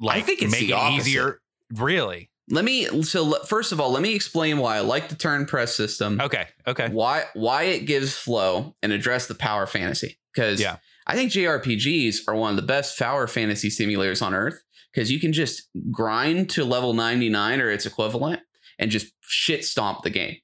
like 0.00 0.24
think 0.26 0.42
it's 0.42 0.52
make 0.52 0.68
it 0.70 0.72
opposite. 0.72 0.96
easier? 1.08 1.40
Really? 1.74 2.30
Let 2.50 2.64
me. 2.64 3.02
So 3.02 3.32
first 3.44 3.72
of 3.72 3.80
all, 3.80 3.90
let 3.90 4.02
me 4.02 4.14
explain 4.14 4.58
why 4.58 4.76
I 4.76 4.80
like 4.80 5.08
the 5.08 5.14
turn 5.14 5.46
press 5.46 5.74
system. 5.74 6.20
Okay. 6.20 6.46
Okay. 6.66 6.88
why 6.90 7.24
why 7.34 7.64
it 7.64 7.86
gives 7.86 8.14
flow 8.14 8.74
and 8.82 8.92
address 8.92 9.26
the 9.26 9.34
power 9.34 9.66
fantasy 9.66 10.18
because 10.34 10.60
Yeah. 10.60 10.76
I 11.06 11.14
think 11.16 11.32
JRPGs 11.32 12.20
are 12.28 12.34
one 12.34 12.50
of 12.50 12.56
the 12.56 12.62
best 12.62 12.98
power 12.98 13.26
fantasy 13.26 13.68
simulators 13.68 14.20
on 14.24 14.34
earth 14.34 14.62
because 14.92 15.10
you 15.10 15.20
can 15.20 15.32
just 15.32 15.68
grind 15.90 16.48
to 16.50 16.64
level 16.64 16.92
99 16.94 17.60
or 17.60 17.70
its 17.70 17.84
equivalent 17.86 18.40
and 18.78 18.90
just 18.90 19.12
shit 19.22 19.64
stomp 19.64 20.02
the 20.02 20.10
game 20.10 20.36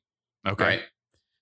Okay. 0.46 0.64
right 0.64 0.80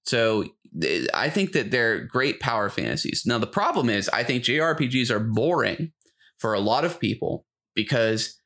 so 0.04 0.44
th- 0.80 1.08
I 1.14 1.30
think 1.30 1.52
that 1.52 1.70
they're 1.70 2.04
great 2.04 2.38
power 2.40 2.68
fantasies 2.68 3.24
now 3.26 3.38
the 3.38 3.46
problem 3.46 3.88
is 3.90 4.08
I 4.10 4.22
think 4.24 4.44
JRPGs 4.44 5.10
are 5.10 5.20
boring 5.20 5.92
for 6.38 6.54
a 6.54 6.60
lot 6.60 6.84
of 6.84 7.00
people 7.00 7.44
because 7.74 8.37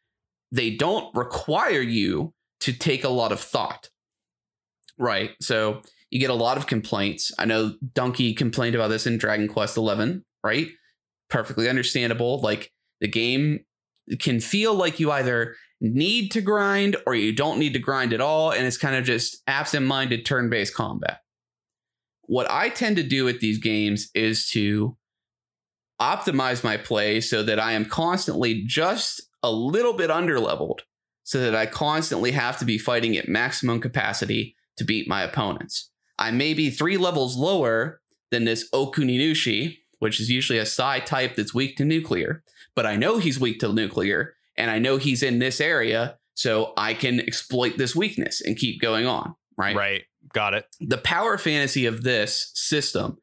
they 0.52 0.70
don't 0.70 1.12
require 1.16 1.80
you 1.80 2.32
to 2.60 2.72
take 2.72 3.02
a 3.02 3.08
lot 3.08 3.32
of 3.32 3.40
thought 3.40 3.88
right 4.98 5.30
so 5.40 5.82
you 6.12 6.20
get 6.20 6.30
a 6.30 6.34
lot 6.34 6.58
of 6.58 6.66
complaints. 6.66 7.32
I 7.38 7.46
know 7.46 7.74
Donkey 7.94 8.34
complained 8.34 8.74
about 8.74 8.88
this 8.88 9.06
in 9.06 9.16
Dragon 9.16 9.48
Quest 9.48 9.76
XI, 9.76 10.20
right? 10.44 10.68
Perfectly 11.30 11.70
understandable. 11.70 12.38
Like 12.42 12.70
the 13.00 13.08
game 13.08 13.64
can 14.20 14.38
feel 14.38 14.74
like 14.74 15.00
you 15.00 15.10
either 15.10 15.56
need 15.80 16.30
to 16.32 16.42
grind 16.42 16.96
or 17.06 17.14
you 17.14 17.32
don't 17.32 17.58
need 17.58 17.72
to 17.72 17.78
grind 17.78 18.12
at 18.12 18.20
all, 18.20 18.52
and 18.52 18.66
it's 18.66 18.76
kind 18.76 18.94
of 18.94 19.04
just 19.04 19.42
absent-minded 19.46 20.26
turn-based 20.26 20.74
combat. 20.74 21.20
What 22.26 22.48
I 22.50 22.68
tend 22.68 22.96
to 22.96 23.02
do 23.02 23.24
with 23.24 23.40
these 23.40 23.58
games 23.58 24.10
is 24.14 24.46
to 24.50 24.98
optimize 25.98 26.62
my 26.62 26.76
play 26.76 27.22
so 27.22 27.42
that 27.42 27.58
I 27.58 27.72
am 27.72 27.86
constantly 27.86 28.62
just 28.66 29.22
a 29.42 29.50
little 29.50 29.92
bit 29.92 30.10
underleveled, 30.10 30.80
so 31.24 31.40
that 31.40 31.54
I 31.54 31.66
constantly 31.66 32.32
have 32.32 32.58
to 32.58 32.64
be 32.64 32.78
fighting 32.78 33.16
at 33.16 33.28
maximum 33.28 33.80
capacity 33.80 34.56
to 34.76 34.84
beat 34.84 35.08
my 35.08 35.22
opponents. 35.22 35.90
I 36.18 36.30
may 36.30 36.54
be 36.54 36.70
three 36.70 36.96
levels 36.96 37.36
lower 37.36 38.00
than 38.30 38.44
this 38.44 38.68
Okuninushi, 38.70 39.78
which 39.98 40.20
is 40.20 40.30
usually 40.30 40.58
a 40.58 40.66
psi 40.66 41.00
type 41.00 41.36
that's 41.36 41.54
weak 41.54 41.76
to 41.76 41.84
nuclear, 41.84 42.42
but 42.74 42.86
I 42.86 42.96
know 42.96 43.18
he's 43.18 43.38
weak 43.38 43.60
to 43.60 43.72
nuclear, 43.72 44.34
and 44.56 44.70
I 44.70 44.78
know 44.78 44.96
he's 44.96 45.22
in 45.22 45.38
this 45.38 45.60
area, 45.60 46.18
so 46.34 46.72
I 46.76 46.94
can 46.94 47.20
exploit 47.20 47.78
this 47.78 47.94
weakness 47.94 48.40
and 48.40 48.56
keep 48.56 48.80
going 48.80 49.06
on, 49.06 49.34
right? 49.56 49.76
Right. 49.76 50.02
Got 50.32 50.54
it. 50.54 50.66
The 50.80 50.98
power 50.98 51.36
fantasy 51.36 51.86
of 51.86 52.02
this 52.02 52.50
system, 52.54 53.18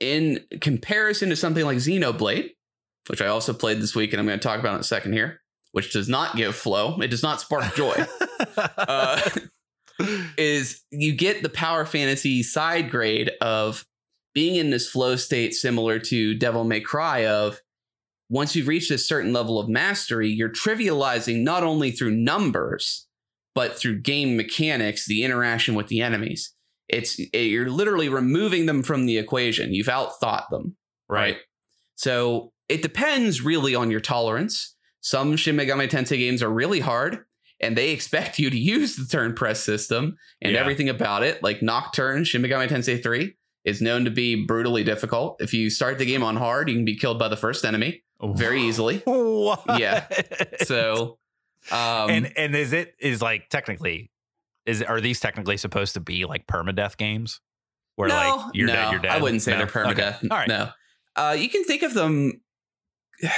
in 0.00 0.44
comparison 0.60 1.30
to 1.30 1.36
something 1.36 1.64
like 1.64 1.78
Xenoblade, 1.78 2.50
which 3.08 3.22
I 3.22 3.26
also 3.26 3.52
played 3.52 3.80
this 3.80 3.94
week, 3.94 4.12
and 4.12 4.20
I'm 4.20 4.26
going 4.26 4.38
to 4.38 4.42
talk 4.42 4.60
about 4.60 4.74
in 4.74 4.80
a 4.80 4.84
second 4.84 5.12
here, 5.12 5.40
which 5.72 5.92
does 5.92 6.08
not 6.08 6.36
give 6.36 6.54
flow, 6.54 7.00
it 7.00 7.08
does 7.08 7.22
not 7.22 7.40
spark 7.40 7.74
joy. 7.74 7.94
uh, 8.56 9.20
is 10.36 10.82
you 10.90 11.14
get 11.14 11.42
the 11.42 11.48
power 11.48 11.84
fantasy 11.84 12.42
side 12.42 12.90
grade 12.90 13.30
of 13.40 13.84
being 14.34 14.56
in 14.56 14.70
this 14.70 14.88
flow 14.88 15.16
state 15.16 15.54
similar 15.54 15.98
to 15.98 16.34
Devil 16.34 16.64
May 16.64 16.80
Cry 16.80 17.26
of 17.26 17.60
once 18.28 18.56
you've 18.56 18.68
reached 18.68 18.90
a 18.90 18.98
certain 18.98 19.32
level 19.32 19.58
of 19.58 19.68
mastery, 19.68 20.28
you're 20.28 20.48
trivializing 20.48 21.42
not 21.42 21.62
only 21.62 21.90
through 21.90 22.10
numbers, 22.10 23.06
but 23.54 23.78
through 23.78 24.00
game 24.00 24.36
mechanics, 24.36 25.06
the 25.06 25.22
interaction 25.22 25.74
with 25.74 25.88
the 25.88 26.00
enemies. 26.00 26.52
It's 26.88 27.18
you're 27.32 27.70
literally 27.70 28.08
removing 28.08 28.66
them 28.66 28.82
from 28.82 29.06
the 29.06 29.18
equation. 29.18 29.72
You've 29.72 29.86
outthought 29.86 30.48
them. 30.50 30.76
right. 31.08 31.36
So 31.96 32.52
it 32.68 32.82
depends 32.82 33.40
really 33.42 33.74
on 33.74 33.90
your 33.90 34.00
tolerance. 34.00 34.74
Some 35.00 35.36
Shin 35.36 35.56
Megami 35.56 35.88
Tensei 35.88 36.18
games 36.18 36.42
are 36.42 36.50
really 36.50 36.80
hard 36.80 37.24
and 37.60 37.76
they 37.76 37.90
expect 37.90 38.38
you 38.38 38.50
to 38.50 38.58
use 38.58 38.96
the 38.96 39.04
turn 39.06 39.34
press 39.34 39.62
system 39.62 40.16
and 40.42 40.52
Yeah. 40.54 40.60
everything 40.60 40.88
about 40.88 41.22
it. 41.22 41.42
Like 41.42 41.62
Nocturne, 41.62 42.24
Shin 42.24 42.42
Megami 42.42 42.68
Tensei 42.68 43.02
3 43.02 43.34
is 43.64 43.80
known 43.80 44.04
to 44.04 44.10
be 44.10 44.44
brutally 44.44 44.84
difficult. 44.84 45.40
If 45.40 45.54
you 45.54 45.70
start 45.70 45.98
the 45.98 46.04
game 46.06 46.22
on 46.22 46.36
hard, 46.36 46.68
you 46.68 46.74
can 46.74 46.84
be 46.84 46.96
killed 46.96 47.18
by 47.18 47.28
the 47.28 47.36
first 47.36 47.64
enemy 47.64 48.02
very 48.22 48.62
easily. 48.62 49.02
What? 49.06 49.62
Yeah. 49.78 50.06
So, 50.64 51.18
um, 51.70 52.08
and 52.10 52.32
and 52.36 52.54
is 52.54 52.72
it 52.72 52.94
is 52.98 53.20
like 53.20 53.48
technically 53.50 54.10
is 54.64 54.82
are 54.82 55.00
these 55.02 55.20
technically 55.20 55.58
supposed 55.58 55.92
to 55.94 56.00
be 56.00 56.24
like 56.24 56.46
permadeath 56.46 56.96
games 56.96 57.40
where 57.96 58.08
no, 58.08 58.14
like 58.14 58.54
you're 58.54 58.66
no, 58.68 58.72
dead 58.72 58.92
you're 58.92 59.00
dead 59.02 59.10
I 59.12 59.20
wouldn't 59.20 59.42
say 59.42 59.52
No? 59.52 59.58
they're 59.58 59.66
permadeath. 59.66 60.16
Okay. 60.16 60.28
all 60.30 60.38
right 60.38 60.48
No. 60.48 60.70
Uh, 61.16 61.36
you 61.38 61.48
can 61.50 61.64
think 61.64 61.82
of 61.82 61.92
them. 61.94 62.40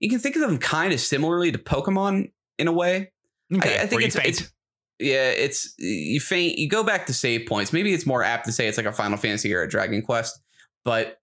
You 0.00 0.08
can 0.08 0.20
think 0.20 0.36
of 0.36 0.42
them 0.42 0.58
kind 0.58 0.92
of 0.92 1.00
similarly 1.00 1.50
to 1.50 1.58
Pokemon 1.58 2.30
in 2.56 2.68
a 2.68 2.72
way. 2.72 3.10
okay 3.52 3.78
I, 3.80 3.82
I 3.82 3.86
think 3.86 4.02
you 4.02 4.06
it's, 4.06 4.14
faint. 4.14 4.28
it's 4.28 4.52
yeah, 5.00 5.30
it's 5.30 5.74
you 5.76 6.20
faint. 6.20 6.56
You 6.56 6.68
go 6.68 6.84
back 6.84 7.06
to 7.06 7.12
save 7.12 7.48
points. 7.48 7.72
Maybe 7.72 7.92
it's 7.92 8.06
more 8.06 8.22
apt 8.22 8.46
to 8.46 8.52
say 8.52 8.68
it's 8.68 8.76
like 8.76 8.86
a 8.86 8.92
Final 8.92 9.16
Fantasy 9.16 9.52
or 9.52 9.62
a 9.62 9.68
Dragon 9.68 10.02
Quest, 10.02 10.40
but 10.84 11.18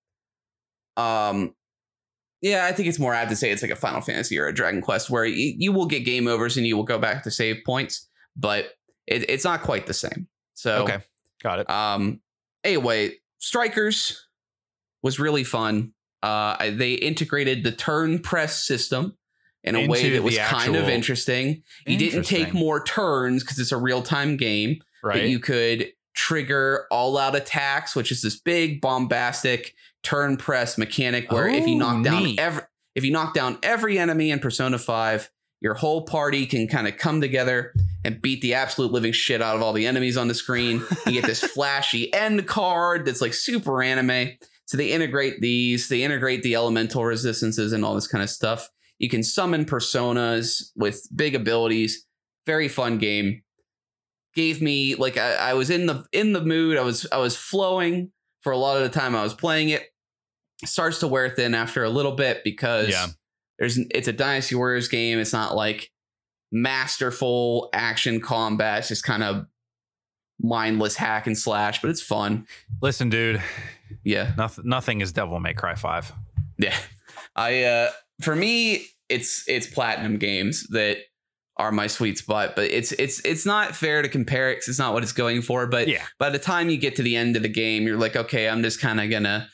um, 0.98 1.56
yeah, 2.42 2.66
I 2.66 2.74
think 2.74 2.90
it's 2.90 3.00
more 3.00 3.14
apt 3.14 3.30
to 3.30 3.36
say 3.38 3.50
it's 3.52 3.62
like 3.62 3.72
a 3.72 3.78
Final 3.78 4.02
Fantasy 4.02 4.38
or 4.38 4.48
a 4.48 4.54
Dragon 4.54 4.82
Quest 4.82 5.10
where 5.10 5.24
you, 5.24 5.54
you 5.58 5.72
will 5.72 5.86
get 5.86 6.06
game 6.06 6.28
overs 6.28 6.58
and 6.58 6.68
you 6.68 6.76
will 6.76 6.84
go 6.84 7.00
back 7.00 7.24
to 7.24 7.32
save 7.32 7.64
points, 7.66 8.10
but 8.36 8.72
it, 9.08 9.30
it's 9.30 9.46
not 9.46 9.62
quite 9.62 9.88
the 9.88 9.94
same. 9.94 10.28
So 10.54 10.84
okay 10.84 11.00
got 11.42 11.60
it 11.60 11.70
um, 11.70 12.20
anyway, 12.64 13.14
Strikers 13.40 14.28
was 15.02 15.20
really 15.20 15.44
fun. 15.44 15.94
Uh, 16.24 16.72
they 16.72 16.94
integrated 16.94 17.64
the 17.64 17.72
turn 17.72 18.20
press 18.20 18.66
system 18.66 19.18
in 19.64 19.76
a 19.76 19.88
way 19.88 20.10
that 20.12 20.24
was 20.24 20.38
kind 20.38 20.76
of 20.76 20.88
interesting. 20.90 21.64
You 21.88 21.98
didn't 21.98 22.24
take 22.24 22.54
more 22.54 22.84
turns 22.84 23.44
because 23.44 23.60
it's 23.60 23.72
a 23.72 23.78
real 23.78 24.02
time 24.02 24.38
game, 24.38 24.80
but 25.04 25.10
right 25.10 25.26
you 25.28 25.40
could 25.40 25.92
trigger 26.16 26.86
all 26.92 27.18
out 27.18 27.36
attacks, 27.36 27.96
which 27.96 28.12
is 28.12 28.22
this 28.22 28.40
big 28.40 28.82
bombastic 28.82 29.76
turn 30.04 30.38
press 30.38 30.78
mechanic 30.78 31.32
where 31.32 31.48
if 31.48 31.68
you 31.68 31.76
Oh, 31.76 31.78
knock 31.80 32.04
down 32.04 32.24
neat. 32.24 32.40
every 32.40 32.64
if 32.96 33.04
you 33.04 33.12
knock 33.12 33.34
down 33.34 33.58
every 33.62 34.00
enemy 34.00 34.32
in 34.32 34.40
Persona 34.40 34.78
5, 34.78 35.30
your 35.62 35.74
whole 35.74 36.04
party 36.04 36.46
can 36.46 36.68
kind 36.68 36.88
of 36.88 36.98
come 36.98 37.20
together 37.20 37.74
and 38.06 38.22
beat 38.22 38.42
the 38.42 38.54
absolute 38.54 38.92
living 38.92 39.12
shit 39.12 39.42
out 39.42 39.56
of 39.56 39.62
all 39.62 39.74
the 39.74 39.86
enemies 39.86 40.16
on 40.16 40.28
the 40.30 40.34
screen. 40.34 40.82
You 41.06 41.12
get 41.14 41.26
this 41.26 41.42
flashy 41.54 42.14
end 42.14 42.48
card 42.48 43.06
that's 43.06 43.20
like 43.22 43.34
super 43.34 43.82
anime. 43.84 44.30
So 44.66 44.78
they 44.78 44.92
integrate 44.92 45.42
these, 45.42 45.90
they 45.90 46.02
integrate 46.04 46.42
the 46.44 46.56
elemental 46.56 47.06
resistances 47.06 47.72
and 47.72 47.86
all 47.86 47.94
this 47.96 48.08
kind 48.08 48.24
of 48.24 48.30
stuff. 48.30 48.68
You 48.98 49.10
can 49.10 49.24
summon 49.24 49.66
personas 49.66 50.72
with 50.76 51.08
big 51.16 51.36
abilities. 51.36 52.06
Very 52.46 52.68
fun 52.68 52.98
game. 52.98 53.42
Gave 54.36 54.62
me 54.62 54.96
like 54.96 55.18
I, 55.18 55.34
I 55.36 55.54
was 55.54 55.70
in 55.70 55.86
the 55.86 56.06
in 56.12 56.34
the 56.34 56.42
mood. 56.44 56.78
I 56.78 56.82
was 56.82 57.06
I 57.12 57.18
was 57.18 57.36
flowing 57.38 58.12
for 58.42 58.52
a 58.52 58.58
lot 58.58 58.78
of 58.78 58.84
the 58.84 58.90
time 59.00 59.16
I 59.16 59.24
was 59.24 59.34
playing 59.34 59.70
it. 59.70 59.84
Starts 60.66 61.00
to 61.00 61.08
wear 61.08 61.30
thin 61.30 61.54
after 61.56 61.84
a 61.84 61.90
little 61.90 62.14
bit 62.14 62.44
because 62.44 62.90
Yeah. 62.90 63.08
there's 63.60 63.78
it's 63.92 64.08
a 64.08 64.14
Dynasty 64.14 64.56
Warriors 64.56 64.88
game. 64.88 65.20
It's 65.20 65.34
not 65.34 65.56
like 65.56 65.90
masterful 66.52 67.70
action 67.74 68.20
combat. 68.22 68.80
It's 68.80 68.88
just 68.90 69.04
kind 69.04 69.24
of 69.24 69.46
mindless 70.42 70.96
hack 70.96 71.28
and 71.28 71.38
slash, 71.38 71.82
but 71.82 71.90
it's 71.90 72.02
fun. 72.02 72.46
Listen, 72.82 73.10
dude, 73.10 73.42
Yeah. 74.04 74.34
nothing 74.38 74.66
nothing 74.68 75.02
is 75.02 75.12
Devil 75.12 75.40
May 75.40 75.54
Cry 75.54 75.76
5. 75.76 76.12
Yeah. 76.58 76.76
I 77.36 77.64
uh 77.64 77.90
for 78.22 78.36
me 78.36 78.86
it's 79.10 79.44
it's 79.48 79.68
platinum 79.68 80.18
games 80.18 80.68
that 80.70 80.98
are 81.58 81.72
my 81.72 81.88
sweet 81.88 82.18
spot, 82.18 82.56
but 82.56 82.70
it's 82.72 82.92
it's 82.94 83.20
it's 83.26 83.46
not 83.46 83.76
fair 83.76 84.02
to 84.02 84.10
compare 84.10 84.52
it 84.52 84.58
cuz 84.58 84.68
it's 84.70 84.80
not 84.80 84.94
what 84.94 85.04
it's 85.04 85.14
going 85.14 85.42
for, 85.42 85.68
but 85.68 85.88
Yeah. 85.88 86.04
by 86.20 86.30
the 86.30 86.40
time 86.40 86.70
you 86.70 86.78
get 86.78 86.96
to 86.98 87.02
the 87.04 87.16
end 87.16 87.36
of 87.38 87.44
the 87.44 87.50
game, 87.50 87.84
you're 87.88 87.98
like, 87.98 88.16
okay, 88.16 88.50
I'm 88.50 88.62
just 88.62 88.80
kind 88.82 89.00
of 89.00 89.10
going 89.10 89.24
to 89.24 89.48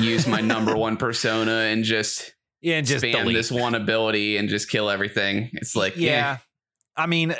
use 0.00 0.26
my 0.26 0.40
number 0.42 0.76
one 0.76 0.96
persona 1.06 1.50
and 1.72 1.82
just 1.84 2.34
Yeah, 2.60 2.76
and 2.76 2.86
just 2.86 3.02
spam 3.02 3.12
delete. 3.22 3.36
this 3.36 3.50
one 3.50 3.74
ability 3.74 4.36
and 4.36 4.50
just 4.50 4.68
kill 4.68 4.90
everything. 4.90 5.48
It's 5.54 5.74
like, 5.74 5.96
yeah. 5.96 6.10
yeah, 6.10 6.36
I 6.96 7.06
mean, 7.06 7.34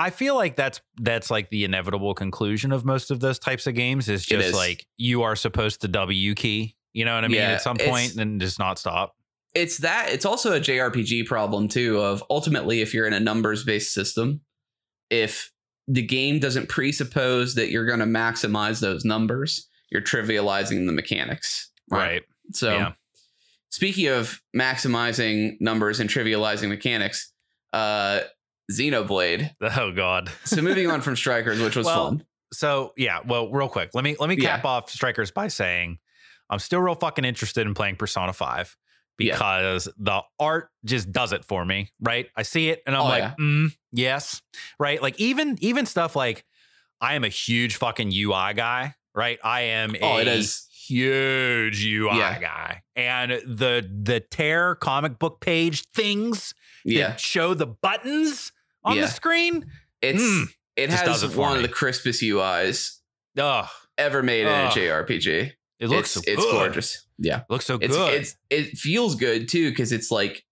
I 0.00 0.10
feel 0.10 0.36
like 0.36 0.54
that's 0.56 0.80
that's 0.98 1.30
like 1.30 1.50
the 1.50 1.64
inevitable 1.64 2.14
conclusion 2.14 2.72
of 2.72 2.84
most 2.84 3.10
of 3.10 3.18
those 3.20 3.38
types 3.38 3.66
of 3.66 3.74
games 3.74 4.08
is 4.08 4.24
just 4.24 4.48
is. 4.48 4.54
like 4.54 4.86
you 4.96 5.22
are 5.22 5.34
supposed 5.36 5.80
to 5.82 5.88
W 5.88 6.34
key. 6.34 6.76
You 6.92 7.04
know 7.04 7.14
what 7.14 7.24
I 7.24 7.28
mean? 7.28 7.36
Yeah, 7.38 7.50
At 7.52 7.62
some 7.62 7.76
point, 7.76 8.14
and 8.16 8.40
just 8.40 8.58
not 8.58 8.78
stop. 8.78 9.14
it's 9.54 9.78
that 9.78 10.08
it's 10.10 10.24
also 10.24 10.52
a 10.52 10.60
JRPG 10.60 11.26
problem 11.26 11.68
too 11.68 11.98
of 12.00 12.22
ultimately 12.30 12.80
if 12.80 12.94
you're 12.94 13.06
in 13.06 13.12
a 13.12 13.20
numbers 13.20 13.64
based 13.64 13.92
system 13.92 14.40
if 15.10 15.50
the 15.88 16.02
game 16.02 16.38
doesn't 16.38 16.68
presuppose 16.68 17.54
that 17.54 17.70
you're 17.70 17.86
going 17.86 17.98
to 18.00 18.04
maximize 18.06 18.80
those 18.80 19.04
numbers 19.06 19.68
you're 19.90 20.02
trivializing 20.02 20.86
the 20.86 20.92
mechanics 20.92 21.70
Right. 21.90 22.22
so 22.52 22.74
Yeah. 22.74 22.92
speaking 23.70 24.08
of 24.08 24.40
maximizing 24.54 25.56
numbers 25.60 25.98
and 25.98 26.10
trivializing 26.10 26.68
mechanics 26.68 27.32
uh 27.72 28.20
Xenoblade. 28.70 29.50
Oh 29.60 29.92
God. 29.92 30.30
So 30.44 30.60
moving 30.62 30.90
on 30.90 31.00
from 31.00 31.16
Strikers, 31.16 31.60
which 31.60 31.76
was 31.76 31.86
Well, 31.86 32.08
fun. 32.10 32.24
So 32.52 32.92
yeah, 32.96 33.20
well, 33.26 33.50
real 33.50 33.68
quick, 33.68 33.90
let 33.94 34.04
me 34.04 34.16
let 34.18 34.28
me 34.28 34.36
Yeah. 34.38 34.56
cap 34.56 34.64
off 34.64 34.90
Strikers 34.90 35.30
by 35.30 35.48
saying 35.48 35.98
I'm 36.50 36.58
still 36.58 36.80
real 36.80 36.94
fucking 36.94 37.24
interested 37.24 37.66
in 37.66 37.74
playing 37.74 37.96
Persona 37.96 38.32
5 38.32 38.76
Yeah. 39.18 39.34
because 39.34 39.88
the 39.98 40.22
art 40.40 40.70
just 40.84 41.12
does 41.12 41.32
it 41.32 41.44
for 41.44 41.64
me, 41.64 41.90
right? 42.00 42.28
I 42.36 42.42
see 42.42 42.70
it 42.70 42.82
and 42.86 42.94
I'm 42.96 43.02
Oh, 43.02 43.04
like, 43.04 43.22
yeah. 43.22 43.34
mm, 43.38 43.68
yes, 43.92 44.40
right? 44.78 45.00
Like 45.02 45.18
even 45.20 45.56
even 45.60 45.84
stuff 45.86 46.16
like 46.16 46.44
I 47.00 47.14
am 47.14 47.24
a 47.24 47.28
huge 47.28 47.76
fucking 47.76 48.10
UI 48.12 48.54
guy, 48.54 48.94
right? 49.14 49.38
I 49.44 49.60
am 49.62 49.94
a 49.94 50.00
Oh, 50.00 50.16
it 50.18 50.28
is. 50.28 50.66
huge 50.86 51.84
UI 51.84 52.16
Yeah. 52.18 52.38
guy, 52.38 52.82
and 52.96 53.30
the 53.46 53.86
the 54.04 54.20
tear 54.20 54.74
comic 54.74 55.18
book 55.18 55.40
page 55.40 55.84
things 55.94 56.54
Yeah. 56.84 57.08
that 57.08 57.20
show 57.20 57.52
the 57.54 57.66
buttons 57.66 58.52
on 58.84 58.96
Yeah. 58.96 59.02
the 59.02 59.08
screen. 59.08 59.64
It's 60.02 60.22
Mm. 60.22 60.46
it 60.76 60.90
Just 60.90 61.04
has 61.04 61.20
does 61.20 61.22
it 61.30 61.34
for 61.34 61.40
one 61.40 61.52
me. 61.52 61.56
of 61.58 61.62
the 61.62 61.68
crispest 61.74 62.22
UIs 62.22 63.00
Ugh, 63.38 63.68
ever 63.96 64.22
made 64.22 64.42
in 64.42 64.48
a 64.48 64.70
JRPG. 64.70 65.52
it 65.80 65.88
looks 65.88 66.16
it's 66.16 66.26
so 66.26 66.32
it's 66.32 66.44
gorgeous. 66.44 67.06
Yeah. 67.18 67.42
Looks 67.50 67.66
so 67.66 67.78
It's 67.80 67.96
good. 67.96 68.14
it's 68.14 68.36
it 68.50 68.78
feels 68.78 69.14
good 69.16 69.48
too 69.48 69.70
because 69.70 69.92
it's 69.92 70.10
like 70.10 70.44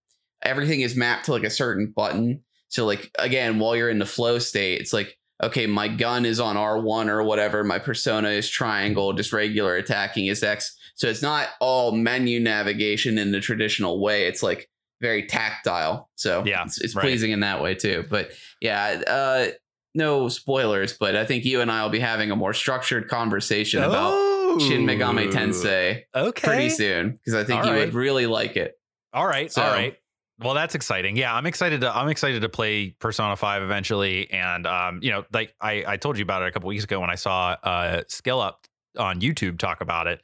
everything 0.42 0.80
is 0.80 0.94
mapped 0.96 1.26
to 1.26 1.32
like 1.32 1.44
a 1.44 1.50
certain 1.50 1.92
button. 1.94 2.42
So 2.68 2.84
like 2.84 3.10
again, 3.18 3.58
while 3.58 3.76
you're 3.76 3.90
in 3.90 3.98
the 4.00 4.06
flow 4.06 4.38
state, 4.38 4.80
it's 4.80 4.92
like 4.92 5.16
okay, 5.42 5.66
my 5.66 5.86
gun 5.86 6.24
is 6.24 6.40
on 6.40 6.56
R1 6.56 7.08
or 7.08 7.22
whatever. 7.22 7.62
My 7.62 7.78
persona 7.78 8.30
is 8.30 8.48
triangle, 8.48 9.12
just 9.12 9.34
regular 9.34 9.76
attacking 9.76 10.26
is 10.26 10.42
X. 10.42 10.74
So 10.94 11.08
it's 11.08 11.20
not 11.20 11.50
all 11.60 11.92
menu 11.92 12.40
navigation 12.40 13.18
in 13.18 13.32
the 13.32 13.40
traditional 13.40 14.00
way. 14.00 14.26
It's 14.26 14.42
like 14.42 14.70
very 15.00 15.26
tactile. 15.26 16.08
So 16.16 16.42
Yeah, 16.46 16.64
it's, 16.64 16.80
it's 16.80 16.94
right. 16.94 17.02
pleasing 17.02 17.30
in 17.32 17.40
that 17.40 17.62
way 17.62 17.74
too. 17.74 18.04
But 18.08 18.30
yeah, 18.60 19.02
uh, 19.06 19.46
no 19.94 20.28
spoilers, 20.28 20.92
but 20.94 21.16
I 21.16 21.24
think 21.24 21.44
you 21.44 21.60
and 21.60 21.70
I 21.70 21.82
will 21.82 21.90
be 21.90 22.00
having 22.00 22.30
a 22.30 22.36
more 22.36 22.52
structured 22.54 23.08
conversation 23.08 23.82
about 23.82 24.60
Shin 24.60 24.84
Megami 24.86 25.30
Tensei 25.30 26.02
Okay. 26.14 26.46
pretty 26.48 26.70
soon 26.70 27.12
because 27.12 27.34
I 27.34 27.44
think 27.44 27.60
All 27.60 27.66
you 27.66 27.72
right. 27.72 27.84
would 27.86 27.94
really 27.94 28.26
like 28.26 28.56
it. 28.56 28.78
All 29.12 29.26
right. 29.26 29.50
So- 29.52 29.62
all 29.62 29.70
right. 29.70 29.96
Well, 30.38 30.52
that's 30.52 30.74
exciting. 30.74 31.16
Yeah, 31.16 31.34
I'm 31.34 31.46
excited 31.46 31.80
to 31.80 31.96
I'm 31.96 32.10
excited 32.10 32.42
to 32.42 32.50
play 32.50 32.90
Persona 32.98 33.36
5 33.36 33.62
eventually. 33.62 34.30
And 34.30 34.66
um, 34.66 35.00
you 35.02 35.10
know, 35.10 35.24
like 35.32 35.54
I, 35.62 35.82
I 35.86 35.96
told 35.96 36.18
you 36.18 36.22
about 36.24 36.42
it 36.42 36.48
a 36.48 36.50
couple 36.52 36.68
weeks 36.68 36.84
ago 36.84 37.00
when 37.00 37.08
I 37.08 37.14
saw 37.14 37.56
uh 37.62 38.02
Skill 38.08 38.42
Up 38.42 38.66
on 38.98 39.22
YouTube 39.22 39.58
talk 39.58 39.80
about 39.80 40.06
it. 40.08 40.20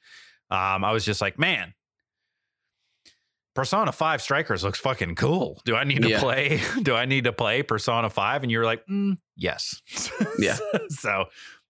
Um, 0.51 0.85
I 0.85 0.93
was 0.93 1.07
just 1.07 1.23
like, 1.23 1.39
man, 1.39 1.73
Persona 3.55 3.93
5 3.93 4.23
Strikers 4.23 4.65
looks 4.65 4.79
fucking 4.81 5.15
cool. 5.15 5.61
Do 5.65 5.77
I 5.77 5.85
need 5.85 6.03
to 6.03 6.09
Yeah. 6.09 6.21
play? 6.21 6.61
Do 6.83 6.95
I 6.95 7.05
need 7.05 7.25
to 7.25 7.33
play 7.33 7.63
Persona 7.63 8.09
5? 8.09 8.43
And 8.43 8.51
you're 8.53 8.65
like, 8.65 8.87
mm, 8.87 9.19
yes. 9.37 9.81
Yeah. 10.39 10.57
so 10.89 11.27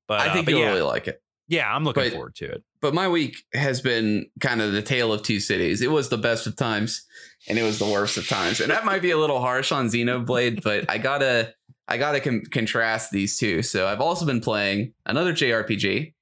but 0.08 0.20
I 0.20 0.28
uh, 0.28 0.32
think 0.32 0.46
but 0.46 0.52
you'll 0.52 0.60
yeah, 0.60 0.68
really 0.70 0.82
like 0.82 1.08
it. 1.08 1.22
yeah, 1.48 1.74
I'm 1.74 1.84
looking 1.84 2.04
but- 2.04 2.12
forward 2.12 2.34
to 2.36 2.46
it. 2.46 2.62
But 2.80 2.94
my 2.94 3.06
week 3.08 3.36
has 3.54 3.80
been 3.80 4.26
kind 4.40 4.60
of 4.60 4.72
the 4.72 4.82
tale 4.82 5.12
of 5.12 5.22
two 5.22 5.38
cities. 5.38 5.82
It 5.82 5.90
was 5.92 6.08
the 6.08 6.18
best 6.18 6.48
of 6.48 6.56
times 6.56 7.04
and 7.48 7.56
it 7.56 7.62
was 7.62 7.78
the 7.78 7.86
worst 7.86 8.16
of 8.16 8.28
times. 8.28 8.60
And 8.60 8.70
that 8.72 8.84
might 8.84 9.02
be 9.02 9.12
a 9.12 9.16
little 9.18 9.40
harsh 9.40 9.70
on 9.70 9.86
Xenoblade, 9.86 10.62
but 10.64 10.90
I 10.90 10.98
gotta 10.98 11.54
I 11.88 11.96
gotta 11.98 12.18
con- 12.20 12.42
contrast 12.50 13.10
these 13.12 13.36
two. 13.38 13.62
So 13.62 13.86
I've 13.86 14.00
also 14.00 14.24
been 14.26 14.40
playing 14.40 14.94
another 15.06 15.32
JRPG, 15.32 16.14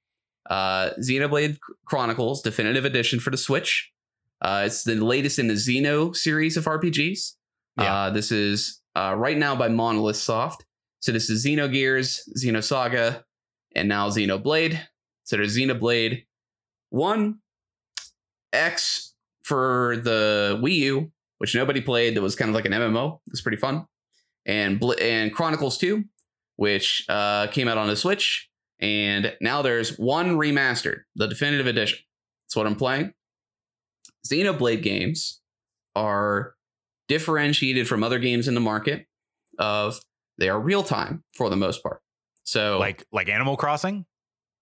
uh, 0.51 0.91
Xenoblade 0.99 1.59
Chronicles 1.87 2.43
Definitive 2.43 2.85
Edition 2.85 3.21
for 3.21 3.31
the 3.31 3.37
Switch. 3.39 3.91
Uh, 4.43 4.63
it's 4.67 4.85
the 4.85 4.95
latest 4.97 5.39
in 5.39 5.49
the 5.49 5.55
Xeno 5.55 6.15
series 6.17 6.57
of 6.57 6.65
RPGs. 6.65 7.33
Yeah. 7.79 7.95
Uh, 7.95 8.11
this 8.11 8.33
is 8.33 8.81
uh, 8.97 9.15
right 9.17 9.37
now 9.37 9.55
by 9.55 9.69
Monolith 9.69 10.17
Soft. 10.17 10.65
So 11.01 11.13
this 11.13 11.31
is 11.31 11.45
Xenogears, 11.45 12.21
Xenosaga, 12.39 13.23
and 13.75 13.89
now 13.89 14.09
Xenoblade. 14.09 14.81
So 15.25 15.37
there's 15.37 15.57
Xenoblade 15.57 16.25
1, 16.91 17.39
X 18.53 19.15
for 19.43 19.97
the 20.03 20.61
Wii 20.63 20.75
U, 20.77 21.13
which 21.39 21.55
nobody 21.55 21.81
played. 21.81 22.17
That 22.17 22.23
was 22.23 22.37
kind 22.37 22.49
of 22.49 22.55
like 22.55 22.67
an 22.67 22.73
MMO. 22.73 23.15
It 23.27 23.33
was 23.33 23.41
pretty 23.41 23.57
fun. 23.57 23.87
And 24.47 24.81
Bl- 24.81 25.01
and 25.01 25.35
Chronicles 25.35 25.79
2, 25.79 26.05
which 26.57 27.05
uh, 27.09 27.47
came 27.49 27.69
out 27.69 27.79
on 27.79 27.89
the 27.89 27.97
Switch. 27.97 28.49
And 28.81 29.35
now 29.41 29.63
there's 29.63 29.99
one 29.99 30.37
remastered, 30.37 31.03
the 31.15 31.27
definitive 31.27 31.67
edition. 31.67 31.99
That's 32.45 32.57
what 32.57 32.67
I'm 32.67 32.77
playing. 32.77 33.13
Xenoblade 34.27 34.83
games 34.83 35.41
are 35.95 36.55
differentiated 37.09 37.89
from 37.89 38.05
other 38.05 38.19
games 38.19 38.47
in 38.49 38.55
the 38.55 38.61
market 38.61 39.07
of 39.59 40.01
they 40.39 40.49
are 40.49 40.59
real 40.59 40.83
time 40.83 41.25
for 41.35 41.51
the 41.51 41.57
most 41.57 41.83
part. 41.83 42.01
So 42.45 42.79
Like 42.79 43.05
like 43.13 43.29
Animal 43.29 43.57
Crossing? 43.57 44.07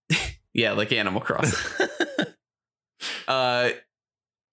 yeah, 0.54 0.72
like 0.72 0.92
Animal 0.92 1.20
Crossing. 1.20 1.86
uh, 3.28 3.70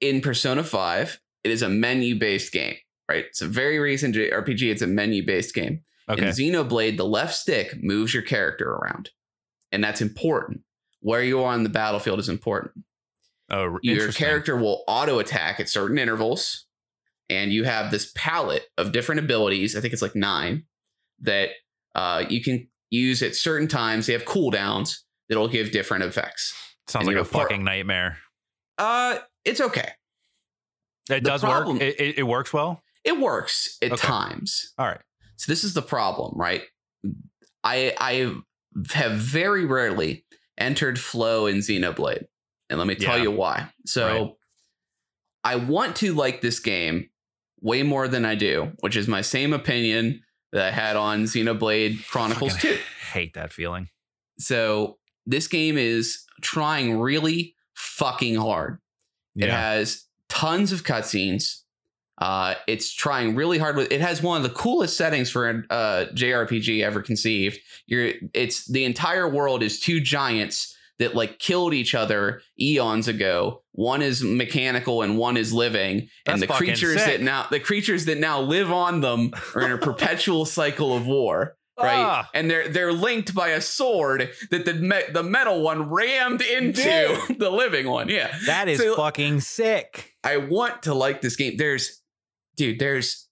in 0.02 0.22
Persona 0.22 0.64
5, 0.64 1.20
it 1.44 1.52
is 1.52 1.62
a 1.62 1.70
menu 1.70 2.18
based 2.18 2.52
game, 2.52 2.76
right? 3.10 3.26
It's 3.26 3.42
a 3.42 3.48
very 3.48 3.80
recent 3.80 4.16
RPG. 4.16 4.72
It's 4.72 4.82
a 4.82 4.88
menu 4.88 5.26
based 5.26 5.54
game. 5.54 5.82
Okay. 6.08 6.28
In 6.28 6.28
Xenoblade, 6.30 6.98
the 6.98 7.06
left 7.06 7.34
stick 7.34 7.82
moves 7.82 8.14
your 8.14 8.24
character 8.24 8.70
around, 8.70 9.10
and 9.72 9.84
that's 9.84 10.02
important. 10.02 10.62
Where 11.02 11.24
you 11.24 11.42
are 11.42 11.54
on 11.54 11.64
the 11.64 11.70
battlefield 11.70 12.20
is 12.20 12.30
important. 12.30 12.84
Oh, 13.50 13.78
Your 13.84 14.12
character 14.12 14.56
will 14.58 14.84
auto 14.88 15.20
attack 15.20 15.60
at 15.60 15.70
certain 15.70 15.98
intervals, 16.00 16.66
and 17.30 17.52
you 17.54 17.64
have 17.64 17.92
this 17.92 18.12
palette 18.16 18.66
of 18.78 18.92
different 18.92 19.20
abilities. 19.20 19.76
I 19.76 19.82
think 19.82 19.94
it's 19.94 20.02
like 20.02 20.16
nine 20.16 20.64
that 21.22 21.50
uh, 21.94 22.26
you 22.28 22.42
can 22.44 22.68
use 22.90 23.22
at 23.22 23.36
certain 23.36 23.68
times. 23.68 24.08
They 24.08 24.14
have 24.14 24.26
cooldowns 24.26 25.00
that'll 25.30 25.48
give 25.48 25.72
different 25.72 26.04
effects. 26.04 26.54
Sounds 26.88 27.08
and 27.08 27.16
like 27.16 27.16
a 27.16 27.18
you're 27.18 27.26
fucking 27.26 27.64
nightmare. 27.64 28.18
Uh, 28.78 29.20
it's 29.44 29.62
okay. 29.62 29.92
It 31.10 31.24
The 31.24 31.30
does 31.30 31.42
problem- 31.42 31.78
work. 31.78 31.84
It, 31.84 32.00
it, 32.00 32.18
it 32.20 32.24
works 32.24 32.52
well. 32.52 32.82
It 33.04 33.20
works 33.20 33.78
at 33.84 33.92
Okay. 33.92 34.08
times. 34.08 34.74
All 34.80 34.88
right. 34.88 35.02
So 35.38 35.52
this 35.52 35.64
is 35.64 35.76
the 35.76 35.82
problem, 35.84 36.34
right? 36.36 36.64
I 37.64 37.94
I 38.00 38.34
have 38.94 39.14
very 39.18 39.66
rarely 39.66 40.26
entered 40.58 41.00
flow 41.00 41.46
in 41.46 41.58
Xenoblade. 41.58 42.26
And 42.70 42.80
let 42.80 42.88
me 42.88 42.96
tell 42.96 43.18
Yeah. 43.18 43.24
you 43.24 43.32
why. 43.32 43.70
So 43.86 44.08
Right. 44.08 44.32
I 45.44 45.56
want 45.58 45.96
to 45.98 46.14
like 46.14 46.42
this 46.42 46.60
game 46.60 47.10
way 47.62 47.84
more 47.84 48.08
than 48.08 48.26
I 48.26 48.36
do, 48.36 48.74
which 48.80 48.96
is 48.96 49.08
my 49.08 49.22
same 49.22 49.54
opinion 49.54 50.22
that 50.52 50.66
I 50.66 50.72
had 50.72 50.96
on 50.96 51.24
Xenoblade 51.26 52.08
Chronicles 52.08 52.56
2. 52.58 52.78
Hate 53.12 53.34
that 53.34 53.52
feeling. 53.54 53.90
So 54.40 54.98
this 55.26 55.48
game 55.48 55.78
is 55.78 56.24
trying 56.42 57.00
really 57.00 57.56
fucking 57.76 58.36
hard. 58.36 58.80
It 59.36 59.50
has 59.50 60.06
tons 60.30 60.72
of 60.72 60.84
cutscenes. 60.84 61.62
Uh, 62.18 62.56
it's 62.68 62.94
trying 62.94 63.36
really 63.36 63.58
hard 63.58 63.76
with. 63.76 63.92
It 63.92 64.00
has 64.00 64.22
one 64.24 64.38
of 64.38 64.44
the 64.44 64.50
coolest 64.58 64.96
settings 64.96 65.30
for 65.30 65.50
a 65.50 65.64
uh, 65.74 66.06
JRPG 66.14 66.82
ever 66.82 67.02
conceived. 67.02 67.60
You're. 67.88 68.14
It's 68.34 68.66
the 68.68 68.86
entire 68.86 69.28
world 69.28 69.62
is 69.62 69.82
two 69.82 70.00
giants 70.00 70.75
that 71.00 71.16
like 71.16 71.40
killed 71.40 71.74
each 71.74 71.94
other 71.96 72.42
eons 72.60 73.08
ago. 73.08 73.64
One 73.74 74.02
is 74.02 74.24
mechanical 74.24 75.02
and 75.02 75.18
one 75.18 75.36
is 75.38 75.52
living, 75.54 76.08
That's 76.26 76.42
and 76.42 76.44
the 76.44 76.48
creatures 76.54 77.04
sick. 77.04 77.18
that 77.18 77.22
now 77.22 77.48
the 77.52 77.60
creatures 77.60 78.06
that 78.06 78.18
now 78.18 78.40
live 78.42 78.72
on 78.72 79.02
them 79.02 79.32
are 79.56 79.62
in 79.64 79.72
a 79.72 79.78
perpetual 79.90 80.46
cycle 80.46 80.96
of 80.96 81.06
war 81.08 81.58
right? 81.78 81.98
Ah. 81.98 82.30
And 82.34 82.50
they're 82.50 82.70
they're 82.70 82.94
linked 82.94 83.36
by 83.36 83.50
a 83.50 83.60
sword 83.60 84.30
that 84.50 84.64
the 84.64 84.74
me- 84.76 85.04
the 85.12 85.24
metal 85.24 85.62
one 85.62 85.90
rammed 85.90 86.42
into 86.42 86.82
Dude. 87.28 87.40
the 87.40 87.50
living 87.50 87.90
one. 87.90 88.08
Yeah, 88.08 88.34
That 88.46 88.70
is 88.70 88.80
So- 88.80 88.96
fucking 88.96 89.42
sick. 89.42 90.14
I 90.24 90.38
want 90.38 90.84
to 90.84 90.94
like 90.94 91.20
this 91.22 91.36
game. 91.36 91.58
There's, 91.58 92.02
dude, 92.56 92.80
there's 92.80 93.25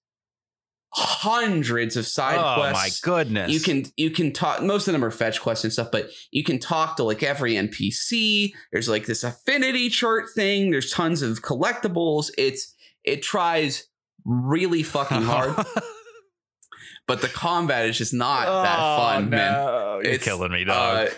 hundreds 0.96 1.98
of 1.98 2.06
side 2.06 2.36
quests. 2.56 3.02
oh 3.06 3.12
my 3.12 3.18
goodness. 3.18 3.52
You 3.52 3.60
can 3.60 3.86
you 3.98 4.12
can 4.12 4.32
talk. 4.32 4.62
Most 4.62 4.88
of 4.88 4.92
them 4.94 5.04
are 5.04 5.12
fetch 5.12 5.42
quests 5.42 5.64
and 5.64 5.74
stuff, 5.74 5.90
but 5.92 6.10
you 6.32 6.44
can 6.44 6.60
talk 6.60 6.98
to 6.98 7.04
like 7.04 7.24
every 7.24 7.54
NPC. 7.54 8.52
There's 8.72 8.88
like 8.90 9.06
this 9.06 9.24
affinity 9.24 9.90
chart 9.90 10.26
thing. 10.36 10.70
There's 10.72 10.92
tons 10.92 11.22
of 11.22 11.42
collectibles. 11.42 12.30
It's 12.38 12.76
it 13.04 13.22
tries 13.24 13.86
really 14.26 14.84
fucking 14.84 15.24
hard, 15.24 15.56
but 17.08 17.22
the 17.22 17.28
combat 17.28 17.88
is 17.88 17.98
just 17.98 18.14
not 18.14 18.46
that 18.46 18.78
Oh, 18.80 18.98
fun, 18.98 19.30
man. 19.30 19.52
no. 19.52 20.00
You're 20.04 20.14
It's, 20.14 20.24
killing 20.24 20.52
me, 20.52 20.64
dog. 20.64 21.10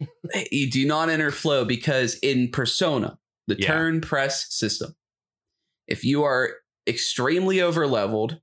Uh, 0.00 0.06
you 0.50 0.70
do 0.70 0.86
not 0.86 1.08
enter 1.10 1.30
flow 1.30 1.64
because 1.64 2.14
in 2.22 2.50
Persona, 2.50 3.18
the 3.46 3.56
Yeah. 3.58 3.66
turn 3.66 4.00
press 4.00 4.46
system, 4.54 4.94
if 5.86 6.04
you 6.04 6.22
are 6.22 6.50
extremely 6.86 7.60
over 7.60 7.86
leveled, 7.86 8.40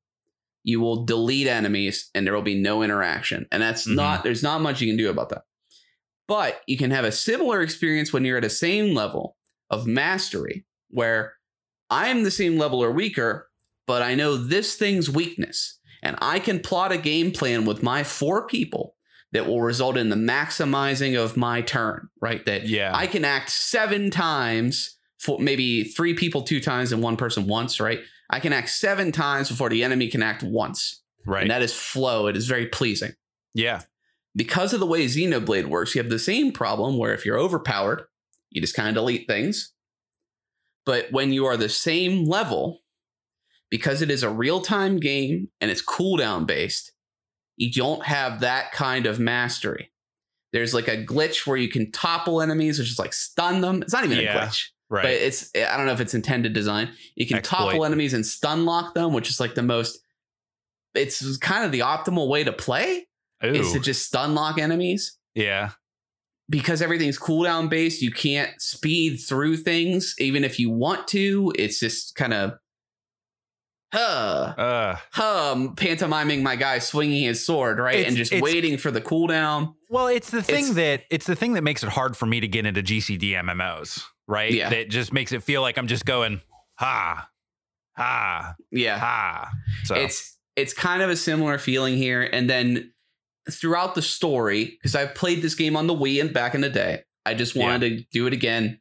you 0.63 0.79
will 0.79 1.05
delete 1.05 1.47
enemies 1.47 2.09
and 2.15 2.25
there 2.25 2.33
will 2.33 2.41
be 2.41 2.59
no 2.59 2.81
interaction. 2.83 3.45
And 3.51 3.61
that's 3.61 3.87
Mhm. 3.87 3.95
not, 3.95 4.23
there's 4.23 4.43
not 4.43 4.61
much 4.61 4.81
you 4.81 4.87
can 4.87 4.97
do 4.97 5.09
about 5.09 5.29
that. 5.29 5.43
But 6.27 6.61
you 6.67 6.77
can 6.77 6.91
have 6.91 7.05
a 7.05 7.11
similar 7.11 7.61
experience 7.61 8.13
when 8.13 8.23
you're 8.23 8.37
at 8.37 8.45
a 8.45 8.49
same 8.49 8.93
level 8.93 9.35
of 9.69 9.85
mastery 9.85 10.65
where 10.89 11.33
I'm 11.89 12.23
the 12.23 12.31
same 12.31 12.57
level 12.57 12.81
or 12.83 12.91
weaker, 12.91 13.49
but 13.85 14.01
I 14.01 14.15
know 14.15 14.37
this 14.37 14.75
thing's 14.75 15.09
weakness. 15.09 15.79
And 16.01 16.15
I 16.21 16.39
can 16.39 16.59
plot 16.59 16.91
a 16.91 16.97
game 16.97 17.31
plan 17.31 17.65
with 17.65 17.83
my 17.83 18.03
four 18.03 18.47
people 18.47 18.95
that 19.31 19.47
will 19.47 19.61
result 19.61 19.97
in 19.97 20.09
the 20.09 20.15
maximizing 20.15 21.17
of 21.21 21.35
my 21.35 21.61
turn, 21.61 22.09
right? 22.21 22.45
That 22.45 22.67
yeah. 22.67 22.91
I 22.93 23.07
can 23.07 23.25
act 23.25 23.49
seven 23.49 24.11
times 24.11 24.97
for 25.19 25.39
maybe 25.39 25.83
three 25.83 26.13
people 26.13 26.41
two 26.43 26.59
times 26.59 26.91
and 26.91 27.01
one 27.01 27.17
person 27.17 27.47
once, 27.47 27.79
right? 27.79 27.99
I 28.33 28.39
can 28.39 28.51
act 28.53 28.69
seven 28.69 29.11
times 29.11 29.49
before 29.49 29.69
the 29.69 29.83
enemy 29.83 30.09
can 30.09 30.23
act 30.23 30.43
once. 30.43 31.01
right. 31.25 31.41
And 31.43 31.51
that 31.51 31.61
is 31.61 31.73
flow. 31.73 32.27
It 32.27 32.35
is 32.35 32.47
very 32.47 32.67
pleasing. 32.67 33.13
yeah. 33.53 33.81
Because 34.35 34.73
of 34.73 34.79
the 34.79 34.87
way 34.87 35.05
Xenoblade 35.05 35.67
works, 35.67 35.93
you 35.93 36.01
have 36.01 36.09
the 36.09 36.17
same 36.17 36.51
problem 36.51 36.97
where 36.97 37.13
if 37.13 37.23
you're 37.23 37.37
overpowered, 37.37 38.05
you 38.49 38.61
just 38.61 38.73
kind 38.75 38.89
of 38.89 38.95
delete 38.95 39.27
things. 39.27 39.73
But 40.87 41.11
when 41.11 41.31
you 41.31 41.45
are 41.45 41.55
the 41.55 41.69
same 41.69 42.25
level, 42.25 42.79
because 43.69 44.01
it 44.01 44.09
is 44.09 44.23
a 44.23 44.31
real 44.31 44.59
time 44.61 44.99
game 44.99 45.49
and 45.61 45.69
it's 45.69 45.85
cooldown 45.85 46.47
based, 46.47 46.93
you 47.57 47.71
don't 47.71 48.05
have 48.07 48.39
that 48.39 48.71
kind 48.71 49.05
of 49.05 49.19
mastery. 49.19 49.91
There's 50.51 50.73
like 50.73 50.87
a 50.87 50.97
glitch 51.03 51.45
where 51.45 51.57
you 51.57 51.69
can 51.69 51.91
topple 51.91 52.41
enemies, 52.41 52.79
which 52.79 52.89
is 52.89 52.97
like 52.97 53.13
stun 53.13 53.61
them. 53.61 53.83
It's 53.83 53.93
not 53.93 54.03
even 54.03 54.17
Yeah, 54.17 54.35
a 54.35 54.47
glitch, 54.47 54.69
Right. 54.93 55.03
but 55.03 55.11
it's 55.11 55.49
I 55.55 55.75
don't 55.75 55.87
know 55.87 55.91
if 55.93 55.99
it's 56.01 56.13
intended 56.13 56.53
design. 56.53 56.89
You 57.15 57.25
can 57.25 57.37
Exploit. 57.37 57.71
topple 57.71 57.85
enemies 57.85 58.13
and 58.13 58.23
stun 58.23 58.63
lock 58.65 58.93
them, 58.93 59.11
which 59.11 59.27
is 59.29 59.39
like 59.39 59.55
the 59.55 59.63
most. 59.63 59.97
It's 60.93 61.37
kind 61.37 61.65
of 61.65 61.71
the 61.71 61.79
optimal 61.79 62.27
way 62.29 62.43
to 62.43 62.53
play 62.53 63.07
is 63.41 63.73
to 63.73 63.79
just 63.79 64.05
stun 64.05 64.35
lock 64.35 64.59
enemies 64.59 65.17
yeah. 65.33 65.71
because 66.47 66.81
everything's 66.83 67.17
cooldown 67.17 67.69
based. 67.69 68.03
You 68.03 68.11
can't 68.11 68.51
speed 68.61 69.17
through 69.17 69.57
things 69.57 70.13
even 70.19 70.43
if 70.43 70.59
you 70.59 70.69
want 70.69 71.07
to. 71.09 71.51
It's 71.57 71.79
just 71.79 72.13
kind 72.15 72.33
of. 72.33 72.53
Huh, 73.91 74.53
Uh, 74.57 74.95
hum, 75.11 75.75
pantomiming 75.75 76.41
my 76.41 76.55
guy 76.55 76.79
swinging 76.79 77.23
his 77.25 77.45
sword, 77.45 77.77
right? 77.77 78.07
And 78.07 78.15
just 78.17 78.33
waiting 78.41 78.77
for 78.77 78.89
the 78.89 79.01
cooldown. 79.01 79.75
well, 79.89 80.07
it's 80.07 80.31
the 80.31 80.41
thing 80.41 80.69
It's- 80.69 80.75
that 80.75 81.03
it's 81.11 81.27
the 81.27 81.35
thing 81.35 81.53
that 81.53 81.63
makes 81.63 81.83
it 81.83 81.89
hard 81.89 82.17
for 82.17 82.25
me 82.25 82.39
to 82.39 82.47
get 82.47 82.65
into 82.65 82.81
GCD 82.81 83.33
MMOs, 83.35 84.01
right? 84.33 84.51
Yeah. 84.51 84.69
That 84.69 84.89
just 84.89 85.13
makes 85.13 85.31
it 85.31 85.43
feel 85.43 85.61
like 85.61 85.77
I'm 85.77 85.87
just 85.87 86.05
going 86.05 86.41
ha, 86.75 87.29
ha, 87.95 88.55
Yeah. 88.71 88.97
ha. 88.97 89.51
So 89.85 89.95
it's 89.95 90.37
it's 90.55 90.73
kind 90.73 91.01
of 91.01 91.09
a 91.09 91.15
similar 91.15 91.57
feeling 91.57 91.97
here 91.97 92.21
and 92.21 92.49
then 92.49 92.91
throughout 93.49 93.93
the 93.95 94.01
story 94.01 94.65
because 94.65 94.95
i've 94.95 95.13
played 95.15 95.41
this 95.41 95.55
game 95.55 95.75
on 95.75 95.87
the 95.87 95.93
wii 95.93 96.21
and 96.21 96.33
back 96.33 96.55
in 96.55 96.61
the 96.61 96.69
day 96.69 97.01
i 97.25 97.33
just 97.33 97.55
wanted 97.55 97.97
to 97.97 98.05
do 98.11 98.25
it 98.25 98.31
again 98.31 98.79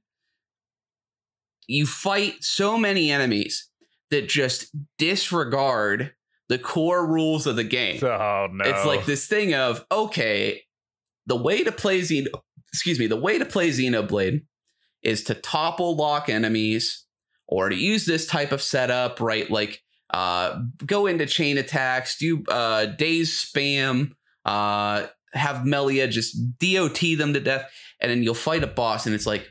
you 1.66 1.86
fight 1.86 2.34
so 2.44 2.76
many 2.78 3.10
enemies 3.10 3.68
that 4.10 4.28
just 4.28 4.74
disregard 4.98 6.12
the 6.48 6.58
core 6.58 7.04
rules 7.06 7.46
of 7.46 7.56
the 7.56 7.64
game 7.64 7.98
oh 8.04 8.48
no, 8.52 8.64
it's 8.64 8.84
like 8.84 9.04
this 9.04 9.26
thing 9.26 9.54
of 9.54 9.84
okay 9.90 10.62
the 11.26 11.36
way 11.36 11.64
to 11.64 11.72
play 11.72 12.00
Xeno, 12.00 12.26
excuse 12.68 12.98
me 12.98 13.06
the 13.06 13.16
way 13.16 13.38
to 13.38 13.44
play 13.44 13.70
xenoblade 13.70 14.42
is 15.02 15.24
to 15.24 15.34
topple 15.34 15.96
lock 15.96 16.28
enemies 16.28 17.04
or 17.46 17.68
to 17.68 17.76
use 17.76 18.06
this 18.06 18.26
type 18.26 18.52
of 18.52 18.62
setup 18.62 19.20
right 19.20 19.50
like 19.50 19.82
uh 20.10 20.60
go 20.84 21.06
into 21.06 21.26
chain 21.26 21.58
attacks 21.58 22.16
do 22.16 22.44
uh 22.48 22.86
days 22.86 23.30
spam 23.32 24.12
uh 24.44 25.06
have 25.32 25.64
melia 25.64 26.06
just 26.06 26.36
dot 26.58 27.00
them 27.00 27.32
to 27.32 27.40
death 27.40 27.70
and 28.00 28.10
then 28.10 28.22
you'll 28.22 28.34
fight 28.34 28.62
a 28.62 28.66
boss 28.66 29.06
and 29.06 29.14
it's 29.14 29.26
like 29.26 29.50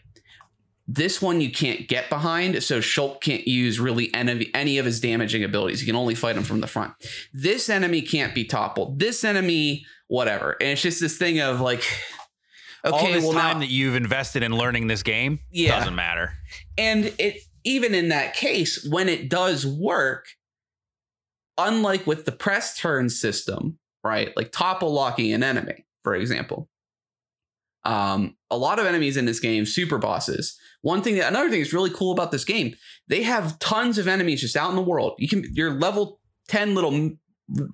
this 0.93 1.21
one 1.21 1.39
you 1.39 1.49
can't 1.49 1.87
get 1.87 2.09
behind, 2.09 2.61
so 2.63 2.79
Shulk 2.79 3.21
can't 3.21 3.47
use 3.47 3.79
really 3.79 4.13
any, 4.13 4.51
any 4.53 4.77
of 4.77 4.85
his 4.85 4.99
damaging 4.99 5.43
abilities. 5.43 5.81
You 5.81 5.85
can 5.85 5.95
only 5.95 6.15
fight 6.15 6.35
him 6.35 6.43
from 6.43 6.59
the 6.59 6.67
front. 6.67 6.93
This 7.33 7.69
enemy 7.69 8.01
can't 8.01 8.35
be 8.35 8.43
toppled. 8.43 8.99
This 8.99 9.23
enemy, 9.23 9.85
whatever. 10.07 10.57
And 10.59 10.71
it's 10.71 10.81
just 10.81 10.99
this 10.99 11.17
thing 11.17 11.39
of 11.39 11.61
like, 11.61 11.83
okay, 12.85 12.95
all 12.95 13.11
this 13.13 13.23
well 13.23 13.33
time 13.33 13.55
now, 13.55 13.59
that 13.59 13.69
you've 13.69 13.95
invested 13.95 14.43
in 14.43 14.55
learning 14.55 14.87
this 14.87 15.03
game 15.03 15.39
Yeah. 15.51 15.77
doesn't 15.79 15.95
matter. 15.95 16.33
and 16.77 17.13
it 17.19 17.41
even 17.63 17.93
in 17.93 18.09
that 18.09 18.35
case, 18.35 18.83
when 18.89 19.07
it 19.07 19.29
does 19.29 19.67
work, 19.67 20.25
unlike 21.57 22.07
with 22.07 22.25
the 22.25 22.31
press 22.31 22.75
turn 22.77 23.09
system, 23.09 23.77
right? 24.03 24.35
Like 24.35 24.51
topple 24.51 24.91
locking 24.91 25.31
an 25.31 25.43
enemy, 25.43 25.85
for 26.03 26.15
example. 26.15 26.69
Um, 27.83 28.35
a 28.51 28.57
lot 28.57 28.79
of 28.79 28.85
enemies 28.85 29.17
in 29.17 29.25
this 29.25 29.39
game, 29.39 29.65
super 29.65 29.97
bosses. 29.97 30.57
One 30.81 31.01
thing 31.01 31.15
that 31.17 31.27
another 31.29 31.49
thing 31.49 31.61
that's 31.61 31.73
really 31.73 31.89
cool 31.91 32.11
about 32.11 32.31
this 32.31 32.45
game, 32.45 32.75
they 33.07 33.23
have 33.23 33.57
tons 33.59 33.97
of 33.97 34.07
enemies 34.07 34.41
just 34.41 34.55
out 34.55 34.69
in 34.71 34.75
the 34.75 34.81
world. 34.81 35.13
You 35.19 35.27
can 35.27 35.45
you're 35.53 35.71
level 35.73 36.19
10 36.47 36.73
little 36.75 37.11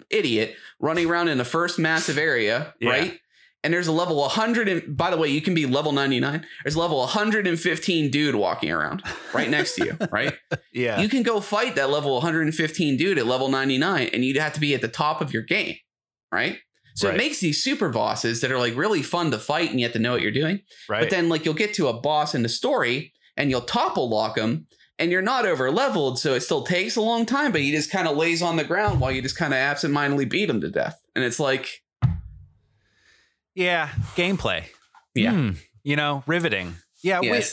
idiot 0.10 0.56
running 0.80 1.10
around 1.10 1.28
in 1.30 1.38
the 1.38 1.46
first 1.46 1.78
massive 1.80 2.18
area, 2.18 2.74
Yeah. 2.82 2.90
right? 2.90 3.20
And 3.68 3.74
there's 3.74 3.88
a 3.88 3.92
level 3.92 4.16
100 4.16 4.70
and 4.70 4.96
by 4.96 5.10
the 5.12 5.18
way, 5.18 5.28
you 5.28 5.42
can 5.42 5.54
be 5.54 5.66
level 5.66 5.92
99. 5.92 6.46
There's 6.64 6.76
a 6.76 6.80
level 6.80 7.00
115 7.00 8.10
dude 8.12 8.36
walking 8.36 8.72
around 8.72 9.04
right 9.34 9.50
next 9.50 9.76
to 9.76 9.84
you, 9.84 9.98
right? 10.12 10.34
Yeah, 10.72 11.02
You 11.02 11.10
can 11.10 11.22
go 11.22 11.42
fight 11.42 11.76
that 11.76 11.90
level 11.90 12.14
115 12.14 12.96
dude 12.96 13.18
at 13.18 13.26
level 13.26 13.50
99 13.50 14.10
and 14.14 14.24
you'd 14.24 14.38
have 14.38 14.54
to 14.54 14.62
be 14.62 14.74
at 14.74 14.80
the 14.80 14.88
top 14.88 15.20
of 15.20 15.34
your 15.34 15.44
game, 15.44 15.76
right? 16.32 16.60
So 16.96 17.10
Right. 17.10 17.16
it 17.16 17.18
makes 17.18 17.42
these 17.42 17.62
super 17.62 17.90
bosses 17.90 18.40
that 18.40 18.54
are 18.54 18.58
like 18.58 18.74
really 18.78 19.02
fun 19.04 19.32
to 19.32 19.38
fight 19.38 19.70
and 19.70 19.82
you 19.82 19.86
have 19.86 19.92
to 19.94 20.00
know 20.00 20.14
what 20.14 20.22
you're 20.22 20.32
doing. 20.32 20.62
right. 20.88 21.02
But 21.02 21.10
then 21.10 21.28
like 21.28 21.44
you'll 21.44 21.54
get 21.54 21.74
to 21.74 21.90
a 21.90 22.00
boss 22.00 22.34
in 22.34 22.44
the 22.44 22.50
story 22.50 23.12
and 23.36 23.50
you'll 23.50 23.60
topple 23.60 24.08
lock 24.08 24.36
them 24.38 24.68
and 24.98 25.12
you're 25.12 25.22
not 25.22 25.46
over 25.46 25.70
leveled, 25.72 26.20
so 26.20 26.36
it 26.36 26.40
still 26.40 26.64
takes 26.64 26.96
a 26.96 27.02
long 27.02 27.26
time, 27.26 27.52
but 27.52 27.60
he 27.60 27.72
just 27.72 27.92
kind 27.92 28.08
of 28.08 28.16
lays 28.16 28.42
on 28.42 28.56
the 28.56 28.64
ground 28.64 29.02
while 29.02 29.12
you 29.12 29.22
just 29.22 29.36
kind 29.36 29.54
of 29.54 29.58
absentmindedly 29.58 30.24
beat 30.24 30.50
him 30.50 30.62
to 30.62 30.70
death. 30.72 31.00
And 31.16 31.26
it's 31.26 31.40
like, 31.40 31.84
yeah, 33.58 33.90
gameplay. 34.16 34.64
Yeah. 35.16 35.32
Hmm. 35.32 35.50
you 35.84 35.96
know, 35.96 36.24
riveting. 36.28 36.76
Yeah, 37.04 37.20
we- 37.22 37.44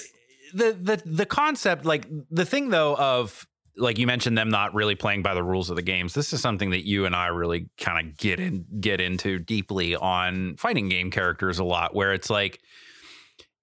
the 0.52 0.72
the 0.72 1.02
the 1.04 1.26
concept, 1.26 1.84
like 1.84 2.06
the 2.30 2.44
thing 2.44 2.68
though 2.68 2.94
of 2.96 3.44
like 3.76 3.98
you 3.98 4.06
mentioned 4.06 4.38
them 4.38 4.50
not 4.50 4.72
really 4.72 4.94
playing 4.94 5.22
by 5.22 5.34
the 5.34 5.42
rules 5.42 5.68
of 5.68 5.74
the 5.76 5.82
games. 5.82 6.14
This 6.14 6.32
is 6.32 6.40
something 6.40 6.70
that 6.70 6.86
you 6.86 7.06
and 7.06 7.16
I 7.16 7.26
really 7.28 7.68
kind 7.80 8.06
of 8.06 8.16
get 8.16 8.38
in 8.38 8.64
get 8.80 9.00
into 9.00 9.40
deeply 9.40 9.96
on 9.96 10.56
fighting 10.56 10.88
game 10.88 11.10
characters 11.10 11.58
a 11.58 11.64
lot, 11.64 11.92
where 11.94 12.12
it's 12.12 12.30
like 12.30 12.60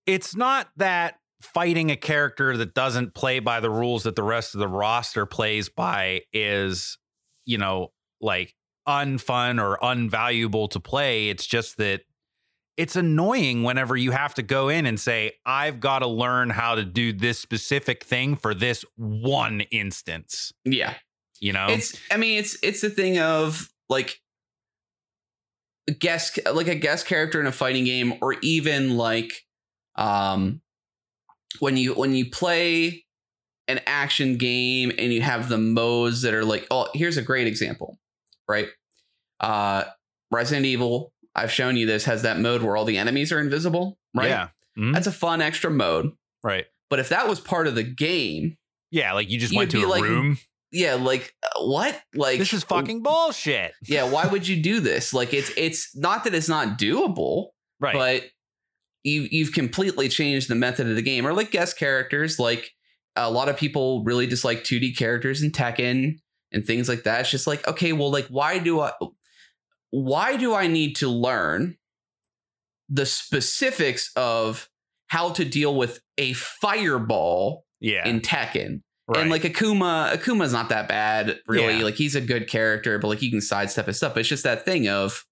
it's 0.06 0.36
not 0.36 0.68
that 0.78 1.16
fighting 1.42 1.92
a 1.92 1.96
character 1.96 2.58
that 2.58 2.74
doesn't 2.74 3.14
play 3.16 3.40
by 3.40 3.60
the 3.62 3.70
rules 3.70 4.04
that 4.04 4.16
the 4.16 4.24
rest 4.24 4.54
of 4.54 4.60
the 4.60 4.68
roster 4.68 5.26
plays 5.26 5.70
by 5.70 6.22
is, 6.34 6.98
you 7.46 7.58
know, 7.58 7.92
like 8.20 8.54
unfun 8.88 9.62
or 9.62 9.78
unvaluable 9.82 10.70
to 10.72 10.80
play. 10.80 11.30
It's 11.30 11.46
just 11.48 11.78
that 11.78 12.02
it's 12.78 12.96
annoying 12.96 13.64
whenever 13.64 13.96
you 13.96 14.12
have 14.12 14.34
to 14.36 14.44
go 14.44 14.70
in 14.70 14.86
and 14.86 15.00
say, 15.00 15.34
I've 15.46 15.80
got 15.80 16.00
to 16.00 16.08
learn 16.08 16.50
how 16.50 16.76
to 16.76 16.84
do 16.84 17.14
this 17.14 17.38
specific 17.38 18.04
thing 18.04 18.36
for 18.36 18.54
this 18.54 18.86
one 18.96 19.62
instance. 19.72 20.54
Yeah. 20.66 20.96
You 21.40 21.54
know? 21.54 21.68
It's 21.70 22.00
I 22.10 22.18
mean 22.18 22.40
it's 22.40 22.58
it's 22.64 22.82
the 22.82 22.90
thing 22.90 23.20
of 23.20 23.70
like 23.90 24.22
a 25.88 25.94
guest 25.94 26.40
like 26.54 26.68
a 26.68 26.76
guest 26.76 27.08
character 27.08 27.40
in 27.40 27.48
a 27.48 27.52
fighting 27.52 27.84
game 27.84 28.14
or 28.22 28.36
even 28.42 28.98
like 28.98 29.44
um 29.96 30.62
when 31.60 31.78
you 31.78 31.94
when 31.94 32.14
you 32.14 32.30
play 32.30 33.06
an 33.68 33.82
action 33.88 34.38
game 34.38 34.92
and 34.98 35.12
you 35.12 35.22
have 35.22 35.50
the 35.50 35.58
modes 35.58 36.22
that 36.22 36.34
are 36.34 36.46
like 36.46 36.68
oh 36.72 36.88
here's 36.94 37.18
a 37.18 37.22
great 37.22 37.48
example 37.48 37.98
right 38.48 38.68
uh 39.40 39.84
Resident 40.32 40.66
Evil 40.66 41.12
I've 41.36 41.52
shown 41.52 41.78
you 41.78 41.86
this 41.86 42.06
has 42.06 42.24
that 42.24 42.40
mode 42.40 42.62
where 42.62 42.76
all 42.76 42.86
the 42.86 42.98
enemies 42.98 43.32
are 43.32 43.40
invisible 43.40 43.98
right 44.16 44.30
Yeah. 44.30 44.48
Mhm. 44.78 44.94
that's 44.94 45.08
a 45.08 45.12
fun 45.12 45.42
extra 45.42 45.70
mode 45.72 46.12
right. 46.44 46.66
but 46.90 47.00
if 47.00 47.10
that 47.10 47.28
was 47.28 47.40
part 47.40 47.68
of 47.68 47.76
the 47.76 47.84
game 47.84 48.58
Yeah. 48.92 49.14
Like 49.14 49.30
you 49.30 49.40
just 49.40 49.56
went 49.56 49.72
to 49.72 49.84
a 49.84 49.88
like, 49.88 50.04
room. 50.04 50.38
yeah 50.72 50.96
like 50.96 51.34
uh, 51.44 51.64
what 51.66 52.00
like 52.14 52.40
This 52.40 52.54
is 52.54 52.64
fucking 52.64 53.02
bullshit. 53.04 53.74
yeah 53.88 54.10
why 54.10 54.28
would 54.28 54.48
you 54.48 54.62
do 54.62 54.80
this 54.80 55.14
like 55.14 55.34
it's 55.34 55.52
it's 55.58 55.96
not 55.96 56.24
that 56.26 56.34
it's 56.36 56.50
not 56.50 56.78
doable 56.80 57.48
Right. 57.80 57.94
but 57.96 58.24
you 59.04 59.28
you've 59.32 59.54
completely 59.54 60.08
changed 60.10 60.48
the 60.50 60.56
method 60.56 60.88
of 60.88 60.96
the 60.96 61.02
game 61.02 61.26
or 61.26 61.34
like 61.34 61.50
guest 61.52 61.78
characters 61.78 62.38
like 62.38 62.72
a 63.16 63.30
lot 63.32 63.50
of 63.50 63.58
people 63.58 64.04
really 64.06 64.28
dislike 64.28 64.64
2d 64.64 64.96
characters 64.98 65.42
in 65.42 65.52
tekken 65.52 66.20
and 66.54 66.66
things 66.66 66.88
like 66.88 67.04
that 67.04 67.22
it's 67.22 67.32
just 67.32 67.48
like 67.48 67.68
okay 67.68 67.92
well 67.94 68.12
like 68.12 68.28
why 68.28 68.60
do 68.60 68.80
i 68.80 68.92
why 69.92 70.36
do 70.36 70.54
i 70.54 70.68
need 70.68 70.96
to 70.96 71.08
learn 71.08 71.78
the 72.90 73.06
specifics 73.06 74.12
of 74.16 74.70
how 75.08 75.30
to 75.30 75.46
deal 75.46 75.76
with 75.76 76.02
a 76.18 76.34
fireball 76.34 77.66
yeah. 77.80 78.08
in 78.08 78.20
tekken 78.20 78.82
right. 79.08 79.22
and 79.22 79.30
like 79.30 79.44
Akuma, 79.44 80.14
Akuma's 80.14 80.54
not 80.54 80.70
that 80.70 80.88
bad, 80.88 81.40
really. 81.48 81.78
Yeah. 81.78 81.84
Like 81.84 81.96
he's 81.96 82.16
a 82.16 82.22
good 82.22 82.48
character, 82.48 82.98
but 83.00 83.08
like 83.08 83.20
he 83.20 83.30
can 83.30 83.42
sidestep 83.42 83.88
his 83.88 83.98
stuff. 83.98 84.14
But 84.14 84.22
it's 84.22 84.30
just 84.30 84.44
that 84.44 84.66
thing 84.66 84.88
of 84.88 85.26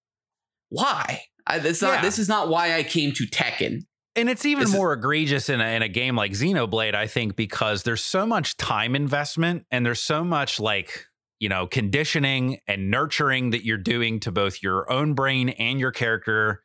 why? 0.69 1.23
I, 1.47 1.57
it's 1.57 1.81
not. 1.81 1.95
Yeah. 1.95 2.01
This 2.01 2.19
is 2.19 2.29
not 2.29 2.49
why 2.49 2.75
I 2.75 2.83
came 2.83 3.11
to 3.13 3.25
Tekken. 3.25 3.83
And 4.15 4.29
it's 4.29 4.45
even 4.45 4.61
This 4.61 4.69
is- 4.69 4.75
more 4.75 4.93
egregious 4.93 5.49
in 5.49 5.61
a, 5.61 5.75
in 5.75 5.81
a 5.81 5.87
game 5.87 6.15
like 6.15 6.31
Xenoblade, 6.31 6.95
I 6.95 7.07
think, 7.07 7.35
because 7.35 7.83
there's 7.83 8.03
so 8.03 8.25
much 8.25 8.57
time 8.57 8.95
investment 8.95 9.65
and 9.71 9.85
there's 9.85 10.01
so 10.01 10.23
much 10.23 10.59
like, 10.59 11.05
you 11.39 11.49
know, 11.49 11.65
conditioning 11.67 12.59
and 12.67 12.91
nurturing 12.91 13.51
that 13.51 13.63
you're 13.65 13.77
doing 13.77 14.19
to 14.19 14.31
both 14.31 14.61
your 14.61 14.91
own 14.91 15.13
brain 15.13 15.49
and 15.49 15.79
your 15.79 15.91
character. 15.91 16.61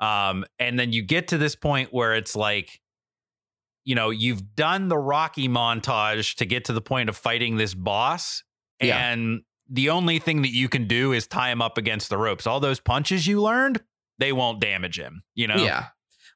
Um, 0.00 0.44
and 0.58 0.78
then 0.78 0.92
you 0.92 1.02
get 1.02 1.28
to 1.28 1.38
this 1.38 1.54
point 1.56 1.92
where 1.92 2.14
it's 2.14 2.34
like, 2.34 2.80
you 3.84 3.94
know, 3.94 4.10
you've 4.10 4.54
done 4.54 4.88
the 4.88 4.98
Rocky 4.98 5.48
montage 5.48 6.36
to 6.36 6.46
get 6.46 6.66
to 6.66 6.72
the 6.72 6.80
point 6.80 7.08
of 7.08 7.16
fighting 7.16 7.56
this 7.56 7.74
boss. 7.74 8.44
Yeah. 8.80 9.10
And 9.10 9.42
the 9.68 9.90
only 9.90 10.18
thing 10.18 10.42
that 10.42 10.52
you 10.52 10.68
can 10.68 10.86
do 10.86 11.12
is 11.12 11.26
tie 11.26 11.50
him 11.50 11.60
up 11.60 11.78
against 11.78 12.08
the 12.08 12.18
ropes. 12.18 12.46
All 12.46 12.60
those 12.60 12.78
punches 12.78 13.26
you 13.26 13.42
learned, 13.42 13.80
they 14.18 14.32
won't 14.32 14.60
damage 14.60 14.98
him, 14.98 15.22
you 15.34 15.48
know? 15.48 15.56
Yeah. 15.56 15.86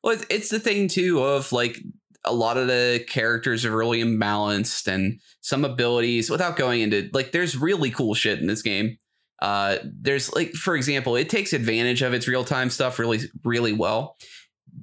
Well, 0.02 0.14
it's, 0.14 0.26
it's 0.28 0.48
the 0.48 0.60
thing 0.60 0.88
too 0.88 1.22
of 1.22 1.52
like 1.52 1.78
a 2.26 2.32
lot 2.34 2.56
of 2.56 2.66
the 2.66 3.04
characters 3.08 3.64
are 3.64 3.76
really 3.76 4.02
imbalanced 4.02 4.86
and 4.88 5.20
some 5.40 5.64
abilities 5.64 6.28
without 6.30 6.56
going 6.56 6.80
into 6.82 7.08
like 7.12 7.32
there's 7.32 7.56
really 7.56 7.90
cool 7.90 8.14
shit 8.14 8.40
in 8.40 8.46
this 8.46 8.62
game. 8.62 8.96
Uh, 9.40 9.76
there's 9.84 10.34
like 10.34 10.52
for 10.52 10.74
example, 10.76 11.14
it 11.16 11.28
takes 11.28 11.52
advantage 11.52 12.02
of 12.02 12.12
its 12.14 12.26
real 12.26 12.44
time 12.44 12.70
stuff 12.70 12.98
really 12.98 13.20
really 13.44 13.72
well. 13.72 14.16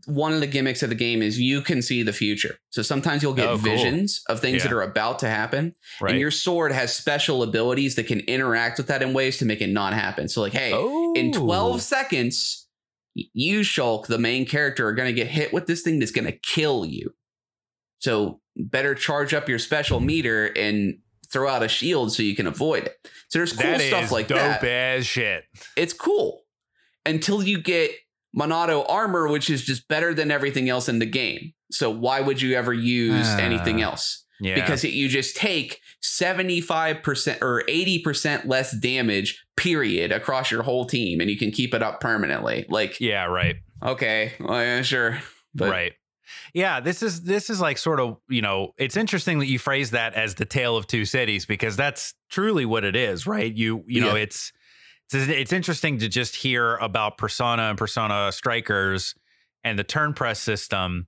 One 0.05 0.33
of 0.33 0.39
the 0.39 0.47
gimmicks 0.47 0.81
of 0.81 0.89
the 0.89 0.95
game 0.95 1.21
is 1.21 1.39
you 1.39 1.61
can 1.61 1.81
see 1.83 2.01
the 2.01 2.13
future. 2.13 2.55
So 2.71 2.81
sometimes 2.81 3.21
you'll 3.21 3.33
get 3.35 3.47
Oh, 3.47 3.57
cool. 3.57 3.59
visions 3.59 4.23
of 4.27 4.39
things 4.39 4.63
that 4.63 4.71
are 4.73 4.81
about 4.81 5.19
to 5.19 5.29
happen. 5.29 5.73
Right. 6.01 6.11
And 6.11 6.19
your 6.19 6.31
sword 6.31 6.71
has 6.71 6.95
special 6.95 7.43
abilities 7.43 7.95
that 7.95 8.07
can 8.07 8.21
interact 8.21 8.77
with 8.79 8.87
that 8.87 9.03
in 9.03 9.13
ways 9.13 9.37
to 9.37 9.45
make 9.45 9.61
it 9.61 9.69
not 9.69 9.93
happen. 9.93 10.27
So 10.29 10.41
like, 10.41 10.53
hey, 10.53 10.71
in 11.15 11.31
12 11.31 11.75
Oh. 11.75 11.77
seconds, 11.77 12.67
you, 13.13 13.59
Shulk, 13.59 14.07
the 14.07 14.17
main 14.17 14.47
character, 14.47 14.87
are 14.87 14.93
going 14.93 15.09
to 15.09 15.13
get 15.13 15.27
hit 15.27 15.53
with 15.53 15.67
this 15.67 15.83
thing 15.83 15.99
that's 15.99 16.11
going 16.11 16.25
to 16.25 16.31
kill 16.39 16.85
you. 16.85 17.13
So 18.03 18.41
better 18.57 18.93
charge 18.95 19.33
up 19.33 19.47
your 19.47 19.59
special 19.59 20.01
meter 20.01 20.47
and 20.57 20.97
throw 21.31 21.47
out 21.47 21.63
a 21.63 21.69
shield 21.69 22.11
so 22.11 22.21
you 22.21 22.35
can 22.35 22.47
avoid 22.47 22.83
it. 22.83 22.97
So 23.29 23.39
there's 23.39 23.53
cool 23.53 23.63
That 23.71 23.79
stuff 23.81 24.11
like 24.11 24.27
dope 24.27 24.37
that. 24.39 24.63
as 24.65 25.05
shit. 25.07 25.45
It's 25.77 25.93
cool 25.93 26.41
until 27.05 27.41
you 27.41 27.61
get 27.61 27.91
Monado 28.37 28.85
armor, 28.89 29.29
which 29.29 29.49
is 29.49 29.63
just 29.63 29.87
better 29.87 30.13
than 30.13 30.31
everything 30.31 30.67
else 30.67 30.89
in 30.89 30.99
the 30.99 31.05
game. 31.05 31.53
So 31.71 31.89
why 31.89 32.19
would 32.19 32.41
you 32.41 32.55
ever 32.55 32.73
use 32.73 33.25
Ah, 33.25 33.37
anything 33.39 33.81
else? 33.81 34.25
Yeah. 34.41 34.55
because 34.55 34.83
it, 34.83 34.91
you 34.91 35.07
just 35.07 35.37
take 35.37 35.79
75% 36.03 37.41
or 37.41 37.63
80% 37.69 38.45
less 38.45 38.75
damage 38.77 39.41
period 39.55 40.11
across 40.11 40.51
your 40.51 40.63
whole 40.63 40.85
team 40.85 41.21
and 41.21 41.29
you 41.29 41.37
can 41.37 41.51
keep 41.51 41.73
it 41.73 41.81
up 41.83 42.01
permanently 42.01 42.65
like 42.67 42.99
yeah, 42.99 43.25
right. 43.25 43.55
okay 43.83 44.33
well, 44.39 44.61
yeah, 44.61 44.81
sure 44.81 45.19
but 45.55 45.69
right. 45.69 45.93
Yeah, 46.53 46.79
this 46.79 47.01
is 47.01 47.23
this 47.23 47.49
is 47.49 47.59
like 47.59 47.77
sort 47.79 47.99
of, 47.99 48.17
you 48.29 48.41
know, 48.41 48.73
it's 48.77 48.95
interesting 48.95 49.39
that 49.39 49.47
you 49.47 49.57
phrase 49.57 49.91
that 49.91 50.13
as 50.13 50.35
the 50.35 50.45
tale 50.45 50.77
of 50.77 50.85
two 50.85 51.03
cities 51.05 51.45
because 51.47 51.75
that's 51.75 52.13
truly 52.29 52.65
what 52.65 52.83
it 52.83 52.95
is, 52.95 53.25
right? 53.25 53.51
You 53.53 53.83
you 53.87 54.01
know, 54.01 54.15
Yeah. 54.15 54.21
it's 54.23 54.51
it's 55.11 55.29
it's 55.29 55.53
interesting 55.53 55.97
to 55.99 56.07
just 56.07 56.35
hear 56.35 56.75
about 56.77 57.17
Persona 57.17 57.63
and 57.63 57.77
Persona 57.77 58.31
Strikers 58.31 59.15
and 59.63 59.79
the 59.79 59.83
turn 59.83 60.13
press 60.13 60.39
system 60.39 61.07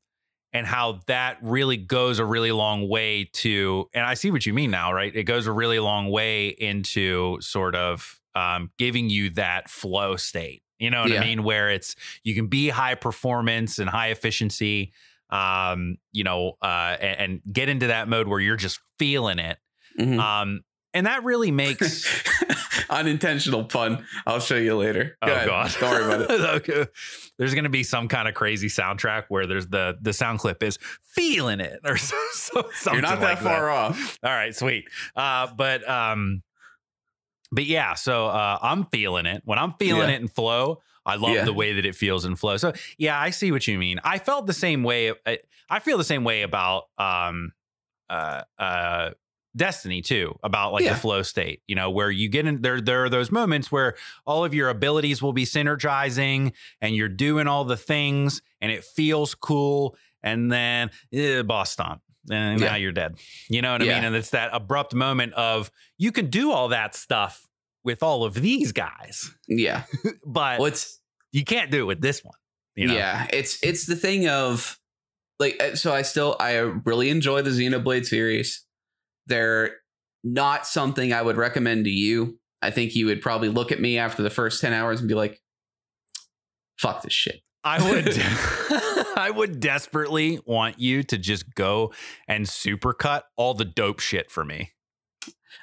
and 0.52 0.66
how 0.66 1.02
that 1.08 1.38
really 1.42 1.78
goes 1.78 2.18
a 2.18 2.26
really 2.26 2.52
long 2.52 2.88
way 2.90 3.26
to 3.34 3.88
and 3.94 4.04
I 4.06 4.16
see 4.16 4.32
what 4.32 4.48
you 4.48 4.54
mean 4.54 4.72
now, 4.72 4.92
right? 4.94 5.16
It 5.16 5.26
goes 5.26 5.46
a 5.46 5.52
really 5.52 5.80
long 5.80 6.10
way 6.10 6.48
into 6.48 7.40
sort 7.42 7.76
of 7.76 8.20
um, 8.34 8.72
giving 8.80 9.10
you 9.12 9.30
that 9.32 9.70
flow 9.70 10.16
state. 10.16 10.64
You 10.80 10.90
know 10.90 11.04
what 11.04 11.12
Yeah. 11.12 11.22
I 11.22 11.26
mean? 11.26 11.44
Where 11.44 11.70
it's 11.70 11.96
you 12.24 12.34
can 12.34 12.48
be 12.48 12.70
high 12.70 12.96
performance 12.96 13.78
and 13.80 13.90
high 13.90 14.08
efficiency, 14.10 14.92
um, 15.36 15.98
you 16.12 16.24
know, 16.24 16.54
uh, 16.62 16.96
and, 17.00 17.20
and 17.46 17.54
get 17.54 17.70
into 17.70 17.88
that 17.88 18.08
mode 18.08 18.28
where 18.28 18.40
you're 18.40 18.56
just 18.56 18.80
feeling 19.00 19.40
it. 19.40 19.58
Mhm. 20.00 20.20
Um, 20.20 20.62
and 20.94 21.08
that 21.08 21.24
really 21.26 21.52
makes 21.52 22.06
unintentional 22.90 23.66
pun 23.66 24.06
i'll 24.26 24.40
show 24.40 24.56
you 24.56 24.76
later 24.78 25.18
Oh 25.22 25.28
Go 25.28 25.34
ahead. 25.34 25.48
god, 25.48 25.76
don't 25.80 25.92
worry 25.92 26.06
about 26.06 26.22
it 26.32 26.42
okay. 26.70 26.86
There's 27.38 27.54
gonna 27.54 27.70
be 27.70 27.84
some 27.84 28.08
kind 28.08 28.28
of 28.30 28.34
crazy 28.34 28.68
soundtrack 28.68 29.26
where 29.28 29.46
there's 29.46 29.68
the 29.68 29.98
the 30.02 30.14
sound 30.14 30.40
clip 30.40 30.64
is 30.64 30.78
feeling 31.04 31.60
it 31.60 31.80
or 31.84 31.98
so, 32.10 32.16
so, 32.34 32.62
something 32.76 32.94
you're 32.94 33.02
not 33.02 33.20
that 33.20 33.26
like 33.26 33.40
far 33.40 33.70
off 33.70 34.18
All 34.24 34.32
right, 34.32 34.56
sweet. 34.56 34.86
Uh, 35.16 35.48
but 35.56 35.88
um, 35.90 36.44
but 37.52 37.66
yeah, 37.66 37.94
so 37.94 38.28
uh, 38.28 38.58
I'm 38.62 38.86
feeling 38.86 39.26
it. 39.26 39.42
When 39.46 39.60
I'm 39.60 39.74
feeling 39.80 40.10
Yeah. 40.10 40.16
it 40.16 40.22
in 40.22 40.28
flow, 40.28 40.82
I 41.06 41.16
love 41.16 41.34
Yeah. 41.36 41.46
the 41.46 41.54
way 41.54 41.74
that 41.74 41.86
it 41.86 41.96
feels 41.96 42.26
and 42.26 42.38
flows. 42.40 42.62
So 42.62 42.74
yeah, 42.98 43.20
I 43.20 43.30
see 43.30 43.52
what 43.52 43.68
you 43.68 43.78
mean. 43.78 44.00
I 44.04 44.18
felt 44.20 44.48
the 44.48 44.54
same 44.54 44.84
way. 44.84 45.14
I, 45.26 45.40
I 45.70 45.80
feel 45.80 45.98
the 45.98 46.04
same 46.04 46.24
way 46.24 46.42
about 46.42 46.86
um, 46.98 47.52
uh, 48.10 48.44
uh, 48.60 49.12
Destiny 49.58 50.02
too, 50.02 50.38
about 50.44 50.74
like 50.74 50.84
Yeah. 50.84 50.94
the 50.94 51.00
flow 51.00 51.22
state. 51.22 51.62
You 51.68 51.76
know, 51.76 51.90
where 51.90 52.12
you 52.12 52.28
get 52.28 52.46
in 52.46 52.62
there. 52.62 52.82
There 52.82 53.06
are 53.06 53.10
those 53.10 53.32
moments 53.32 53.72
where 53.72 53.96
all 54.26 54.44
of 54.44 54.54
your 54.54 54.68
abilities 54.70 55.22
will 55.22 55.32
be 55.32 55.46
synergizing, 55.46 56.52
and 56.82 56.94
you're 56.94 57.08
doing 57.08 57.48
all 57.48 57.64
the 57.64 57.78
things, 57.78 58.42
and 58.60 58.70
it 58.72 58.84
feels 58.84 59.34
cool. 59.34 59.96
And 60.22 60.52
then 60.52 60.90
eh, 61.14 61.42
boss 61.44 61.72
stomp, 61.72 62.02
and 62.30 62.60
now 62.60 62.72
Yeah. 62.72 62.76
you're 62.76 62.92
dead. 62.92 63.16
You 63.50 63.62
know 63.62 63.72
what 63.72 63.82
I 63.82 63.86
Yeah. 63.86 63.96
mean? 63.96 64.04
And 64.06 64.16
it's 64.16 64.32
that 64.32 64.50
abrupt 64.52 64.94
moment 64.94 65.34
of 65.36 65.72
you 65.98 66.12
can 66.12 66.30
do 66.30 66.52
all 66.52 66.68
that 66.70 66.94
stuff 66.94 67.45
with 67.86 68.04
all 68.04 68.26
of 68.26 68.34
these 68.34 68.74
guys, 68.74 69.32
yeah 69.48 69.84
but 70.26 70.60
well 70.60 70.68
it's 70.68 71.00
you 71.32 71.46
can't 71.46 71.72
do 71.72 71.82
it 71.82 71.86
with 71.86 72.02
this 72.02 72.24
one. 72.24 72.36
You 72.76 72.88
know? 72.88 72.94
yeah 72.94 73.28
it's 73.32 73.58
it's 73.64 73.86
the 73.86 73.96
thing 73.96 74.28
of 74.28 74.78
like 75.40 75.62
uh, 75.64 75.76
so 75.76 75.94
i 75.94 76.02
still 76.02 76.36
i 76.42 76.56
really 76.58 77.10
enjoy 77.10 77.42
the 77.42 77.50
xenoblade 77.50 78.06
series 78.06 78.66
they're 79.28 79.78
not 80.26 80.68
something 80.68 81.14
i 81.14 81.22
would 81.22 81.38
recommend 81.38 81.86
to 81.86 81.90
you 81.90 82.38
i 82.62 82.70
think 82.72 82.94
you 82.94 83.06
would 83.06 83.22
probably 83.22 83.48
look 83.48 83.72
at 83.72 83.80
me 83.80 83.98
after 83.98 84.24
the 84.24 84.30
first 84.30 84.60
10 84.60 84.74
hours 84.74 85.00
and 85.00 85.08
be 85.08 85.16
like 85.16 85.42
fuck 86.78 87.02
this 87.02 87.14
shit 87.14 87.42
I 87.68 87.82
would 87.90 88.10
I 89.18 89.32
would 89.32 89.60
desperately 89.60 90.40
want 90.46 90.78
you 90.80 91.02
to 91.04 91.18
just 91.18 91.56
go 91.56 91.94
and 92.28 92.46
supercut 92.46 93.24
all 93.38 93.56
the 93.56 93.66
dope 93.66 94.00
shit 94.00 94.30
for 94.30 94.46
me. 94.46 94.74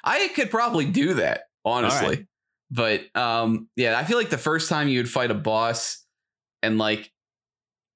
i 0.03 0.27
could 0.29 0.49
probably 0.49 0.85
do 0.85 1.13
that 1.13 1.43
honestly 1.65 2.07
right. 2.17 2.25
but 2.71 3.15
um 3.19 3.67
yeah 3.75 3.97
i 3.97 4.03
feel 4.03 4.17
like 4.17 4.29
the 4.29 4.37
first 4.37 4.69
time 4.69 4.87
you 4.87 4.99
would 4.99 5.09
fight 5.09 5.31
a 5.31 5.35
boss 5.35 6.05
and 6.61 6.77
like 6.77 7.11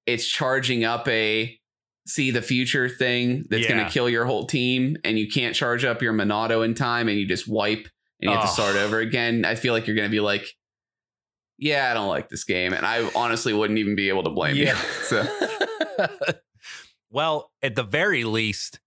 it's 0.05 0.25
charging 0.27 0.83
up 0.85 1.07
a 1.07 1.57
see 2.07 2.31
the 2.31 2.41
future 2.41 2.87
thing 2.87 3.43
that's 3.49 3.63
Yeah. 3.63 3.75
gonna 3.77 3.89
kill 3.89 4.07
your 4.09 4.23
whole 4.23 4.45
team, 4.45 4.95
and 5.03 5.19
you 5.19 5.27
can't 5.27 5.53
charge 5.53 5.83
up 5.83 6.01
your 6.01 6.13
Monado 6.13 6.63
in 6.63 6.73
time, 6.73 7.09
and 7.09 7.19
you 7.19 7.27
just 7.27 7.49
wipe 7.49 7.79
and 8.21 8.29
you 8.29 8.29
have 8.29 8.43
Oh. 8.43 8.45
to 8.45 8.51
start 8.53 8.75
over 8.77 8.99
again. 8.99 9.43
I 9.43 9.55
feel 9.55 9.73
like 9.73 9.85
you're 9.87 9.95
gonna 9.97 10.07
be 10.07 10.21
like, 10.21 10.45
yeah, 11.57 11.91
I 11.91 11.93
don't 11.93 12.07
like 12.07 12.29
this 12.29 12.45
game, 12.45 12.71
and 12.71 12.85
I 12.85 13.09
honestly 13.13 13.51
wouldn't 13.51 13.77
even 13.79 13.97
be 13.97 14.07
able 14.07 14.23
to 14.23 14.29
blame 14.29 14.55
you. 14.55 14.73
So 15.03 15.25
well, 17.09 17.51
at 17.61 17.75
the 17.75 17.83
very 17.83 18.23
least, 18.23 18.79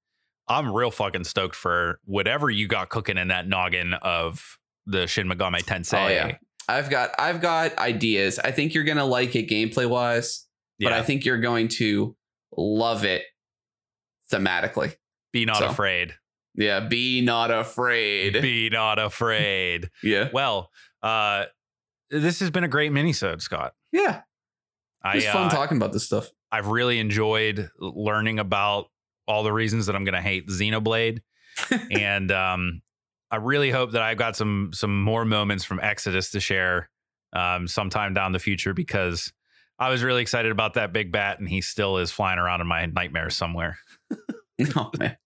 I'm 0.49 0.73
real 0.73 0.91
fucking 0.91 1.25
stoked 1.25 1.57
for 1.57 2.01
whatever 2.05 2.51
you 2.51 2.69
got 2.69 2.89
cooking 2.89 3.19
in 3.19 3.29
that 3.29 3.47
noggin 3.47 3.95
of 3.95 4.59
the 4.91 5.07
Shin 5.07 5.29
Megami 5.29 5.63
Tensei. 5.63 6.05
Oh, 6.05 6.09
yeah. 6.09 6.37
I've 6.69 6.89
got 6.91 7.11
I've 7.19 7.41
got 7.41 7.77
ideas. 7.79 8.39
I 8.39 8.53
think 8.53 8.75
you're 8.75 8.85
gonna 8.85 9.05
like 9.05 9.35
it 9.35 9.49
gameplay 9.49 9.89
wise, 9.89 10.47
but 10.79 10.93
Yeah. 10.93 10.99
I 10.99 11.03
think 11.03 11.25
you're 11.25 11.41
going 11.41 11.69
to 11.79 12.17
love 12.57 13.05
it 13.05 13.25
thematically. 14.33 14.95
Be 15.33 15.45
not 15.45 15.59
so. 15.59 15.67
afraid. 15.69 16.15
Yeah, 16.55 16.81
be 16.81 17.21
not 17.21 17.51
afraid. 17.51 18.41
Be 18.41 18.69
not 18.71 18.99
afraid. 18.99 19.91
yeah, 20.03 20.29
well, 20.33 20.71
uh, 21.03 21.45
this 22.11 22.41
has 22.41 22.51
been 22.51 22.65
a 22.65 22.69
great 22.69 22.93
minisode, 22.93 23.41
Scott. 23.41 23.73
yeah. 23.93 24.23
I, 25.03 25.17
It's 25.17 25.27
fun 25.27 25.47
uh, 25.47 25.51
talking 25.51 25.79
about 25.79 25.93
this 25.95 26.05
stuff. 26.05 26.29
I've 26.53 26.67
really 26.67 26.99
enjoyed 26.99 27.71
learning 27.79 28.39
about 28.39 28.89
all 29.27 29.43
the 29.43 29.53
reasons 29.53 29.87
that 29.87 29.97
I'm 29.97 30.05
going 30.05 30.15
to 30.15 30.21
hate 30.21 30.49
Xenoblade, 30.49 31.21
and 31.91 32.31
um, 32.31 32.83
I 33.31 33.37
really 33.37 33.71
hope 33.71 33.93
that 33.93 34.03
I've 34.03 34.19
got 34.19 34.37
some 34.37 34.71
some 34.73 35.03
more 35.03 35.25
moments 35.25 35.65
from 35.65 35.81
Exodus 35.81 36.31
to 36.31 36.41
share 36.41 36.91
um, 37.33 37.69
sometime 37.69 38.13
down 38.15 38.33
the 38.33 38.39
future 38.39 38.75
because 38.75 39.33
I 39.79 39.89
was 39.89 40.03
really 40.03 40.23
excited 40.23 40.51
about 40.53 40.75
that 40.75 40.93
big 40.93 41.13
bat, 41.13 41.39
and 41.39 41.49
he 41.49 41.61
still 41.61 41.99
is 41.99 42.11
flying 42.11 42.39
around 42.39 42.61
in 42.61 42.67
my 42.67 42.87
nightmares 42.87 43.37
somewhere. 43.37 43.79
oh 44.77 44.91
man, 44.99 45.17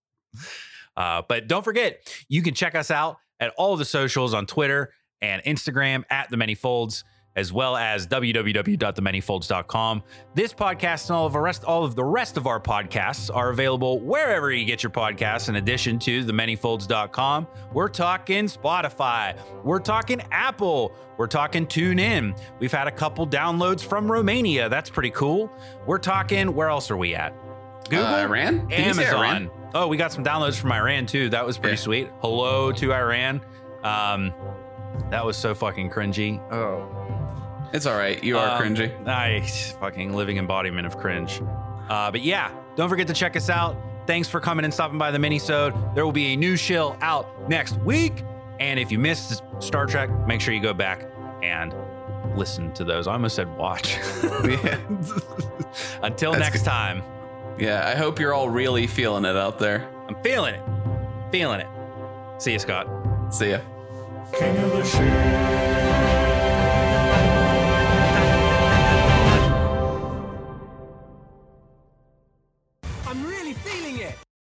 Uh, 0.95 1.21
but 1.27 1.47
don't 1.47 1.63
forget, 1.63 2.07
you 2.29 2.41
can 2.41 2.53
check 2.53 2.73
us 2.75 2.89
out 2.89 3.17
at 3.39 3.53
all 3.57 3.75
the 3.75 3.85
socials 3.85 4.33
on 4.33 4.45
Twitter 4.45 4.93
and 5.21 5.43
Instagram 5.43 6.03
at 6.09 6.29
the 6.29 6.37
Many 6.37 6.55
Folds, 6.55 7.03
as 7.35 7.51
well 7.51 7.75
as 7.75 8.07
www.themanyfolds.com. 8.07 10.03
This 10.33 10.53
podcast 10.53 11.09
and 11.09 11.15
all 11.17 11.25
of 11.25 11.33
the 11.33 11.39
rest, 11.39 11.63
all 11.63 11.83
of 11.83 11.95
the 11.95 12.03
rest 12.03 12.37
of 12.37 12.47
our 12.47 12.59
podcasts 12.59 13.29
are 13.33 13.49
available 13.49 13.99
wherever 13.99 14.51
you 14.51 14.65
get 14.65 14.83
your 14.83 14.89
podcasts. 14.89 15.49
In 15.49 15.55
addition 15.57 15.99
to 15.99 16.23
themanyfolds.com, 16.23 17.47
we're 17.73 17.89
talking 17.89 18.45
Spotify, 18.45 19.37
we're 19.63 19.79
talking 19.79 20.21
Apple, 20.31 20.93
we're 21.17 21.27
talking 21.27 21.65
TuneIn. 21.65 22.37
We've 22.59 22.71
had 22.71 22.87
a 22.87 22.91
couple 22.91 23.25
downloads 23.27 23.81
from 23.81 24.11
Romania. 24.11 24.67
That's 24.69 24.89
pretty 24.89 25.11
cool. 25.11 25.51
We're 25.85 25.97
talking. 25.97 26.53
Where 26.53 26.67
else 26.69 26.91
are 26.91 26.97
we 26.97 27.15
at? 27.15 27.33
Google, 27.89 28.05
Uh, 28.05 28.23
Iran, 28.23 28.67
Did 28.67 28.85
you 28.85 28.93
say 28.93 29.03
Amazon. 29.05 29.19
Iran? 29.23 29.51
Oh, 29.73 29.87
we 29.87 29.95
got 29.97 30.11
some 30.11 30.23
downloads 30.23 30.57
from 30.59 30.71
Iran 30.71 31.05
too. 31.05 31.29
That 31.29 31.45
was 31.45 31.57
pretty 31.57 31.75
Yeah. 31.77 31.81
sweet. 31.83 32.09
Hello 32.21 32.71
to 32.73 32.93
Iran. 32.93 33.41
Um, 33.83 34.33
that 35.11 35.23
was 35.25 35.37
so 35.37 35.53
fucking 35.53 35.89
cringy. 35.91 36.39
Oh, 36.51 36.85
It's 37.73 37.85
all 37.85 37.97
right. 37.97 38.23
You 38.23 38.37
are 38.37 38.57
Um, 38.57 38.61
cringy. 38.75 39.03
Nice, 39.03 39.71
fucking 39.73 40.13
living 40.13 40.37
embodiment 40.37 40.87
of 40.87 40.97
cringe. 40.97 41.41
Uh, 41.89 42.09
but 42.11 42.21
yeah, 42.21 42.49
don't 42.75 42.89
forget 42.89 43.07
to 43.07 43.13
check 43.13 43.35
us 43.35 43.49
out. 43.49 43.75
Thanks 44.07 44.27
for 44.29 44.39
coming 44.39 44.65
and 44.65 44.73
stopping 44.73 44.97
by 44.97 45.11
the 45.11 45.17
minisode. 45.17 45.93
There 45.95 46.05
will 46.05 46.11
be 46.11 46.33
a 46.33 46.35
new 46.35 46.55
shill 46.57 46.95
out 47.01 47.49
next 47.49 47.77
week. 47.81 48.23
And 48.59 48.79
if 48.79 48.91
you 48.91 48.99
missed 48.99 49.43
Star 49.59 49.85
Trek, 49.85 50.09
make 50.27 50.39
sure 50.41 50.53
you 50.53 50.61
go 50.61 50.73
back 50.73 51.05
and 51.43 51.73
listen 52.37 52.71
to 52.73 52.83
those. 52.83 53.07
I 53.07 53.13
almost 53.13 53.35
said 53.35 53.53
watch. 53.57 53.97
yeah. 54.23 54.77
Until 56.01 56.31
That's 56.31 56.43
next 56.43 56.59
good. 56.59 56.65
time, 56.69 57.03
yeah, 57.57 57.87
I 57.87 57.95
hope 57.95 58.19
you're 58.19 58.33
all 58.33 58.49
really 58.49 58.87
feeling 58.87 59.25
it 59.25 59.35
out 59.35 59.59
there. 59.59 59.87
I'm 60.07 60.15
feeling 60.23 60.55
it. 60.55 60.61
Feeling 61.31 61.59
it. 61.61 61.67
See 62.37 62.51
you, 62.53 62.59
Scott. 62.59 62.87
See 63.33 63.51
ya. 63.51 63.59